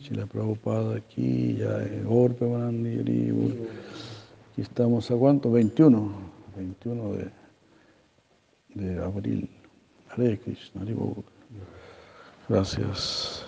Shila 0.00 0.26
Prabhupada 0.26 0.96
aquí, 0.96 1.56
ya 1.56 1.78
hay 1.78 2.04
Orpe 2.06 2.46
Manandi 2.46 3.32
Aquí 4.52 4.62
estamos 4.62 5.10
a 5.10 5.16
cuánto? 5.16 5.50
21, 5.50 6.12
21 6.56 7.12
de, 7.14 7.30
de 8.74 9.02
abril. 9.02 9.55
Hare 10.16 10.38
Krishna, 10.38 10.82
Gracias. 12.48 13.45